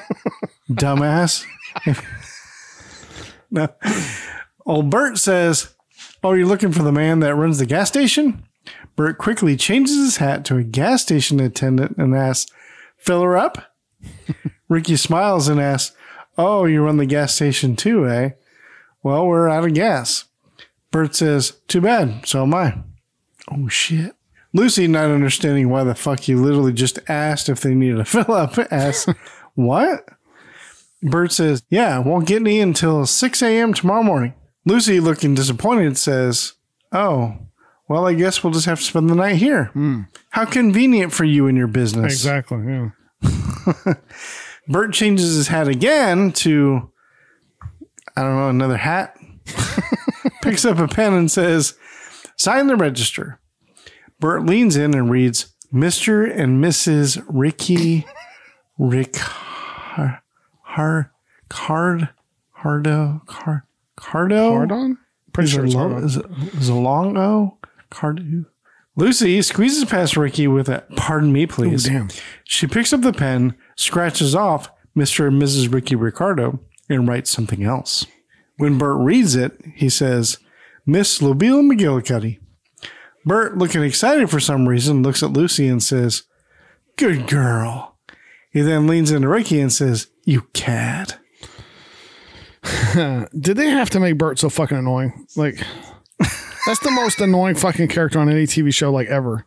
[0.69, 1.45] dumbass.
[3.51, 3.69] no.
[4.65, 5.73] Old Bert says,
[6.23, 8.43] Oh, you're looking for the man that runs the gas station?
[8.95, 12.51] Bert quickly changes his hat to a gas station attendant and asks,
[12.97, 13.73] Fill her up?
[14.69, 15.95] Ricky smiles and asks,
[16.37, 18.31] Oh, you run the gas station too, eh?
[19.01, 20.25] Well, we're out of gas.
[20.91, 22.83] Bert says, Too bad, so am I.
[23.51, 24.15] Oh, shit.
[24.53, 28.31] Lucy, not understanding why the fuck you literally just asked if they needed a fill
[28.31, 29.07] up, asks,
[29.55, 30.07] What?
[31.01, 33.73] Bert says, Yeah, won't get any until 6 a.m.
[33.73, 34.33] tomorrow morning.
[34.65, 36.53] Lucy, looking disappointed, says,
[36.91, 37.37] Oh,
[37.87, 39.65] well, I guess we'll just have to spend the night here.
[39.65, 40.01] Hmm.
[40.29, 42.13] How convenient for you and your business.
[42.13, 42.59] Exactly.
[42.67, 43.93] Yeah.
[44.67, 46.91] Bert changes his hat again to,
[48.15, 49.17] I don't know, another hat.
[50.43, 51.73] Picks up a pen and says,
[52.37, 53.39] Sign the register.
[54.19, 56.29] Bert leans in and reads, Mr.
[56.29, 57.23] and Mrs.
[57.27, 58.05] Ricky
[58.77, 59.15] Rick
[60.73, 61.11] Har,
[61.49, 62.09] Card
[62.51, 63.65] Hardo Car
[63.97, 64.97] Cardo Hardon?
[65.33, 66.25] Pretty is sure it it's lo- is it,
[66.59, 67.57] is it long O?
[67.91, 68.45] Cardo.
[68.95, 71.87] Lucy squeezes past Ricky with a pardon me, please.
[71.87, 72.09] Ooh, damn.
[72.43, 75.27] She picks up the pen, scratches off Mr.
[75.27, 75.73] and Mrs.
[75.73, 76.59] Ricky Ricardo,
[76.89, 78.05] and writes something else.
[78.57, 80.37] When Bert reads it, he says,
[80.85, 82.39] Miss Lobile McGillicuddy.
[83.25, 86.23] Bert, looking excited for some reason, looks at Lucy and says,
[86.97, 87.88] Good girl.
[88.51, 91.15] He then leans into Ricky and says, You cad.
[92.93, 95.25] Did they have to make Bert so fucking annoying?
[95.35, 95.63] Like,
[96.65, 99.45] that's the most annoying fucking character on any TV show like ever.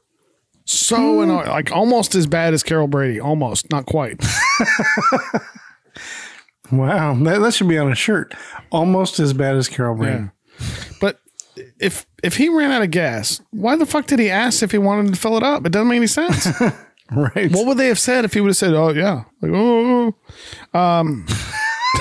[0.64, 1.22] So hmm.
[1.22, 3.20] annoying, like almost as bad as Carol Brady.
[3.20, 4.24] Almost, not quite.
[6.72, 8.34] Wow, that, that should be on a shirt.
[8.70, 10.24] Almost as bad as Carol Brady.
[10.24, 10.28] Yeah.
[11.00, 11.20] But
[11.78, 14.78] if if he ran out of gas, why the fuck did he ask if he
[14.78, 15.66] wanted to fill it up?
[15.66, 16.48] It doesn't make any sense.
[17.34, 17.50] right.
[17.52, 20.14] What would they have said if he would have said, "Oh yeah," like oh, oh,
[20.74, 21.26] oh." um,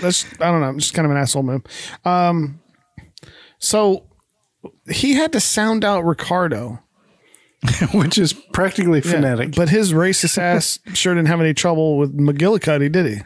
[0.00, 1.62] that's I don't know, just kind of an asshole move.
[2.04, 2.60] Um,
[3.58, 4.06] so
[4.90, 6.80] he had to sound out Ricardo,
[7.94, 9.54] Which is practically Yeah, phonetic.
[9.54, 13.16] but his racist ass sure didn't have any trouble with McGillicuddy, did he?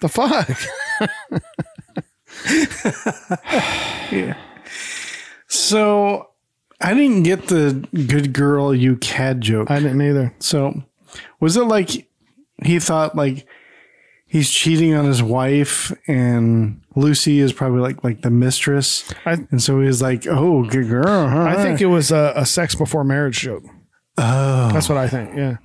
[0.00, 0.48] the fuck?
[4.12, 4.36] yeah.
[5.48, 6.30] So
[6.82, 9.70] I didn't get the good girl you cad joke.
[9.70, 10.34] I didn't either.
[10.40, 10.82] So
[11.40, 12.08] was it like
[12.64, 13.46] he thought like
[14.26, 19.12] he's cheating on his wife and Lucy is probably like like the mistress.
[19.24, 21.42] and so he's like, "Oh, good girl." huh?
[21.44, 23.64] I think it was a, a sex before marriage joke.
[24.18, 25.34] Oh, That's what I think.
[25.36, 25.56] Yeah.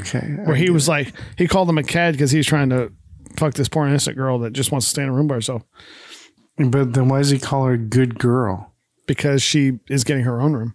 [0.00, 0.36] okay.
[0.44, 2.92] Where he was like, he called him a cad because he's trying to
[3.36, 5.62] fuck this poor innocent girl that just wants to stay in a room by herself
[6.58, 8.74] But then why does he call her a good girl?
[9.08, 10.74] Because she is getting her own room.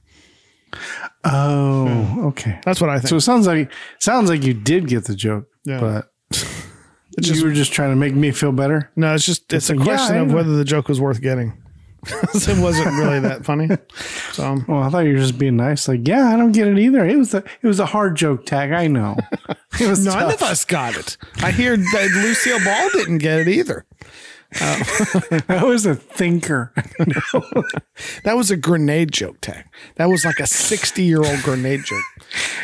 [1.24, 2.60] Oh, okay.
[2.66, 3.08] That's what I think.
[3.08, 5.80] So it sounds like sounds like you did get the joke, Yeah.
[5.80, 6.12] but
[7.16, 8.90] It's just- you were just trying to make me feel better.
[8.96, 11.22] no, it's just it's a like, yeah, question I of whether the joke was worth
[11.22, 11.54] getting.
[12.08, 13.70] it wasn't really that funny.
[14.34, 15.88] So um, Well, I thought you were just being nice.
[15.88, 17.06] Like, yeah, I don't get it either.
[17.06, 18.72] It was a it was a hard joke tag.
[18.72, 19.16] I know.
[19.80, 20.34] It was none tough.
[20.34, 21.18] of us got it.
[21.44, 23.86] I hear that Lucille Ball didn't get it either.
[25.50, 26.74] I was a thinker.
[28.24, 29.66] That was a grenade joke tag.
[29.96, 32.02] That was like a 60 year old grenade joke.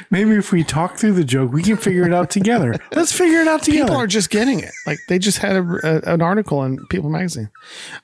[0.10, 2.76] Maybe if we talk through the joke, we can figure it out together.
[2.94, 3.86] Let's figure it out together.
[3.86, 4.72] People are just getting it.
[4.88, 7.49] Like they just had a, a- an article in People magazine.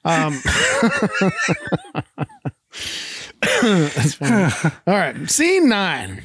[0.04, 0.40] Um,
[3.42, 4.54] that's funny.
[4.88, 6.24] All right, scene nine.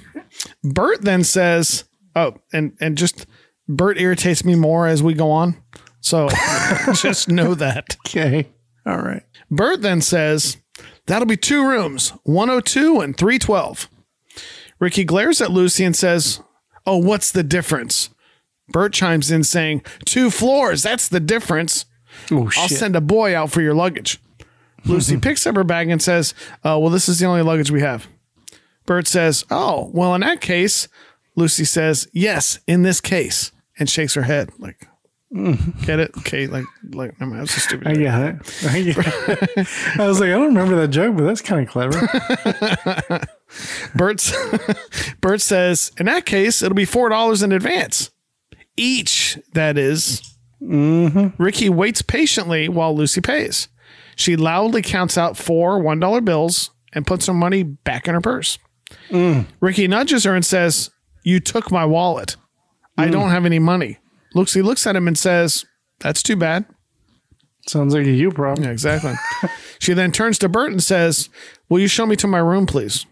[0.62, 1.84] Bert then says,
[2.14, 3.26] "Oh, and and just
[3.68, 5.56] Bert irritates me more as we go on.
[6.00, 6.28] So
[6.94, 8.48] just know that." okay.
[8.86, 9.22] All right.
[9.50, 10.56] Bert then says,
[11.06, 13.88] That'll be two rooms, 102 and 312.
[14.78, 16.40] Ricky glares at Lucy and says,
[16.86, 18.10] Oh, what's the difference?
[18.68, 21.84] Bert chimes in saying, Two floors, that's the difference.
[22.30, 24.18] Oh I'll send a boy out for your luggage.
[24.84, 27.80] Lucy picks up her bag and says, uh, Well, this is the only luggage we
[27.80, 28.06] have.
[28.86, 30.88] Bert says, Oh, well, in that case,
[31.36, 34.86] Lucy says, Yes, in this case, and shakes her head like,
[35.84, 36.10] Get it?
[36.18, 37.86] Okay, like, like, never mind, that's a stupid.
[37.86, 38.02] I joke.
[38.02, 38.64] got it.
[38.68, 39.68] I, get it.
[40.00, 42.00] I was like, I don't remember that joke, but that's kind of clever.
[43.94, 44.32] Bert's
[45.20, 48.10] Bert says, in that case, it'll be four dollars in advance.
[48.76, 50.22] Each, that is.
[50.60, 51.40] Mm-hmm.
[51.40, 53.68] Ricky waits patiently while Lucy pays.
[54.16, 58.20] She loudly counts out four one dollar bills and puts her money back in her
[58.20, 58.58] purse.
[59.10, 59.46] Mm.
[59.60, 60.90] Ricky nudges her and says,
[61.22, 62.34] You took my wallet.
[62.98, 63.12] I mm.
[63.12, 63.99] don't have any money.
[64.34, 65.64] Lucy looks at him and says,
[66.00, 66.64] That's too bad.
[67.66, 68.64] Sounds like a you problem.
[68.64, 69.14] Yeah, exactly.
[69.78, 71.28] she then turns to Bert and says,
[71.68, 73.06] Will you show me to my room, please?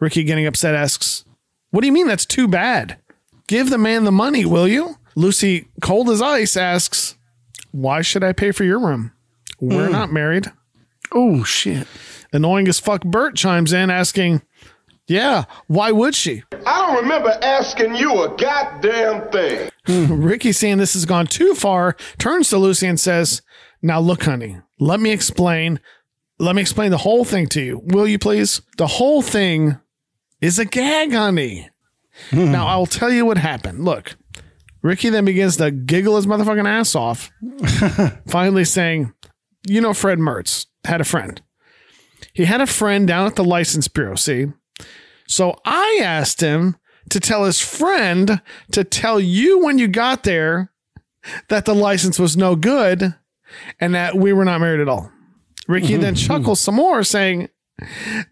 [0.00, 1.24] Ricky, getting upset, asks,
[1.70, 2.98] What do you mean that's too bad?
[3.46, 4.96] Give the man the money, will you?
[5.14, 7.16] Lucy, cold as ice, asks,
[7.72, 9.12] Why should I pay for your room?
[9.60, 9.92] We're Hmm.
[9.92, 10.50] not married.
[11.12, 11.86] Oh shit.
[12.32, 14.42] Annoying as fuck, Bert chimes in, asking,
[15.06, 16.42] Yeah, why would she?
[16.66, 19.68] I don't remember asking you a goddamn thing.
[19.86, 20.22] Hmm.
[20.22, 23.42] Ricky, seeing this has gone too far, turns to Lucy and says,
[23.80, 25.80] Now look, honey, let me explain.
[26.38, 27.82] Let me explain the whole thing to you.
[27.84, 28.62] Will you please?
[28.76, 29.78] The whole thing
[30.40, 31.68] is a gag, honey.
[32.30, 32.52] Hmm.
[32.52, 33.84] now I'll tell you what happened.
[33.84, 34.16] Look,
[34.82, 37.30] Ricky then begins to giggle his motherfucking ass off,
[38.28, 39.12] finally saying,
[39.66, 41.40] You know, Fred Mertz had a friend.
[42.32, 44.46] He had a friend down at the license bureau, see?
[45.26, 46.76] So I asked him
[47.12, 48.40] to tell his friend
[48.70, 50.72] to tell you when you got there
[51.48, 53.14] that the license was no good
[53.78, 55.12] and that we were not married at all.
[55.68, 56.26] Ricky then mm-hmm.
[56.26, 57.50] chuckles some more, saying,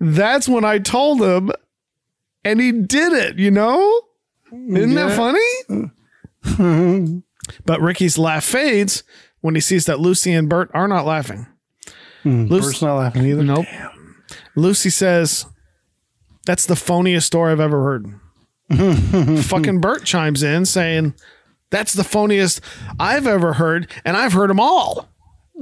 [0.00, 1.52] That's when I told him,
[2.42, 4.00] and he did it, you know?
[4.50, 5.92] Isn't that funny?
[7.66, 9.04] but Ricky's laugh fades
[9.42, 11.46] when he sees that Lucy and Bert are not laughing.
[12.22, 13.44] Hmm, Lucy- Bert's not laughing either.
[13.44, 13.66] Nope.
[14.56, 15.44] Lucy says,
[16.46, 18.19] That's the phoniest story I've ever heard.
[19.42, 21.14] Fucking Bert chimes in saying,
[21.70, 22.60] That's the phoniest
[22.98, 25.08] I've ever heard, and I've heard them all.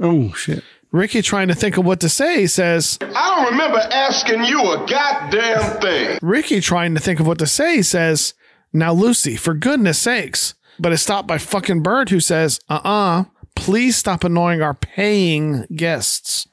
[0.01, 0.63] Oh shit.
[0.91, 4.87] Ricky, trying to think of what to say, says, I don't remember asking you a
[4.89, 6.19] goddamn thing.
[6.21, 8.33] Ricky, trying to think of what to say, says,
[8.73, 10.55] Now, Lucy, for goodness sakes.
[10.79, 13.23] But is stopped by fucking Bert, who says, Uh uh
[13.55, 16.47] please stop annoying our paying guests.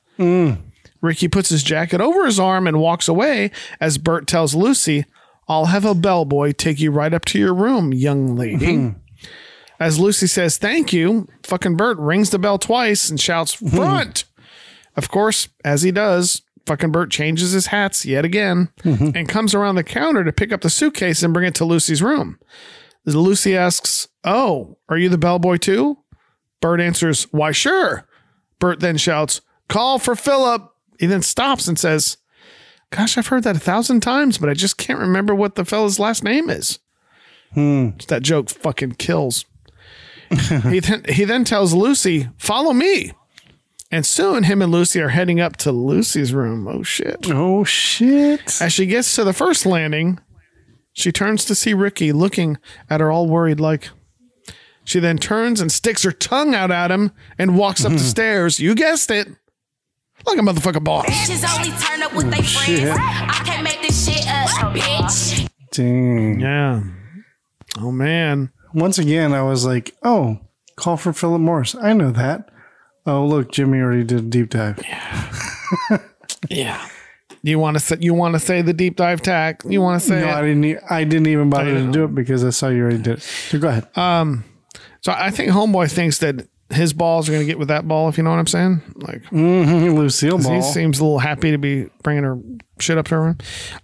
[1.01, 5.05] Ricky puts his jacket over his arm and walks away as Bert tells Lucy,
[5.48, 8.74] I'll have a bellboy take you right up to your room, young lady.
[8.77, 8.89] Hmm.
[9.78, 13.68] As Lucy says, thank you, fucking Bert rings the bell twice and shouts, hmm.
[13.68, 14.24] front.
[14.97, 19.10] of course, as he does, fucking Bert changes his hats yet again hmm.
[19.14, 22.02] and comes around the counter to pick up the suitcase and bring it to Lucy's
[22.02, 22.39] room.
[23.05, 25.98] Lucy asks, Oh, are you the bellboy too?
[26.60, 28.09] Bert answers, Why, sure.
[28.59, 30.68] Bert then shouts, Call for Philip.
[30.98, 32.16] He then stops and says,
[32.91, 35.99] Gosh, I've heard that a thousand times, but I just can't remember what the fella's
[35.99, 36.79] last name is.
[37.53, 37.91] Hmm.
[38.09, 39.45] That joke fucking kills.
[40.31, 43.13] he then he then tells Lucy, "Follow me."
[43.91, 46.67] And soon him and Lucy are heading up to Lucy's room.
[46.67, 47.29] Oh shit.
[47.31, 48.61] Oh shit.
[48.61, 50.19] As she gets to the first landing,
[50.93, 52.59] she turns to see Ricky looking
[52.91, 53.91] at her all worried like
[54.85, 58.07] she then turns and sticks her tongue out at him and walks up the mm-hmm.
[58.07, 58.61] stairs.
[58.61, 59.29] You guessed it.
[60.27, 61.07] Like a motherfucking boss.
[61.07, 62.65] Bitches only turn up with they friends.
[62.66, 62.89] shit.
[62.93, 65.48] I can't make this shit up, bitch.
[65.70, 66.40] Dang.
[66.40, 66.82] Yeah.
[67.78, 68.51] Oh man.
[68.74, 70.40] Once again, I was like, oh,
[70.77, 71.74] call for Philip Morris.
[71.74, 72.48] I know that.
[73.07, 74.81] Oh, look, Jimmy already did a deep dive.
[74.86, 75.32] Yeah.
[76.51, 76.86] Yeah.
[77.43, 79.62] You want to say you want to say the deep dive Tach?
[79.65, 80.32] You want to say No, it?
[80.32, 80.65] I didn't.
[80.65, 83.19] e- I didn't even bother I to do it because I saw you already did
[83.19, 83.23] it.
[83.23, 83.89] So go ahead.
[83.97, 84.44] Um,
[85.01, 88.09] so I think Homeboy thinks that his balls are going to get with that ball,
[88.09, 88.83] if you know what I'm saying.
[88.97, 90.55] Like Mhm, Lucille Ball.
[90.57, 92.39] he seems a little happy to be bringing her
[92.81, 93.37] shit up to her.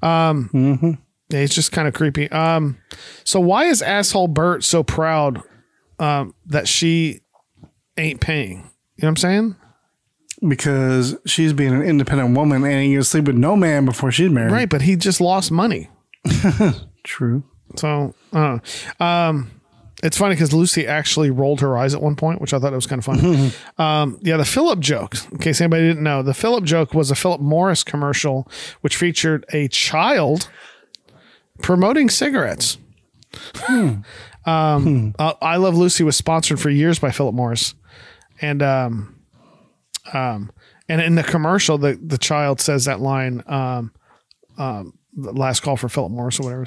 [0.07, 0.91] Um, Mm-hmm.
[1.31, 2.31] yeah, he's just kind of creepy.
[2.33, 2.79] Um,
[3.25, 5.41] so why is asshole Bert so proud
[5.99, 7.21] um, that she
[7.97, 8.59] ain't paying?
[8.97, 9.57] You know what I'm saying?
[10.49, 14.51] because she's being an independent woman and you sleep with no man before she's married.
[14.51, 15.89] Right, but he just lost money.
[17.05, 17.45] True.
[17.77, 18.59] So, uh,
[19.01, 19.51] um,
[20.03, 22.77] it's funny because Lucy actually rolled her eyes at one point, which I thought it
[22.77, 23.53] was kind of funny.
[23.79, 27.15] um, yeah, the Philip joke, in case anybody didn't know, the Philip joke was a
[27.15, 28.49] Philip Morris commercial
[28.81, 30.49] which featured a child
[31.61, 32.79] promoting cigarettes.
[33.69, 37.75] um, uh, I Love Lucy was sponsored for years by Philip Morris,
[38.41, 39.21] and um,
[40.13, 40.51] um,
[40.89, 43.43] and in the commercial, the the child says that line.
[43.47, 43.93] Um,
[44.59, 46.67] um, the last call for Philip Morris or whatever.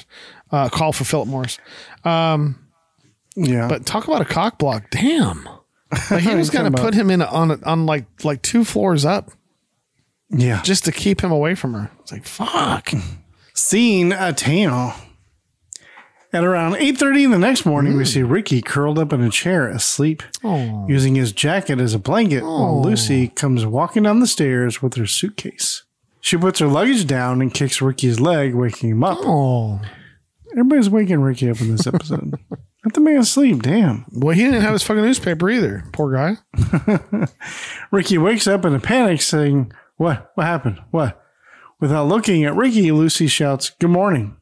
[0.52, 1.58] Uh, call for Philip Morris.
[2.04, 2.65] Um,
[3.36, 3.68] yeah.
[3.68, 4.90] But talk about a cock block.
[4.92, 5.48] Damn.
[6.10, 9.32] Like he was going to put him in on on like like two floors up
[10.30, 10.62] Yeah.
[10.64, 11.92] just to keep him away from her.
[12.02, 12.92] It's like fuck.
[13.54, 14.94] Scene a town.
[16.34, 18.08] At around 8.30 the next morning, we mm.
[18.08, 20.86] see Ricky curled up in a chair asleep, Oh.
[20.86, 25.08] using his jacket as a blanket while Lucy comes walking down the stairs with her
[25.08, 25.84] suitcase.
[26.20, 29.20] She puts her luggage down and kicks Ricky's leg, waking him up.
[29.22, 29.80] Oh.
[30.52, 32.34] Everybody's waking Ricky up in this episode.
[32.86, 34.06] Let the man sleep, damn.
[34.12, 35.84] Well, he didn't have his fucking newspaper either.
[35.92, 36.38] Poor guy.
[37.92, 40.32] Ricky wakes up in a panic saying, What?
[40.36, 40.80] What happened?
[40.92, 41.20] What?
[41.80, 44.38] Without looking at Ricky, Lucy shouts, Good morning.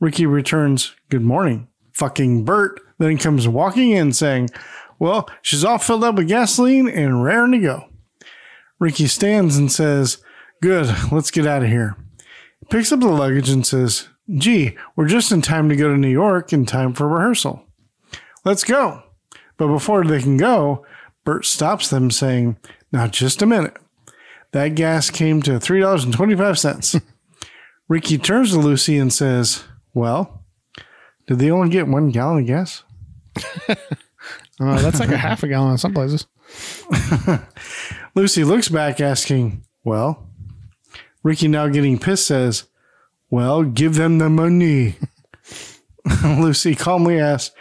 [0.00, 1.68] Ricky returns, Good morning.
[1.92, 4.50] Fucking Bert then comes walking in saying,
[4.98, 7.84] Well, she's all filled up with gasoline and raring to go.
[8.80, 10.20] Ricky stands and says,
[10.60, 11.96] Good, let's get out of here.
[12.70, 16.08] Picks up the luggage and says, Gee, we're just in time to go to New
[16.08, 17.64] York in time for rehearsal.
[18.44, 19.02] Let's go.
[19.56, 20.84] But before they can go,
[21.24, 22.56] Bert stops them, saying,
[22.92, 23.76] Now, just a minute.
[24.52, 27.02] That gas came to $3.25.
[27.88, 30.44] Ricky turns to Lucy and says, Well,
[31.26, 32.84] did they only get one gallon of gas?
[34.60, 36.26] Uh, that's like a half a gallon in some places.
[38.16, 40.28] Lucy looks back, asking, Well,
[41.22, 42.64] Ricky, now getting pissed, says,
[43.30, 44.96] Well, give them the money.
[46.24, 47.54] Lucy calmly asks,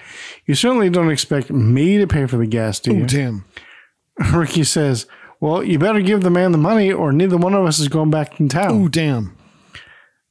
[0.48, 3.04] You certainly don't expect me to pay for the gas, do oh, you?
[3.04, 3.46] Oh, damn.
[4.34, 5.06] Ricky says,
[5.40, 8.10] Well, you better give the man the money, or neither one of us is going
[8.10, 8.86] back in town.
[8.86, 9.38] Oh, damn.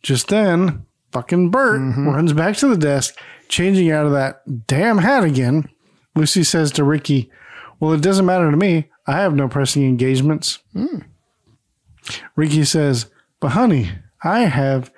[0.02, 2.08] Just then, fucking Bert mm-hmm.
[2.08, 3.18] runs back to the desk,
[3.48, 5.68] changing out of that damn hat again.
[6.14, 7.30] Lucy says to Ricky,
[7.78, 8.90] Well, it doesn't matter to me.
[9.06, 10.60] I have no pressing engagements.
[10.72, 11.00] Hmm.
[12.34, 13.06] Ricky says,
[13.40, 13.90] But honey,
[14.24, 14.90] I have,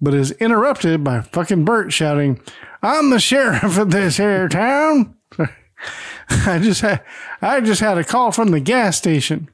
[0.00, 2.40] but is interrupted by fucking Bert shouting,
[2.82, 5.16] I'm the sheriff of this here town.
[6.28, 7.02] I just had
[7.40, 9.48] I just had a call from the gas station.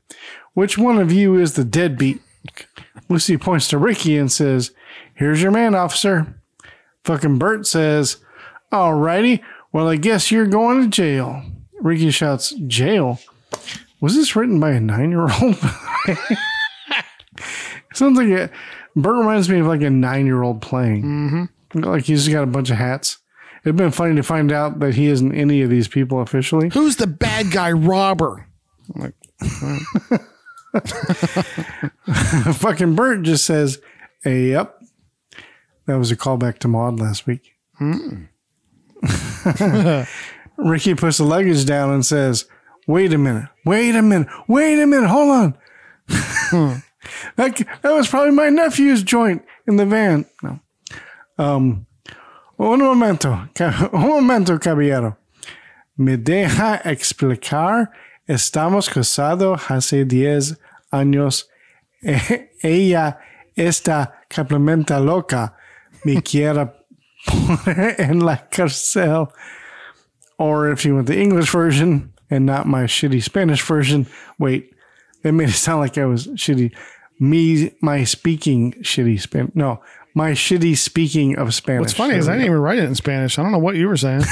[0.54, 2.20] Which one of you is the deadbeat?
[3.08, 4.72] Lucy points to Ricky and says,
[5.14, 6.40] Here's your man, officer.
[7.04, 8.16] Fucking Bert says,
[8.72, 9.40] Alrighty,
[9.72, 11.42] well, I guess you're going to jail.
[11.80, 13.18] Ricky shouts, Jail?
[14.00, 15.56] Was this written by a nine year old?
[17.94, 18.50] Sounds like it.
[18.96, 21.02] Bert reminds me of like a nine year old playing.
[21.02, 21.44] Mm-hmm.
[21.74, 23.18] Like he's got a bunch of hats.
[23.64, 26.68] It'd been funny to find out that he isn't any of these people officially.
[26.70, 28.46] Who's the bad guy robber?
[28.94, 29.14] I'm like,
[32.56, 33.80] Fucking Bert just says,
[34.22, 34.78] hey, yep.
[35.86, 37.52] That was a callback to Maud last week.
[37.78, 38.24] Hmm.
[40.58, 42.46] Ricky puts the luggage down and says,
[42.86, 45.58] Wait a minute, wait a minute, wait a minute, hold on.
[46.08, 46.74] Hmm.
[47.36, 50.24] that, that was probably my nephew's joint in the van.
[50.42, 50.58] No.
[51.38, 51.86] Um,
[52.58, 53.48] un momento,
[53.92, 55.16] un momento, caballero.
[55.96, 57.90] Me deja explicar.
[58.28, 60.58] Estamos casados hace 10
[60.92, 61.48] años.
[62.02, 63.18] E- ella
[63.56, 65.54] está complementa loca.
[66.04, 66.70] Me quiere
[67.26, 69.32] poner en la cárcel.
[70.38, 74.06] Or if you want the English version and not my shitty Spanish version,
[74.38, 74.70] wait,
[75.22, 76.72] that made it sound like I was shitty.
[77.18, 79.54] Me, my speaking shitty Spanish.
[79.54, 79.80] No,
[80.18, 81.80] my shitty speaking of Spanish.
[81.80, 83.38] What's funny is I didn't even write it in Spanish.
[83.38, 84.20] I don't know what you were saying.
[84.22, 84.26] no,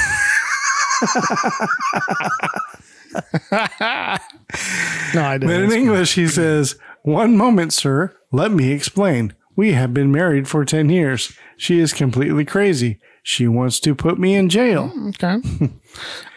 [3.51, 5.47] I didn't.
[5.47, 8.13] But in English, he says, One moment, sir.
[8.33, 9.33] Let me explain.
[9.55, 11.31] We have been married for 10 years.
[11.55, 12.99] She is completely crazy.
[13.23, 14.91] She wants to put me in jail.
[15.09, 15.37] Okay.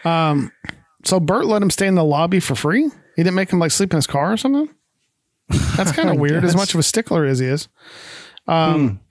[0.05, 0.49] um,
[1.03, 2.83] so Bert let him stay in the lobby for free.
[2.83, 4.73] He didn't make him like sleep in his car or something.
[5.75, 6.45] That's kind of weird.
[6.45, 7.67] As much of a stickler as he is.
[8.47, 9.01] Um,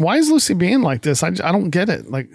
[0.00, 1.22] why is Lucy being like this?
[1.22, 2.10] I, I don't get it.
[2.10, 2.28] Like,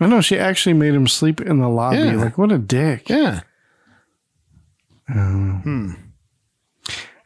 [0.00, 1.98] I know she actually made him sleep in the lobby.
[1.98, 2.14] Yeah.
[2.16, 3.08] Like, what a dick.
[3.08, 3.40] yeah.
[5.12, 5.96] Um,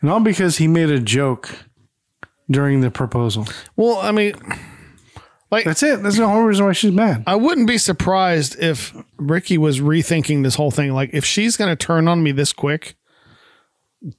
[0.00, 1.50] And all because he made a joke
[2.50, 3.46] during the proposal.
[3.76, 4.34] Well, I mean,
[5.50, 6.02] like that's it.
[6.02, 7.24] That's the whole reason why she's mad.
[7.26, 10.92] I wouldn't be surprised if Ricky was rethinking this whole thing.
[10.92, 12.96] Like, if she's going to turn on me this quick,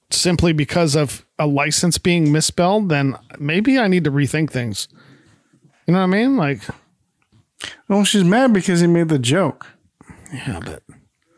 [0.09, 4.87] simply because of a license being misspelled, then maybe I need to rethink things.
[5.87, 6.37] You know what I mean?
[6.37, 6.61] Like,
[7.87, 9.67] Well, she's mad because he made the joke.
[10.33, 10.83] Yeah, but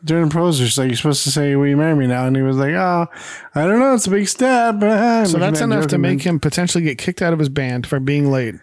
[0.04, 2.34] during the proposal, she's like, "You're supposed to say, will you marry me now?" And
[2.36, 3.06] he was like, "Oh,
[3.54, 3.94] I don't know.
[3.94, 7.32] It's a big step." Uh, so that's enough to make him potentially get kicked out
[7.32, 8.54] of his band for being late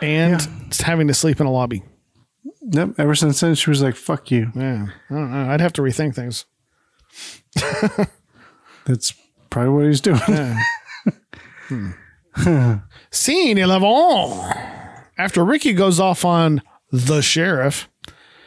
[0.00, 0.40] and
[0.80, 1.82] having to sleep in a lobby.
[2.62, 2.94] Yep.
[2.98, 5.50] Ever since then, she was like, "Fuck you." Yeah, I don't know.
[5.50, 6.46] I'd have to rethink things.
[8.86, 9.12] That's
[9.50, 10.20] probably what he's doing.
[12.32, 12.74] Hmm.
[13.12, 14.79] Scene 11.
[15.20, 17.90] After Ricky goes off on the sheriff,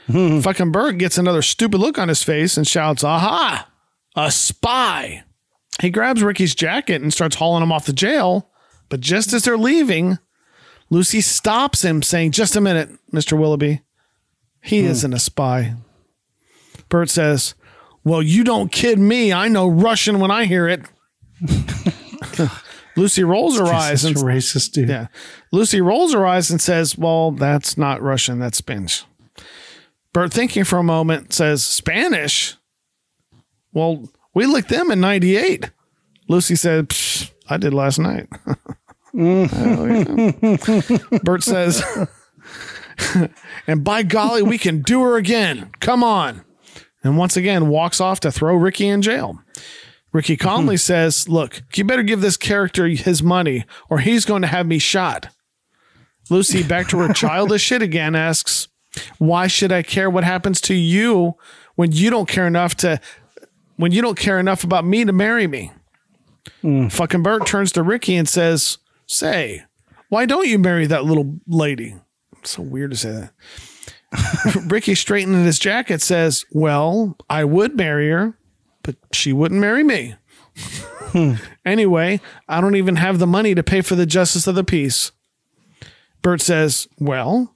[0.07, 0.39] hmm.
[0.39, 3.69] fucking Bert gets another stupid look on his face and shouts, Aha,
[4.15, 5.23] a spy.
[5.79, 8.49] He grabs Ricky's jacket and starts hauling him off to jail.
[8.89, 10.17] But just as they're leaving,
[10.89, 13.37] Lucy stops him, saying, Just a minute, Mr.
[13.37, 13.81] Willoughby.
[14.59, 14.87] He hmm.
[14.87, 15.75] isn't a spy.
[16.89, 17.53] Bert says,
[18.03, 19.31] Well, you don't kid me.
[19.31, 20.81] I know Russian when I hear it.
[22.95, 24.89] Lucy rolls her eyes and racist dude.
[24.89, 25.07] yeah.
[25.51, 29.05] Lucy rolls her eyes and says, Well, that's not Russian, that's Spanish.
[30.13, 32.55] Bert, thinking for a moment, says, Spanish?
[33.73, 35.71] Well, we licked them in 98.
[36.27, 38.27] Lucy said, "Psh, I did last night.
[41.23, 41.83] Bert says,
[43.67, 45.71] And by golly, we can do her again.
[45.79, 46.43] Come on.
[47.03, 49.41] And once again walks off to throw Ricky in jail.
[50.13, 50.47] Ricky mm-hmm.
[50.47, 54.65] calmly says, Look, you better give this character his money or he's going to have
[54.65, 55.29] me shot.
[56.29, 58.69] Lucy, back to her childish shit again, asks,
[59.17, 61.33] Why should I care what happens to you
[61.75, 63.01] when you don't care enough to
[63.75, 65.71] when you don't care enough about me to marry me?
[66.63, 66.91] Mm.
[66.91, 68.77] Fucking Bert turns to Ricky and says,
[69.07, 69.63] Say,
[70.09, 71.95] why don't you marry that little lady?
[72.43, 74.65] so weird to say that.
[74.69, 78.37] Ricky straightening his jacket, says, Well, I would marry her,
[78.83, 80.15] but she wouldn't marry me.
[81.65, 85.11] anyway, I don't even have the money to pay for the justice of the peace.
[86.21, 87.55] Bert says, Well,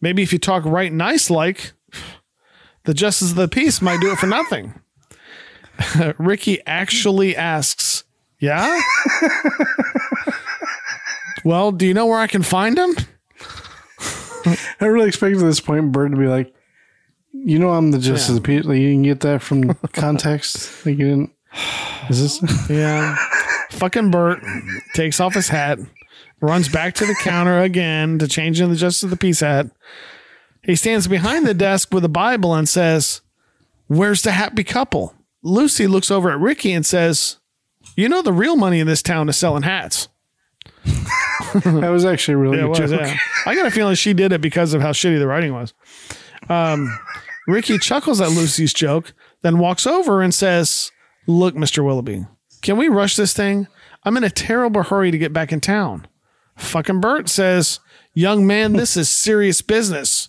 [0.00, 1.72] maybe if you talk right nice like,
[2.84, 4.80] the justice of the peace might do it for nothing.
[6.18, 8.04] Ricky actually asks,
[8.40, 8.80] Yeah?
[11.44, 12.94] well, do you know where I can find him?
[14.80, 16.54] I really expected at this point Bert to be like,
[17.32, 20.84] "You know, I'm the justice of the peace." Like, you didn't get that from context.
[20.86, 21.32] Like, you didn't.
[22.10, 22.68] Is this?
[22.70, 23.16] Yeah.
[23.70, 24.40] Fucking Bert
[24.94, 25.78] takes off his hat,
[26.40, 29.70] runs back to the counter again to change in the Justice of the Peace hat.
[30.64, 33.20] He stands behind the desk with a Bible and says,
[33.86, 35.14] Where's the happy couple?
[35.42, 37.36] Lucy looks over at Ricky and says,
[37.94, 40.08] You know, the real money in this town is selling hats.
[41.64, 43.16] that was actually really Yeah, was, yeah.
[43.46, 45.74] I got a feeling she did it because of how shitty the writing was.
[46.48, 46.98] Um,
[47.48, 50.92] Ricky chuckles at Lucy's joke, then walks over and says,
[51.26, 51.82] Look, Mr.
[51.82, 52.26] Willoughby,
[52.60, 53.66] can we rush this thing?
[54.04, 56.06] I'm in a terrible hurry to get back in town.
[56.56, 57.80] Fucking Bert says,
[58.12, 60.28] Young man, this is serious business.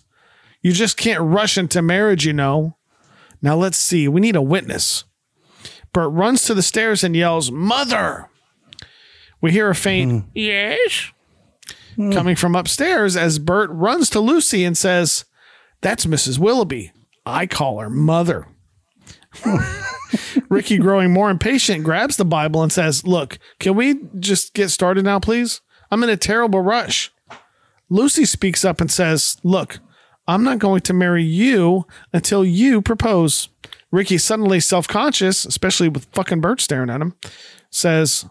[0.62, 2.78] You just can't rush into marriage, you know.
[3.42, 4.08] Now let's see.
[4.08, 5.04] We need a witness.
[5.92, 8.28] Bert runs to the stairs and yells, Mother!
[9.42, 10.28] We hear a faint, hmm.
[10.34, 11.12] Yes?
[11.96, 15.26] coming from upstairs as Bert runs to Lucy and says,
[15.82, 16.38] That's Mrs.
[16.38, 16.92] Willoughby.
[17.24, 18.46] I call her mother.
[20.48, 25.04] Ricky, growing more impatient, grabs the Bible and says, Look, can we just get started
[25.04, 25.60] now, please?
[25.90, 27.12] I'm in a terrible rush.
[27.88, 29.78] Lucy speaks up and says, Look,
[30.26, 33.48] I'm not going to marry you until you propose.
[33.90, 37.16] Ricky, suddenly self conscious, especially with fucking Bert staring at him,
[37.70, 38.26] says,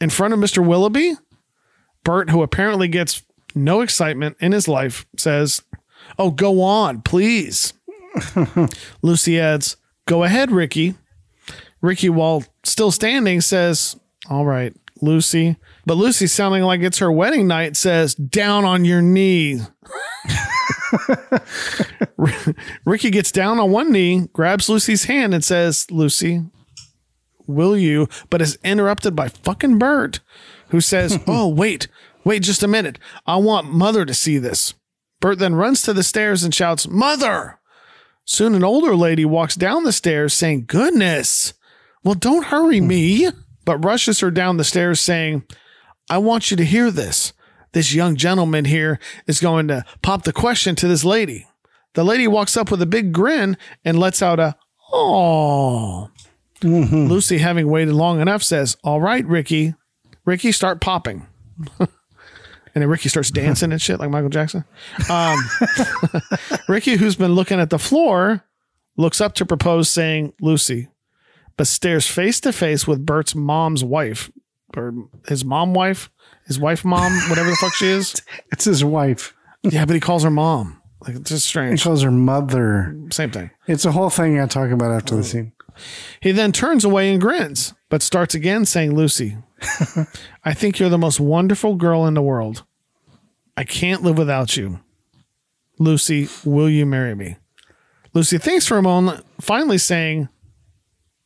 [0.00, 0.64] In front of Mr.
[0.64, 1.14] Willoughby?
[2.04, 3.22] Bert, who apparently gets
[3.54, 5.62] no excitement in his life, says,
[6.18, 7.72] Oh, go on, please.
[9.02, 9.76] Lucy adds,
[10.06, 10.94] Go ahead, Ricky.
[11.80, 13.96] Ricky, while still standing, says,
[14.28, 15.56] All right, Lucy.
[15.86, 19.60] But Lucy, sounding like it's her wedding night, says, Down on your knee.
[22.84, 26.42] Ricky gets down on one knee, grabs Lucy's hand, and says, Lucy,
[27.46, 28.08] will you?
[28.30, 30.20] But is interrupted by fucking Bert,
[30.68, 31.88] who says, Oh, wait,
[32.24, 32.98] wait just a minute.
[33.26, 34.74] I want mother to see this.
[35.20, 37.57] Bert then runs to the stairs and shouts, Mother!
[38.30, 41.54] Soon an older lady walks down the stairs saying, Goodness,
[42.04, 43.30] well, don't hurry me,
[43.64, 45.44] but rushes her down the stairs saying,
[46.10, 47.32] I want you to hear this.
[47.72, 51.46] This young gentleman here is going to pop the question to this lady.
[51.94, 54.56] The lady walks up with a big grin and lets out a,
[54.92, 56.10] Oh.
[56.62, 59.74] Lucy, having waited long enough, says, All right, Ricky.
[60.26, 61.26] Ricky, start popping.
[62.78, 64.64] and then Ricky starts dancing and shit like Michael Jackson.
[65.10, 65.36] Um,
[66.68, 68.44] Ricky, who's been looking at the floor,
[68.96, 70.86] looks up to propose, saying, Lucy,
[71.56, 74.30] but stares face to face with Bert's mom's wife,
[74.76, 74.94] or
[75.26, 76.08] his mom wife,
[76.46, 78.14] his wife mom, whatever the fuck she is.
[78.52, 79.34] It's his wife.
[79.64, 80.80] Yeah, but he calls her mom.
[81.00, 81.80] Like, it's just strange.
[81.80, 82.96] He calls her mother.
[83.10, 83.50] Same thing.
[83.66, 85.50] It's a whole thing I talk about after the scene.
[86.20, 89.36] He then turns away and grins, but starts again saying, Lucy,
[90.44, 92.64] I think you're the most wonderful girl in the world.
[93.58, 94.78] I can't live without you.
[95.80, 97.38] Lucy, will you marry me?
[98.14, 100.28] Lucy thinks for a moment, finally saying,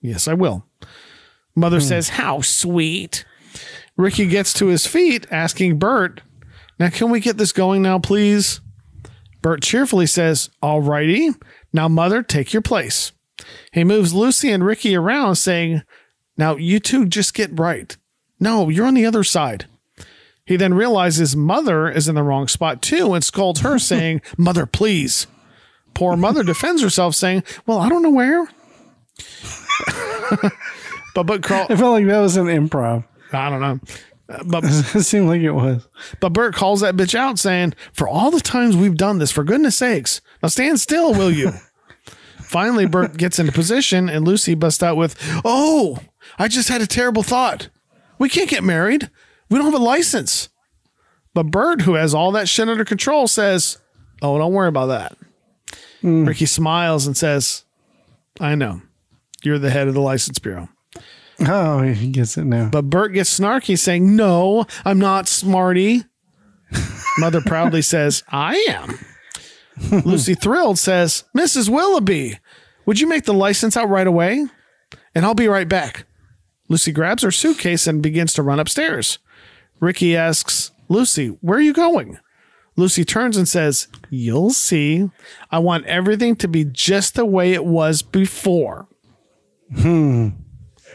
[0.01, 0.65] Yes, I will.
[1.55, 1.85] Mother hmm.
[1.85, 3.27] says, How sweet.
[3.99, 6.23] Ricky gets to his feet, asking Bert,
[6.79, 8.63] Now, can we get this going now, please?
[9.43, 11.33] Bert cheerfully says, All righty.
[11.71, 13.13] Now, mother, take your place.
[13.75, 15.83] He moves Lucy and Ricky around, saying,
[16.39, 17.95] Now, you two just get right.
[18.41, 19.67] No, you're on the other side.
[20.45, 24.67] He then realizes mother is in the wrong spot too and scolds her, saying, Mother,
[24.67, 25.27] please.
[25.95, 28.49] Poor mother defends herself, saying, Well, I don't know where.
[31.15, 33.05] but but Carl, I felt like that was an improv.
[33.33, 33.81] I don't know.
[34.29, 35.87] Uh, But it seemed like it was.
[36.21, 39.45] but Bert calls that bitch out, saying, For all the times we've done this, for
[39.45, 41.53] goodness sakes, now stand still, will you?
[42.41, 45.99] Finally, Bert gets into position, and Lucy busts out with, Oh,
[46.39, 47.69] I just had a terrible thought.
[48.19, 49.11] We can't get married.
[49.53, 50.49] We don't have a license.
[51.35, 53.77] But Bert, who has all that shit under control, says,
[54.23, 55.19] Oh, don't worry about that.
[56.01, 56.25] Hmm.
[56.25, 57.65] Ricky smiles and says,
[58.41, 58.81] I know.
[59.45, 60.71] You're the head of the license bureau.
[61.41, 62.71] Oh, he gets it now.
[62.71, 66.05] But Bert gets snarky, saying, No, I'm not smarty.
[67.19, 68.99] Mother proudly says, I am.
[70.07, 71.69] Lucy, thrilled, says, Mrs.
[71.69, 72.39] Willoughby,
[72.87, 74.47] would you make the license out right away?
[75.15, 76.07] And I'll be right back.
[76.69, 79.19] Lucy grabs her suitcase and begins to run upstairs.
[79.83, 82.19] Ricky asks, Lucy, where are you going?
[82.77, 85.11] Lucy turns and says, You'll see.
[85.51, 88.89] I want everything to be just the way it was before.
[89.77, 90.29] Hmm.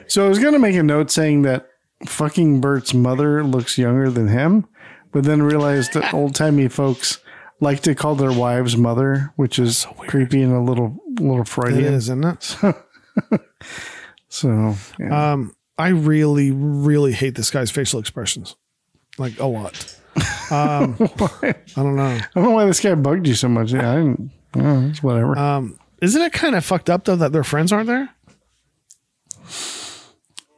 [0.07, 1.67] So I was going to make a note saying that
[2.05, 4.65] fucking Bert's mother looks younger than him,
[5.11, 7.19] but then realized that old timey folks
[7.59, 11.93] like to call their wives mother, which is creepy and a little little It Freudian.
[11.93, 13.41] is, isn't it?
[14.29, 15.31] So yeah.
[15.33, 18.55] Um, I really, really hate this guy's facial expressions,
[19.17, 19.95] like a lot.
[20.49, 22.05] Um, I don't know.
[22.05, 23.73] I don't know why this guy bugged you so much.
[23.73, 24.31] Yeah, I didn't.
[24.55, 25.37] Oh, it's whatever.
[25.37, 28.09] Um, isn't it kind of fucked up though that their friends aren't there?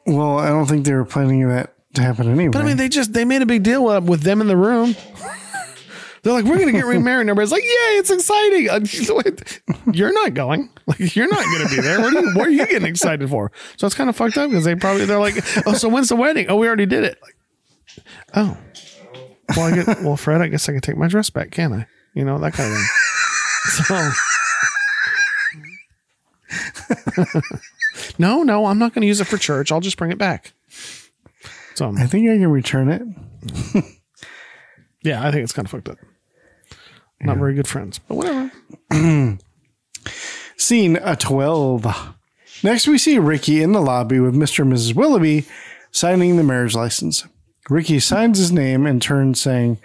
[0.06, 2.52] well, I don't think they were planning that to happen anyway.
[2.52, 4.96] But I mean, they just they made a big deal with them in the room.
[6.22, 7.22] They're like, we're gonna get remarried.
[7.22, 8.70] And everybody's like, yay, it's exciting.
[8.70, 10.70] Uh, You're not going.
[10.86, 12.02] Like, you're not gonna be there.
[12.02, 13.52] What are you, what are you getting excited for?
[13.78, 16.16] So it's kind of fucked up because they probably they're like, oh, so when's the
[16.16, 16.48] wedding?
[16.50, 17.18] Oh, we already did it.
[17.22, 17.36] Like,
[18.36, 18.58] oh,
[19.56, 20.42] well, I get well, Fred.
[20.42, 21.88] I guess I can take my dress back, can I?
[22.14, 22.88] You know that kind of thing.
[23.70, 24.12] So.
[28.20, 29.72] no, no, I'm not going to use it for church.
[29.72, 30.54] I'll just bring it back.
[31.76, 33.02] So I think I can return it.
[35.04, 35.98] yeah, I think it's kind of fucked up.
[37.22, 38.52] Not very good friends, but whatever.
[40.58, 42.16] Scene a 12.
[42.64, 44.60] Next, we see Ricky in the lobby with Mr.
[44.60, 44.96] and Mrs.
[44.96, 45.46] Willoughby
[45.92, 47.26] signing the marriage license.
[47.70, 49.78] Ricky signs his name and turns, saying,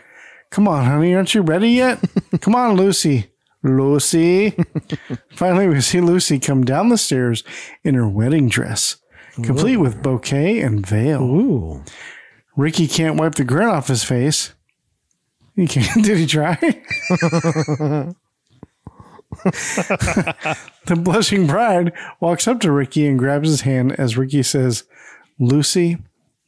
[0.51, 2.01] Come on, honey, aren't you ready yet?
[2.40, 3.27] Come on, Lucy.
[3.62, 4.56] Lucy.
[5.35, 7.43] Finally, we see Lucy come down the stairs
[7.82, 8.98] in her wedding dress,
[9.43, 11.23] complete with bouquet and veil.
[11.23, 11.82] Ooh.
[12.56, 14.55] Ricky can't wipe the grin off his face.
[15.56, 16.05] He can't.
[16.05, 16.56] Did he try?
[20.85, 24.85] the blushing bride walks up to Ricky and grabs his hand as Ricky says,
[25.39, 25.98] Lucy,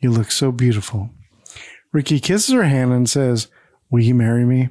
[0.01, 1.11] you look so beautiful.
[1.97, 3.49] Ricky kisses her hand and says,
[3.89, 4.69] Will you marry me?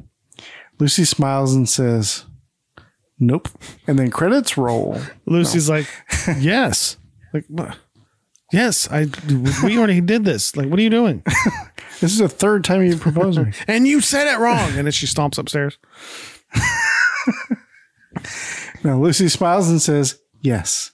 [0.78, 2.26] Lucy smiles and says,
[3.18, 3.50] Nope.
[3.88, 5.02] And then credits roll.
[5.26, 5.88] Lucy's like,
[6.38, 6.98] yes.
[7.34, 7.46] Like,
[8.54, 9.08] yes, I.
[9.64, 10.56] We already did this.
[10.56, 11.24] Like, what are you doing?
[12.02, 13.54] This is the third time you proposed me.
[13.70, 14.68] and you said it wrong.
[14.76, 15.78] And then she stomps upstairs.
[18.84, 20.92] Now Lucy smiles and says, Yes.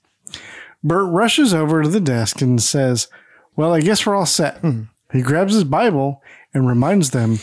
[0.84, 3.08] Bert rushes over to the desk and says,
[3.56, 4.60] Well, I guess we're all set.
[4.60, 4.84] Hmm.
[5.12, 6.22] He grabs his Bible
[6.54, 7.40] and reminds them,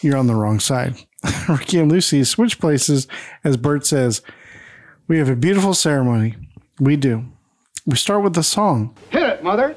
[0.00, 0.96] You're on the wrong side.
[1.48, 3.06] Ricky and Lucy switch places
[3.44, 4.22] as Bert says,
[5.08, 6.34] We have a beautiful ceremony.
[6.78, 7.24] We do.
[7.86, 8.94] We start with the song.
[9.10, 9.76] Hit it, mother.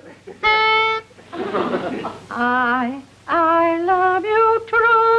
[2.31, 5.19] I, I love you truly,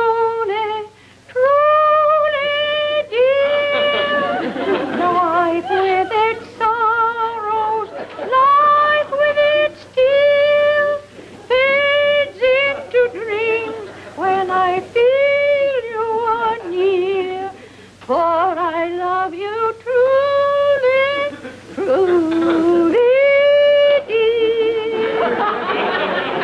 [21.75, 22.97] truly, truly.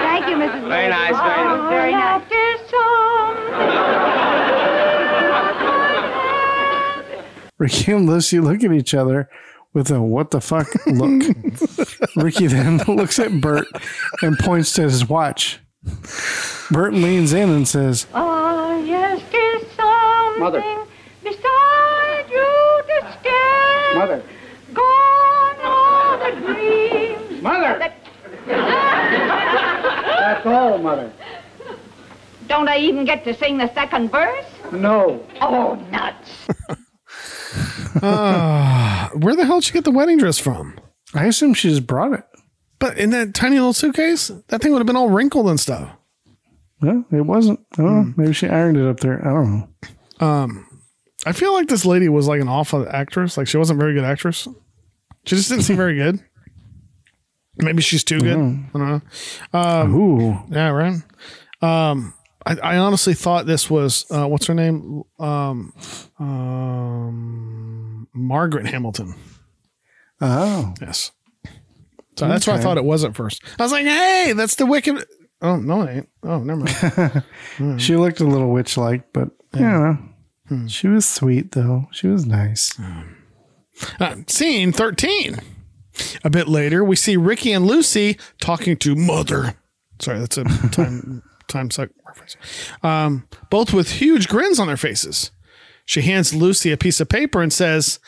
[0.03, 0.69] Thank you, Mrs.
[0.69, 1.70] Very nice, very nice.
[1.70, 2.23] Very nice.
[7.59, 9.31] Ricky and Lucy look at each other
[9.73, 11.23] with a what the fuck look.
[12.16, 13.66] Ricky then looks at Bert
[14.23, 15.59] and points to his watch.
[16.70, 20.61] Bert leans in and says, Oh, yes, tis something Mother.
[21.23, 23.98] beside you to stay.
[23.98, 24.23] Mother.
[30.27, 31.12] That's all, mother.
[32.48, 34.44] Don't I even get to sing the second verse?
[34.73, 35.24] No.
[35.40, 36.48] Oh, nuts.
[38.03, 40.78] Uh, where the hell did she get the wedding dress from?
[41.15, 42.24] I assume she just brought it.
[42.78, 45.97] But in that tiny little suitcase, that thing would have been all wrinkled and stuff.
[46.82, 47.61] Well, it wasn't.
[47.78, 48.15] I don't know.
[48.19, 49.27] Maybe she ironed it up there.
[49.27, 49.51] I don't
[50.20, 50.27] know.
[50.27, 50.66] Um,
[51.24, 53.39] I feel like this lady was like an awful actress.
[53.39, 54.47] Like she wasn't a very good actress.
[55.24, 56.23] She just didn't seem very good.
[57.59, 58.37] Maybe she's too good.
[58.37, 59.01] I don't know.
[59.59, 60.39] Um, Ooh.
[60.51, 60.95] yeah, right.
[61.62, 62.12] Um,
[62.45, 65.03] I, I honestly thought this was uh, what's her name?
[65.19, 65.73] Um,
[66.19, 69.15] um, Margaret Hamilton.
[70.20, 70.74] Oh.
[70.81, 71.12] Yes.
[72.16, 73.43] So that's what I thought it was at first.
[73.59, 75.05] I was like, "Hey, that's the wicked."
[75.43, 76.09] Oh no, it ain't.
[76.23, 76.65] Oh, never
[77.59, 77.81] mind.
[77.83, 79.99] She looked a little witch like, but you know,
[80.49, 80.66] Hmm.
[80.66, 81.89] she was sweet though.
[81.93, 82.78] She was nice.
[84.01, 85.39] Uh, scene 13.
[86.24, 89.55] A bit later, we see Ricky and Lucy talking to Mother.
[90.01, 92.36] Sorry, that's a time time suck reference.
[92.82, 95.31] Um, both with huge grins on their faces.
[95.85, 98.01] She hands Lucy a piece of paper and says,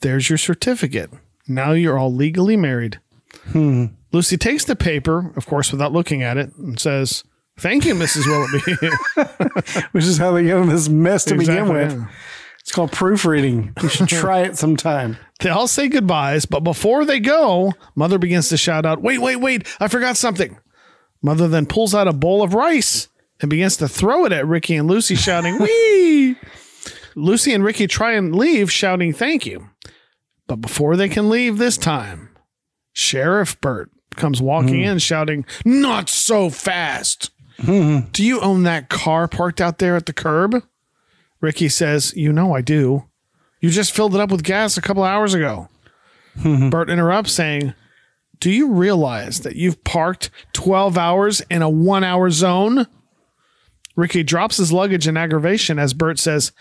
[0.00, 1.10] There's your certificate.
[1.48, 3.00] Now you're all legally married.
[3.50, 3.86] Hmm.
[4.12, 7.24] Lucy takes the paper, of course, without looking at it, and says,
[7.58, 8.26] Thank you, Mrs.
[8.26, 9.82] Willoughby.
[9.92, 11.92] Which is how they get in this mess to begin with.
[11.92, 12.06] yeah.
[12.64, 13.74] It's called proofreading.
[13.82, 15.18] You should try it sometime.
[15.40, 19.36] They all say goodbyes, but before they go, Mother begins to shout out, Wait, wait,
[19.36, 20.58] wait, I forgot something.
[21.20, 23.08] Mother then pulls out a bowl of rice
[23.42, 26.36] and begins to throw it at Ricky and Lucy, shouting, Wee!
[27.14, 29.68] Lucy and Ricky try and leave, shouting, Thank you.
[30.46, 32.30] But before they can leave this time,
[32.94, 34.88] Sheriff Bert comes walking hmm.
[34.88, 37.30] in, shouting, Not so fast.
[37.60, 38.00] Hmm.
[38.12, 40.62] Do you own that car parked out there at the curb?
[41.40, 43.04] Ricky says, You know I do.
[43.60, 45.68] You just filled it up with gas a couple hours ago.
[46.70, 47.74] Bert interrupts, saying,
[48.38, 52.86] Do you realize that you've parked 12 hours in a one hour zone?
[53.96, 56.52] Ricky drops his luggage in aggravation as Bert says,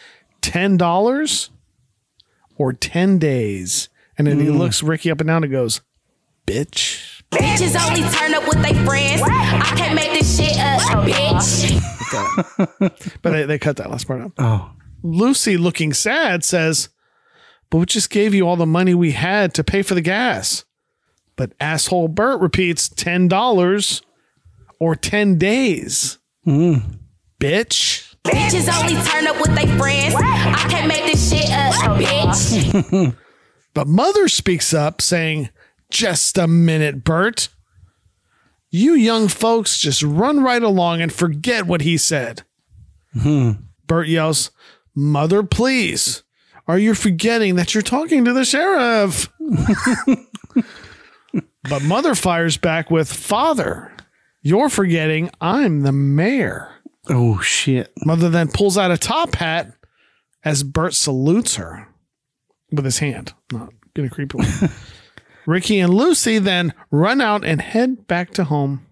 [0.42, 1.50] $10
[2.58, 3.90] or 10 days.
[4.18, 4.58] And then he mm.
[4.58, 5.82] looks Ricky up and down and goes,
[6.46, 7.13] Bitch.
[7.36, 9.22] Bitches only turn up with their friends.
[9.26, 11.80] I can't make this shit up, bitch.
[13.24, 14.34] But they, they cut that last part out.
[14.38, 14.72] Oh.
[15.02, 16.90] Lucy, looking sad, says,
[17.72, 20.64] But we just gave you all the money we had to pay for the gas.
[21.36, 24.02] But asshole Bert repeats $10
[24.80, 26.20] or 10 days.
[26.44, 26.76] Hmm.
[27.40, 28.14] Bitch.
[28.24, 30.14] Bitches only turn up with their friends.
[30.16, 33.16] I can't make this shit up, bitch.
[33.74, 35.50] But Mother speaks up, saying,
[35.94, 37.50] Just a minute, Bert.
[38.72, 42.42] You young folks just run right along and forget what he said.
[43.22, 43.52] Hmm.
[43.86, 44.50] Bert yells,
[44.96, 46.24] Mother, please.
[46.68, 49.32] Are you forgetting that you're talking to the sheriff?
[51.70, 53.96] but mother fires back with, Father,
[54.42, 56.72] you're forgetting I'm the mayor.
[57.08, 57.94] Oh, shit.
[58.04, 59.74] Mother then pulls out a top hat
[60.44, 61.88] as Bert salutes her
[62.72, 63.34] with his hand.
[63.52, 64.48] Not gonna creep away.
[65.46, 68.86] Ricky and Lucy then run out and head back to home.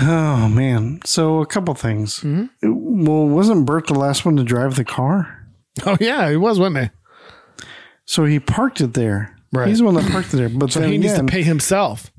[0.00, 1.00] Oh, man.
[1.04, 2.20] So, a couple things.
[2.20, 3.04] Mm-hmm.
[3.04, 5.38] Well, wasn't Bert the last one to drive the car?
[5.86, 7.64] Oh yeah, he was, wasn't he?
[8.04, 9.36] So, he parked it there.
[9.52, 9.68] Right.
[9.68, 10.48] He's the one that parked it there.
[10.48, 12.10] But So then he needs to pay himself.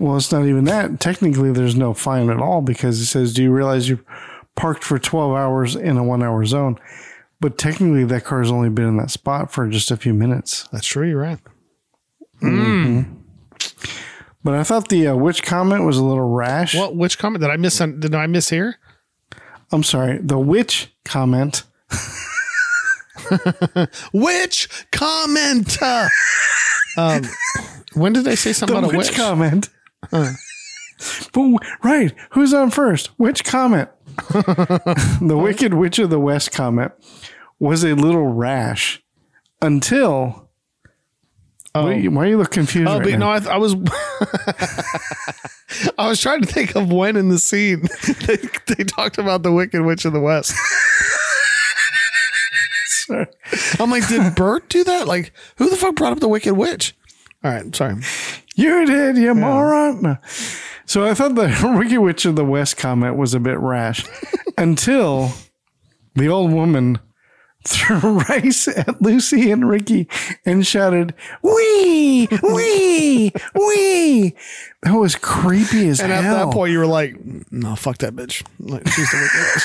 [0.00, 1.00] Well, it's not even that.
[1.00, 4.04] Technically, there's no fine at all because it says, Do you realize you
[4.56, 6.78] parked for 12 hours in a one hour zone?
[7.40, 10.66] But technically, that car's only been in that spot for just a few minutes.
[10.72, 11.08] That's true.
[11.08, 11.40] You're right.
[12.42, 13.06] Mhm.
[14.44, 16.74] But I thought the uh, witch comment was a little rash.
[16.74, 16.96] What?
[16.96, 17.80] Which comment did I miss?
[17.80, 18.76] on- Did I miss here?
[19.70, 20.18] I'm sorry.
[20.18, 21.62] The witch comment.
[24.12, 25.78] Which comment?
[26.94, 27.22] Um,
[27.94, 29.16] when did I say something The about a witch witch?
[29.16, 29.70] comment.
[30.10, 30.32] Huh.
[31.32, 32.12] But, right.
[32.32, 33.06] Who's on first?
[33.18, 33.88] Which comment?
[34.28, 36.92] the Wicked Witch of the West comment
[37.58, 39.02] was a little rash
[39.62, 40.50] until.
[41.74, 41.84] Oh.
[41.84, 42.88] Why, why you look confused?
[42.88, 43.50] Oh, right but no, now?
[43.50, 43.74] I, I was.
[45.98, 47.82] I was trying to think of when in the scene
[48.26, 48.36] they,
[48.68, 50.54] they talked about the Wicked Witch of the West.
[52.86, 53.26] Sorry.
[53.80, 55.08] I'm like, did Bert do that?
[55.08, 56.94] Like, who the fuck brought up the Wicked Witch?
[57.42, 57.96] All right, sorry.
[58.54, 60.02] You did, you moron.
[60.02, 60.18] No.
[60.86, 64.04] So I thought the Wicked Witch of the West comment was a bit rash
[64.58, 65.32] until
[66.14, 67.00] the old woman
[67.64, 70.08] threw rice at Lucy and Ricky
[70.44, 74.34] and shouted, Wee, wee, wee.
[74.82, 76.24] That was creepy as And hell.
[76.36, 77.16] at that point, you were like,
[77.52, 78.42] no, fuck that bitch.
[78.58, 79.64] Like, she's the Wicked Witch.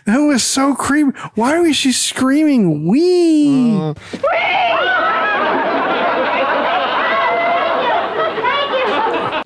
[0.06, 1.16] that was so creepy.
[1.36, 3.76] Why was she screaming, Wee?
[3.78, 3.94] Uh,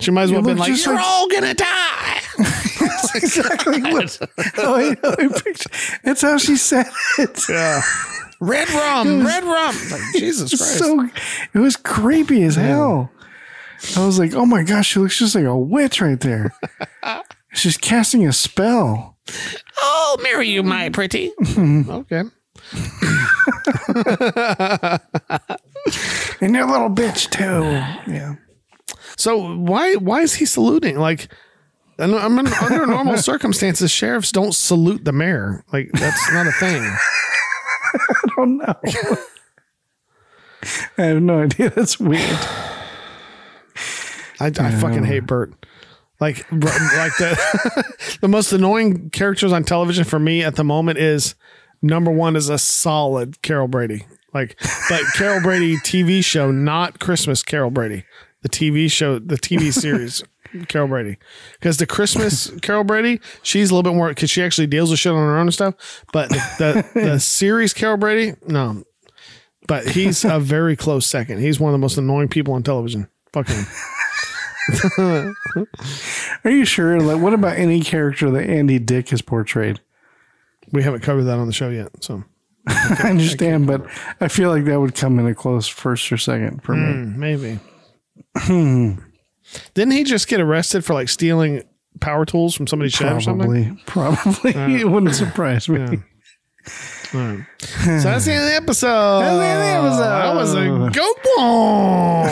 [0.01, 2.21] She might as well have been look like, you're like- all gonna die.
[2.83, 4.19] That's exactly what.
[4.59, 5.71] Oh, I know, I picture-
[6.03, 6.87] That's how she said
[7.19, 7.41] it.
[7.49, 7.83] Yeah.
[8.41, 9.77] Red rum, red rum.
[9.91, 10.79] Like, Jesus Christ.
[10.79, 11.09] so
[11.55, 13.11] it was creepy as hell.
[13.97, 16.53] I was like, oh my gosh, she looks just like a witch right there.
[17.53, 19.17] She's casting a spell.
[19.79, 20.93] I'll marry you, my mm-hmm.
[20.93, 21.31] pretty.
[21.41, 21.91] Mm-hmm.
[21.91, 22.23] okay.
[26.41, 28.11] And you're a little bitch too.
[28.11, 28.35] Yeah.
[29.17, 30.99] So why why is he saluting?
[30.99, 31.33] Like,
[32.07, 35.65] Know- I'm in, under normal circumstances, sheriffs don't salute the mayor.
[35.73, 36.83] Like that's not a thing.
[37.95, 38.75] I don't know.
[40.99, 41.71] I have no idea.
[41.71, 42.39] That's weird.
[44.41, 45.53] I, I fucking hate Bert.
[46.21, 51.35] Like like the the most annoying characters on television for me at the moment is
[51.83, 54.07] number one is a solid Carol Brady.
[54.33, 54.59] Like,
[54.89, 58.05] but Carol Brady TV show, not Christmas Carol Brady.
[58.43, 60.25] The TV show, the TV series.
[60.69, 61.19] Carol Brady,
[61.55, 64.99] because the Christmas Carol Brady, she's a little bit more because she actually deals with
[64.99, 66.05] shit on her own and stuff.
[66.13, 68.85] But the, the, the series Carol Brady, no.
[69.69, 71.39] But he's a very close second.
[71.39, 73.09] He's one of the most annoying people on television.
[73.33, 73.67] Fuck him.
[76.45, 77.01] Are you sure?
[77.01, 79.81] Like, what about any character that Andy Dick has portrayed?
[80.73, 82.25] We haven't covered that on the show yet, so
[82.67, 83.87] I understand, but
[84.21, 86.93] I feel like that would come in a close first or second for me.
[86.93, 87.59] Hmm, maybe.
[89.75, 91.63] Didn't he just get arrested for like stealing
[92.01, 93.81] power tools from somebody's shed or something?
[93.87, 94.55] Probably, probably.
[94.55, 95.81] Uh, it wouldn't surprise me.
[97.15, 97.45] All right.
[97.61, 99.21] So that's the end of the episode.
[99.21, 102.27] That's the end of the That was a go ball.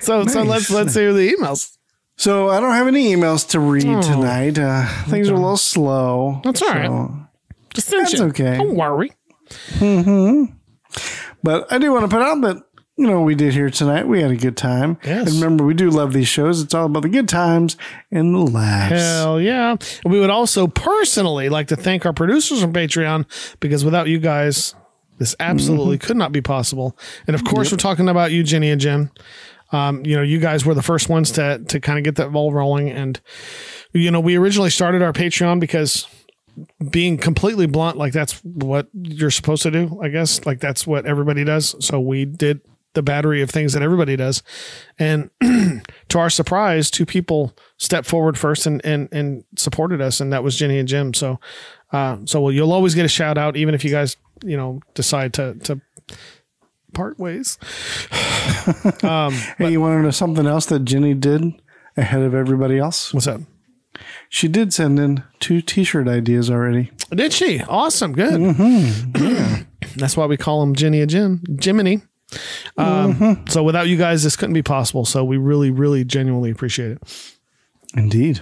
[0.00, 1.76] so so let's let's hear the emails.
[2.16, 4.00] So I don't have any emails to read Oh.
[4.02, 4.58] tonight.
[4.58, 6.40] Uh, things are a little slow.
[6.44, 6.86] That's all right.
[6.86, 7.14] so
[7.74, 8.56] Just That's okay.
[8.58, 9.12] Don't worry.
[9.74, 10.44] hmm
[11.42, 12.56] But I do want to put out that
[12.98, 14.08] you know we did here tonight.
[14.08, 14.98] We had a good time.
[15.04, 15.28] Yes.
[15.28, 16.60] And remember, we do love these shows.
[16.60, 17.76] It's all about the good times
[18.10, 18.92] and the laughs.
[18.92, 19.76] Hell yeah.
[20.04, 23.24] And we would also personally like to thank our producers from Patreon
[23.60, 24.74] because without you guys,
[25.18, 26.98] this absolutely could not be possible.
[27.28, 29.12] And of course, we're talking about you, Jenny and Jim.
[29.70, 32.32] Um, you know, you guys were the first ones to to kind of get that
[32.32, 32.90] ball rolling.
[32.90, 33.20] And
[33.92, 36.08] you know, we originally started our Patreon because
[36.90, 40.44] being completely blunt, like that's what you're supposed to do, I guess.
[40.44, 41.76] Like that's what everybody does.
[41.78, 42.60] So we did
[42.98, 44.42] the battery of things that everybody does.
[44.98, 45.30] And
[46.08, 50.42] to our surprise, two people stepped forward first and and and supported us, and that
[50.42, 51.14] was Jenny and Jim.
[51.14, 51.38] So
[51.92, 54.80] uh so well, you'll always get a shout out, even if you guys, you know,
[54.94, 55.80] decide to to
[56.92, 57.56] part ways.
[59.04, 61.44] um Hey, you want to know something else that Jenny did
[61.96, 63.14] ahead of everybody else?
[63.14, 63.40] What's that?
[64.28, 66.90] She did send in two T-shirt ideas already.
[67.10, 67.62] Did she?
[67.62, 68.12] Awesome.
[68.12, 68.40] Good.
[68.40, 69.62] Mm-hmm.
[69.96, 71.42] That's why we call them Jenny and Jim.
[71.60, 72.02] Jiminy.
[72.76, 73.46] Um, Mm-hmm.
[73.48, 75.04] So without you guys, this couldn't be possible.
[75.04, 77.32] So we really, really genuinely appreciate it.
[77.96, 78.40] Indeed.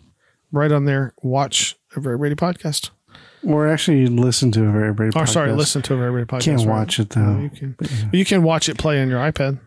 [0.51, 2.91] Right on there, watch a Very Brady podcast.
[3.45, 5.57] Or actually listen to a very Or sorry, podcast.
[5.57, 6.41] listen to a Very Brady podcast.
[6.43, 6.67] Can't right?
[6.67, 7.21] watch it though.
[7.21, 7.75] No, you can.
[8.13, 9.59] You can watch it play on your iPad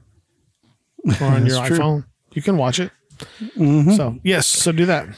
[1.21, 1.79] or on your true.
[1.79, 2.05] iPhone.
[2.33, 2.91] You can watch it.
[3.57, 3.97] Mhm.
[3.97, 5.09] So yes, so do that.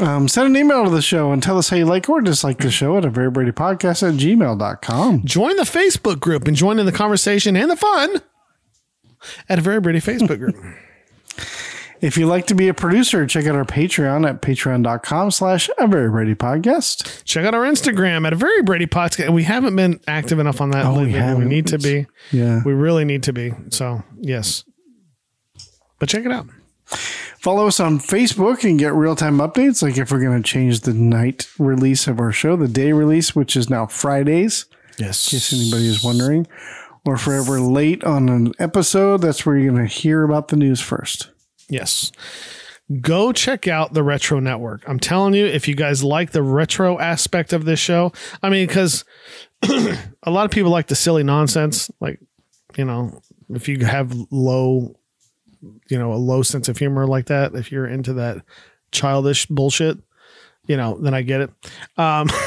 [0.00, 2.58] Um, send an email to the show and tell us how you like or dislike
[2.58, 5.22] the show at a very Brady podcast at gmail.com.
[5.24, 8.20] Join the Facebook group and join in the conversation and the fun
[9.48, 10.56] at a Very Brady Facebook group.
[12.00, 15.86] If you'd like to be a producer, check out our Patreon at patreon.com slash a
[15.86, 17.24] very Brady podcast.
[17.24, 19.32] Check out our Instagram at a Very Brady podcast.
[19.32, 21.12] We haven't been active enough on that Oh, we lately.
[21.14, 21.48] We, haven't.
[21.48, 22.06] need to be.
[22.30, 22.60] Yeah.
[22.62, 23.54] We really need to be.
[23.70, 24.64] So yes,
[25.98, 26.46] but check it out.
[27.44, 29.82] Follow us on Facebook and get real time updates.
[29.82, 33.36] Like if we're going to change the night release of our show, the day release,
[33.36, 34.64] which is now Fridays.
[34.98, 35.30] Yes.
[35.30, 36.46] In case anybody is wondering.
[37.04, 40.48] Or if we're ever late on an episode, that's where you're going to hear about
[40.48, 41.32] the news first.
[41.68, 42.10] Yes.
[43.02, 44.82] Go check out the Retro Network.
[44.88, 48.66] I'm telling you, if you guys like the retro aspect of this show, I mean,
[48.66, 49.04] because
[49.62, 51.90] a lot of people like the silly nonsense.
[52.00, 52.20] Like,
[52.74, 54.94] you know, if you have low,
[55.88, 58.38] you know, a low sense of humor like that, if you're into that
[58.92, 59.98] childish bullshit,
[60.66, 61.50] you know, then I get it.
[61.96, 62.28] Um,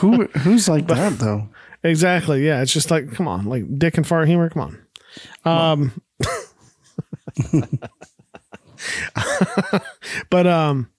[0.00, 1.48] Who who's like that though?
[1.82, 2.46] Exactly.
[2.46, 2.62] Yeah.
[2.62, 4.48] It's just like, come on, like dick and fart humor.
[4.50, 4.78] Come on.
[5.44, 5.92] Um,
[10.30, 10.90] but um,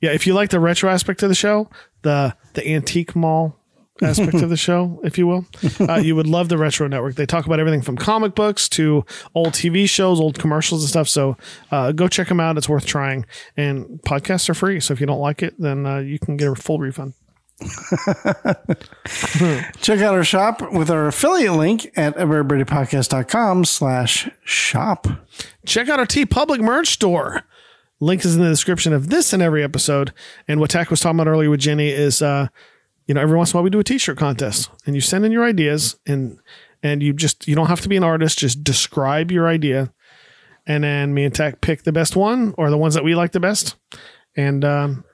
[0.00, 1.68] yeah, if you like the retro aspect of the show,
[2.02, 3.56] the the antique mall
[4.02, 5.46] aspect of the show, if you will,
[5.80, 7.14] uh, you would love the Retro Network.
[7.14, 9.04] They talk about everything from comic books to
[9.34, 11.08] old TV shows, old commercials and stuff.
[11.08, 11.36] So
[11.70, 12.56] uh, go check them out.
[12.58, 13.26] It's worth trying.
[13.56, 14.80] And podcasts are free.
[14.80, 17.14] So if you don't like it, then uh, you can get a full refund.
[19.80, 25.06] Check out our shop with our affiliate link at averybradypodcast.com slash shop.
[25.66, 27.42] Check out our TeePublic merch store.
[28.00, 30.12] Link is in the description of this and every episode.
[30.48, 32.48] And what Tach was talking about earlier with Jenny is, uh,
[33.06, 35.24] you know, every once in a while we do a T-shirt contest, and you send
[35.24, 36.38] in your ideas, and
[36.82, 39.92] and you just you don't have to be an artist, just describe your idea,
[40.66, 43.32] and then me and Tach pick the best one or the ones that we like
[43.32, 43.76] the best,
[44.36, 45.04] and um,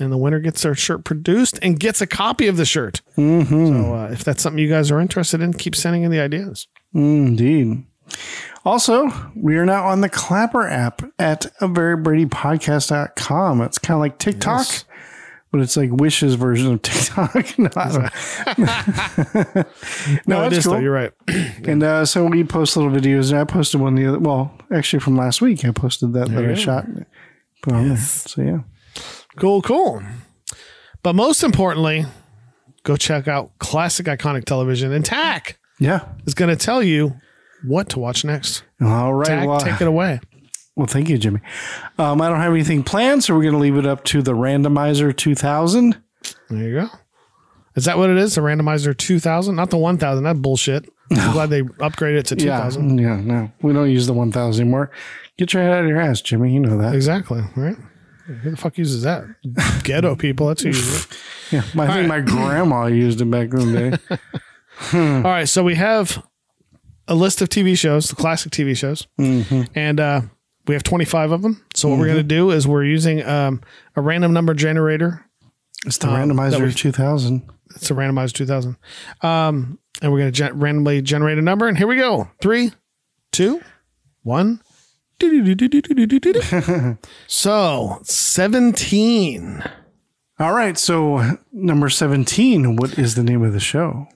[0.00, 3.02] and the winner gets their shirt produced and gets a copy of the shirt.
[3.16, 3.66] Mm-hmm.
[3.66, 6.66] So uh, if that's something you guys are interested in, keep sending in the ideas.
[6.94, 7.84] Indeed.
[8.64, 13.60] Also, we are now on the Clapper app at a very Brady podcast.com.
[13.62, 14.84] It's kind of like TikTok, Yes.
[15.52, 17.58] But it's like Wish's version of TikTok.
[17.58, 17.68] no,
[20.26, 20.78] No, it is though.
[20.78, 21.12] You're right.
[21.64, 24.18] And uh, so we post little videos, and I posted one the other.
[24.18, 26.86] Well, actually, from last week, I posted that that I shot.
[27.62, 27.96] Put on there.
[27.98, 28.58] So yeah,
[29.36, 30.02] Cool, cool.
[31.02, 32.06] But most importantly,
[32.82, 34.92] go check out classic iconic television.
[34.92, 36.06] And Tach yeah.
[36.26, 37.14] is going to tell you
[37.64, 38.62] what to watch next.
[38.80, 40.20] All right, Tach, well, take it away.
[40.76, 41.40] Well, thank you, Jimmy.
[41.98, 44.32] Um, I don't have anything planned, so we're going to leave it up to the
[44.32, 46.00] randomizer 2000.
[46.48, 46.88] There you go.
[47.74, 48.34] Is that what it is?
[48.34, 49.54] The randomizer 2000?
[49.54, 50.24] Not the 1000.
[50.24, 50.88] That bullshit.
[51.10, 52.98] I'm glad they upgraded it to 2000.
[52.98, 54.90] Yeah, yeah, no, we don't use the 1000 anymore.
[55.36, 56.52] Get your head out of your ass, Jimmy.
[56.54, 56.94] You know that.
[56.94, 57.42] Exactly.
[57.54, 57.76] Right?
[58.26, 59.24] Who the fuck uses that?
[59.82, 60.46] Ghetto people.
[60.48, 61.18] That's who uses it.
[61.50, 64.18] Yeah, my, I think my grandma used it back in the day.
[64.94, 65.48] All right.
[65.48, 66.24] So we have
[67.08, 70.22] a list of TV shows, the classic TV shows, and uh,
[70.66, 71.64] we have 25 of them.
[71.74, 72.08] So what we're Mhm.
[72.08, 73.60] going to do is we're using um,
[73.96, 75.24] a random number generator.
[75.86, 77.42] It's the um, randomizer 2000.
[77.74, 78.76] It's a randomized 2000.
[79.22, 81.66] Um, and we're going to gen- randomly generate a number.
[81.68, 82.28] And here we go.
[82.40, 82.72] Three,
[83.32, 83.60] two,
[84.22, 84.60] one.
[87.26, 89.64] so 17.
[90.38, 94.08] All right, so number 17, what is the name of the show?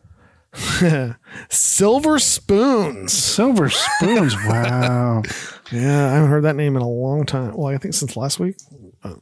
[1.48, 3.12] Silver Spoons.
[3.12, 4.34] Silver Spoons.
[4.46, 5.22] Wow.
[5.72, 7.56] Yeah, I haven't heard that name in a long time.
[7.56, 8.56] Well, I think since last week.
[9.04, 9.20] Oh,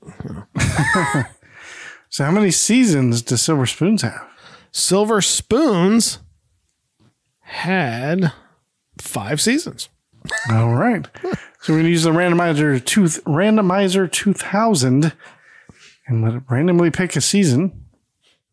[2.08, 4.26] so, how many seasons does Silver Spoons have?
[4.72, 6.18] Silver Spoons
[7.40, 8.32] had
[9.00, 9.88] five seasons.
[10.50, 11.06] All right.
[11.60, 15.12] So we're going to use the randomizer two, randomizer 2000
[16.06, 17.86] and let it randomly pick a season.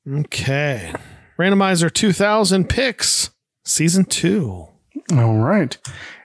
[0.08, 0.94] Okay.
[1.38, 3.32] Randomizer 2000 picks,
[3.64, 4.68] season two.
[5.14, 5.78] All right.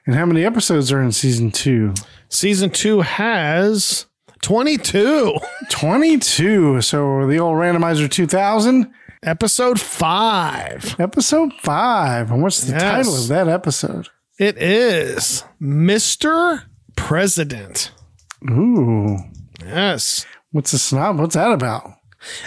[0.06, 1.94] And how many episodes are in season two?
[2.28, 4.06] Season two has
[4.42, 5.34] 22.
[5.70, 6.80] 22.
[6.80, 8.90] So the old randomizer 2000.
[9.22, 10.94] Episode five.
[11.00, 12.30] Episode five.
[12.30, 12.82] And what's the Yes.
[12.82, 14.08] title of that episode?
[14.38, 16.62] It is Mr.
[16.94, 17.90] President.
[18.48, 19.18] Ooh.
[19.64, 20.24] Yes.
[20.52, 21.18] What's the snob?
[21.18, 21.94] What's that about?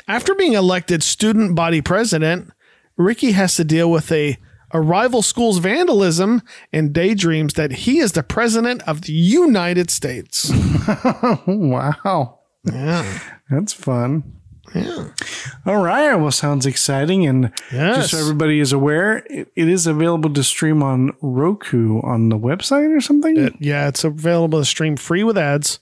[0.07, 2.51] After being elected student body president,
[2.97, 4.37] Ricky has to deal with a,
[4.71, 6.41] a rival school's vandalism
[6.73, 10.51] and daydreams that he is the president of the United States.
[11.47, 12.39] wow.
[12.63, 13.19] Yeah.
[13.49, 14.35] That's fun.
[14.75, 15.07] Yeah.
[15.65, 16.13] All right.
[16.15, 17.25] Well, sounds exciting.
[17.25, 17.95] And Yes.
[17.97, 22.37] just so everybody is aware, it, it is available to stream on Roku on the
[22.37, 23.35] website or something.
[23.37, 25.79] It- yeah, it's available to stream free with ads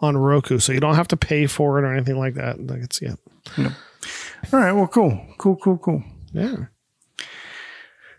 [0.00, 2.60] on Roku, so you don't have to pay for it or anything like that.
[2.66, 3.14] Like it's yeah.
[3.56, 3.70] No.
[4.52, 4.72] All right.
[4.72, 5.18] Well, cool.
[5.38, 6.04] Cool, cool, cool.
[6.32, 6.66] Yeah.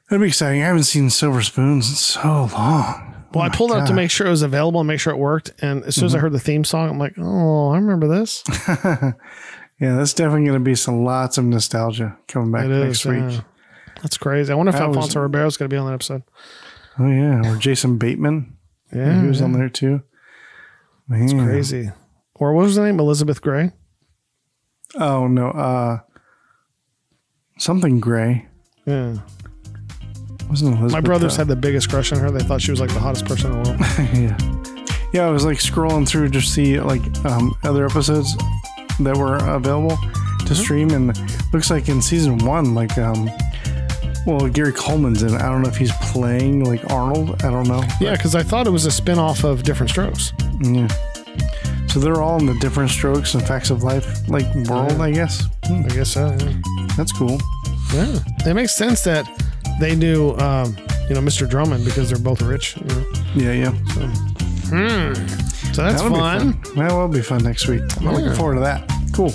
[0.09, 0.61] That'd be exciting.
[0.61, 3.13] I haven't seen Silver Spoons in so long.
[3.33, 5.17] Well, I pulled it up to make sure it was available and make sure it
[5.17, 5.51] worked.
[5.61, 8.43] And as soon as I heard the theme song, I'm like, oh, I remember this.
[9.79, 13.05] Yeah, that's definitely going to be some lots of nostalgia coming back It next is.
[13.05, 13.19] week.
[13.19, 13.41] yeah.
[14.01, 14.51] That's crazy.
[14.51, 16.23] I wonder if That was- Alfonso Ribeiro is going to be on that episode.
[16.97, 18.57] Oh yeah, or Jason Bateman.
[18.91, 19.45] Yeah, he was yeah.
[19.45, 20.01] on there too.
[21.07, 21.21] Man.
[21.25, 21.91] It's crazy.
[22.33, 22.99] Or what was the name?
[22.99, 23.71] Elizabeth Gray.
[24.95, 25.99] Oh no, uh,
[27.59, 28.47] something gray.
[28.87, 29.17] Yeah.
[30.49, 32.31] My brothers had the biggest crush on her.
[32.31, 33.79] They thought she was like the hottest person in the world.
[34.13, 35.27] yeah, yeah.
[35.27, 38.35] I was like scrolling through to see like um, other episodes
[38.99, 39.97] that were available
[40.47, 40.55] Mm-hmm.
[40.55, 43.29] to stream, and looks like in season one, like um,
[44.25, 45.33] well, Gary Coleman's in.
[45.33, 45.41] it.
[45.41, 47.43] I don't know if he's playing like Arnold.
[47.43, 47.83] I don't know.
[47.99, 50.31] yeah, because I thought it was a spin off of Diff'rent Strokes.
[50.61, 50.87] Yeah.
[51.89, 55.43] So they're all in the different strokes and facts of life like world, I guess.
[55.65, 56.27] I guess so.
[56.39, 56.87] Yeah.
[56.95, 57.37] that's cool.
[57.93, 58.19] Yeah.
[58.45, 59.27] It makes sense that
[59.79, 60.75] they knew, um,
[61.09, 61.49] you know, Mr.
[61.49, 62.75] Drummond because they're both rich.
[62.77, 63.05] You know?
[63.35, 63.71] Yeah, yeah.
[64.69, 65.13] Hmm.
[65.73, 66.61] So that's That'll be fun.
[66.75, 67.81] That will be fun next week.
[67.97, 68.89] I'm looking forward to that.
[69.13, 69.33] Cool.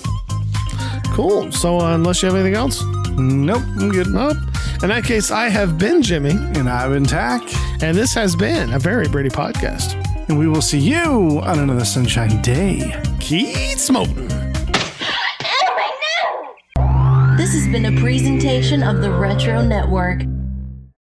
[1.14, 1.52] Cool.
[1.52, 2.82] So uh, unless you have anything else,
[3.16, 4.06] Nope, I'm good.
[4.08, 4.36] nope.
[4.82, 7.42] In that case, I have been Jimmy, And I've been Tach,
[7.82, 9.94] and this has been a very Brady podcast.
[10.28, 12.92] and we will see you on another sunshine day.
[13.20, 14.28] Keith Smoten.
[17.36, 20.22] This has been a presentation of the Retro Network.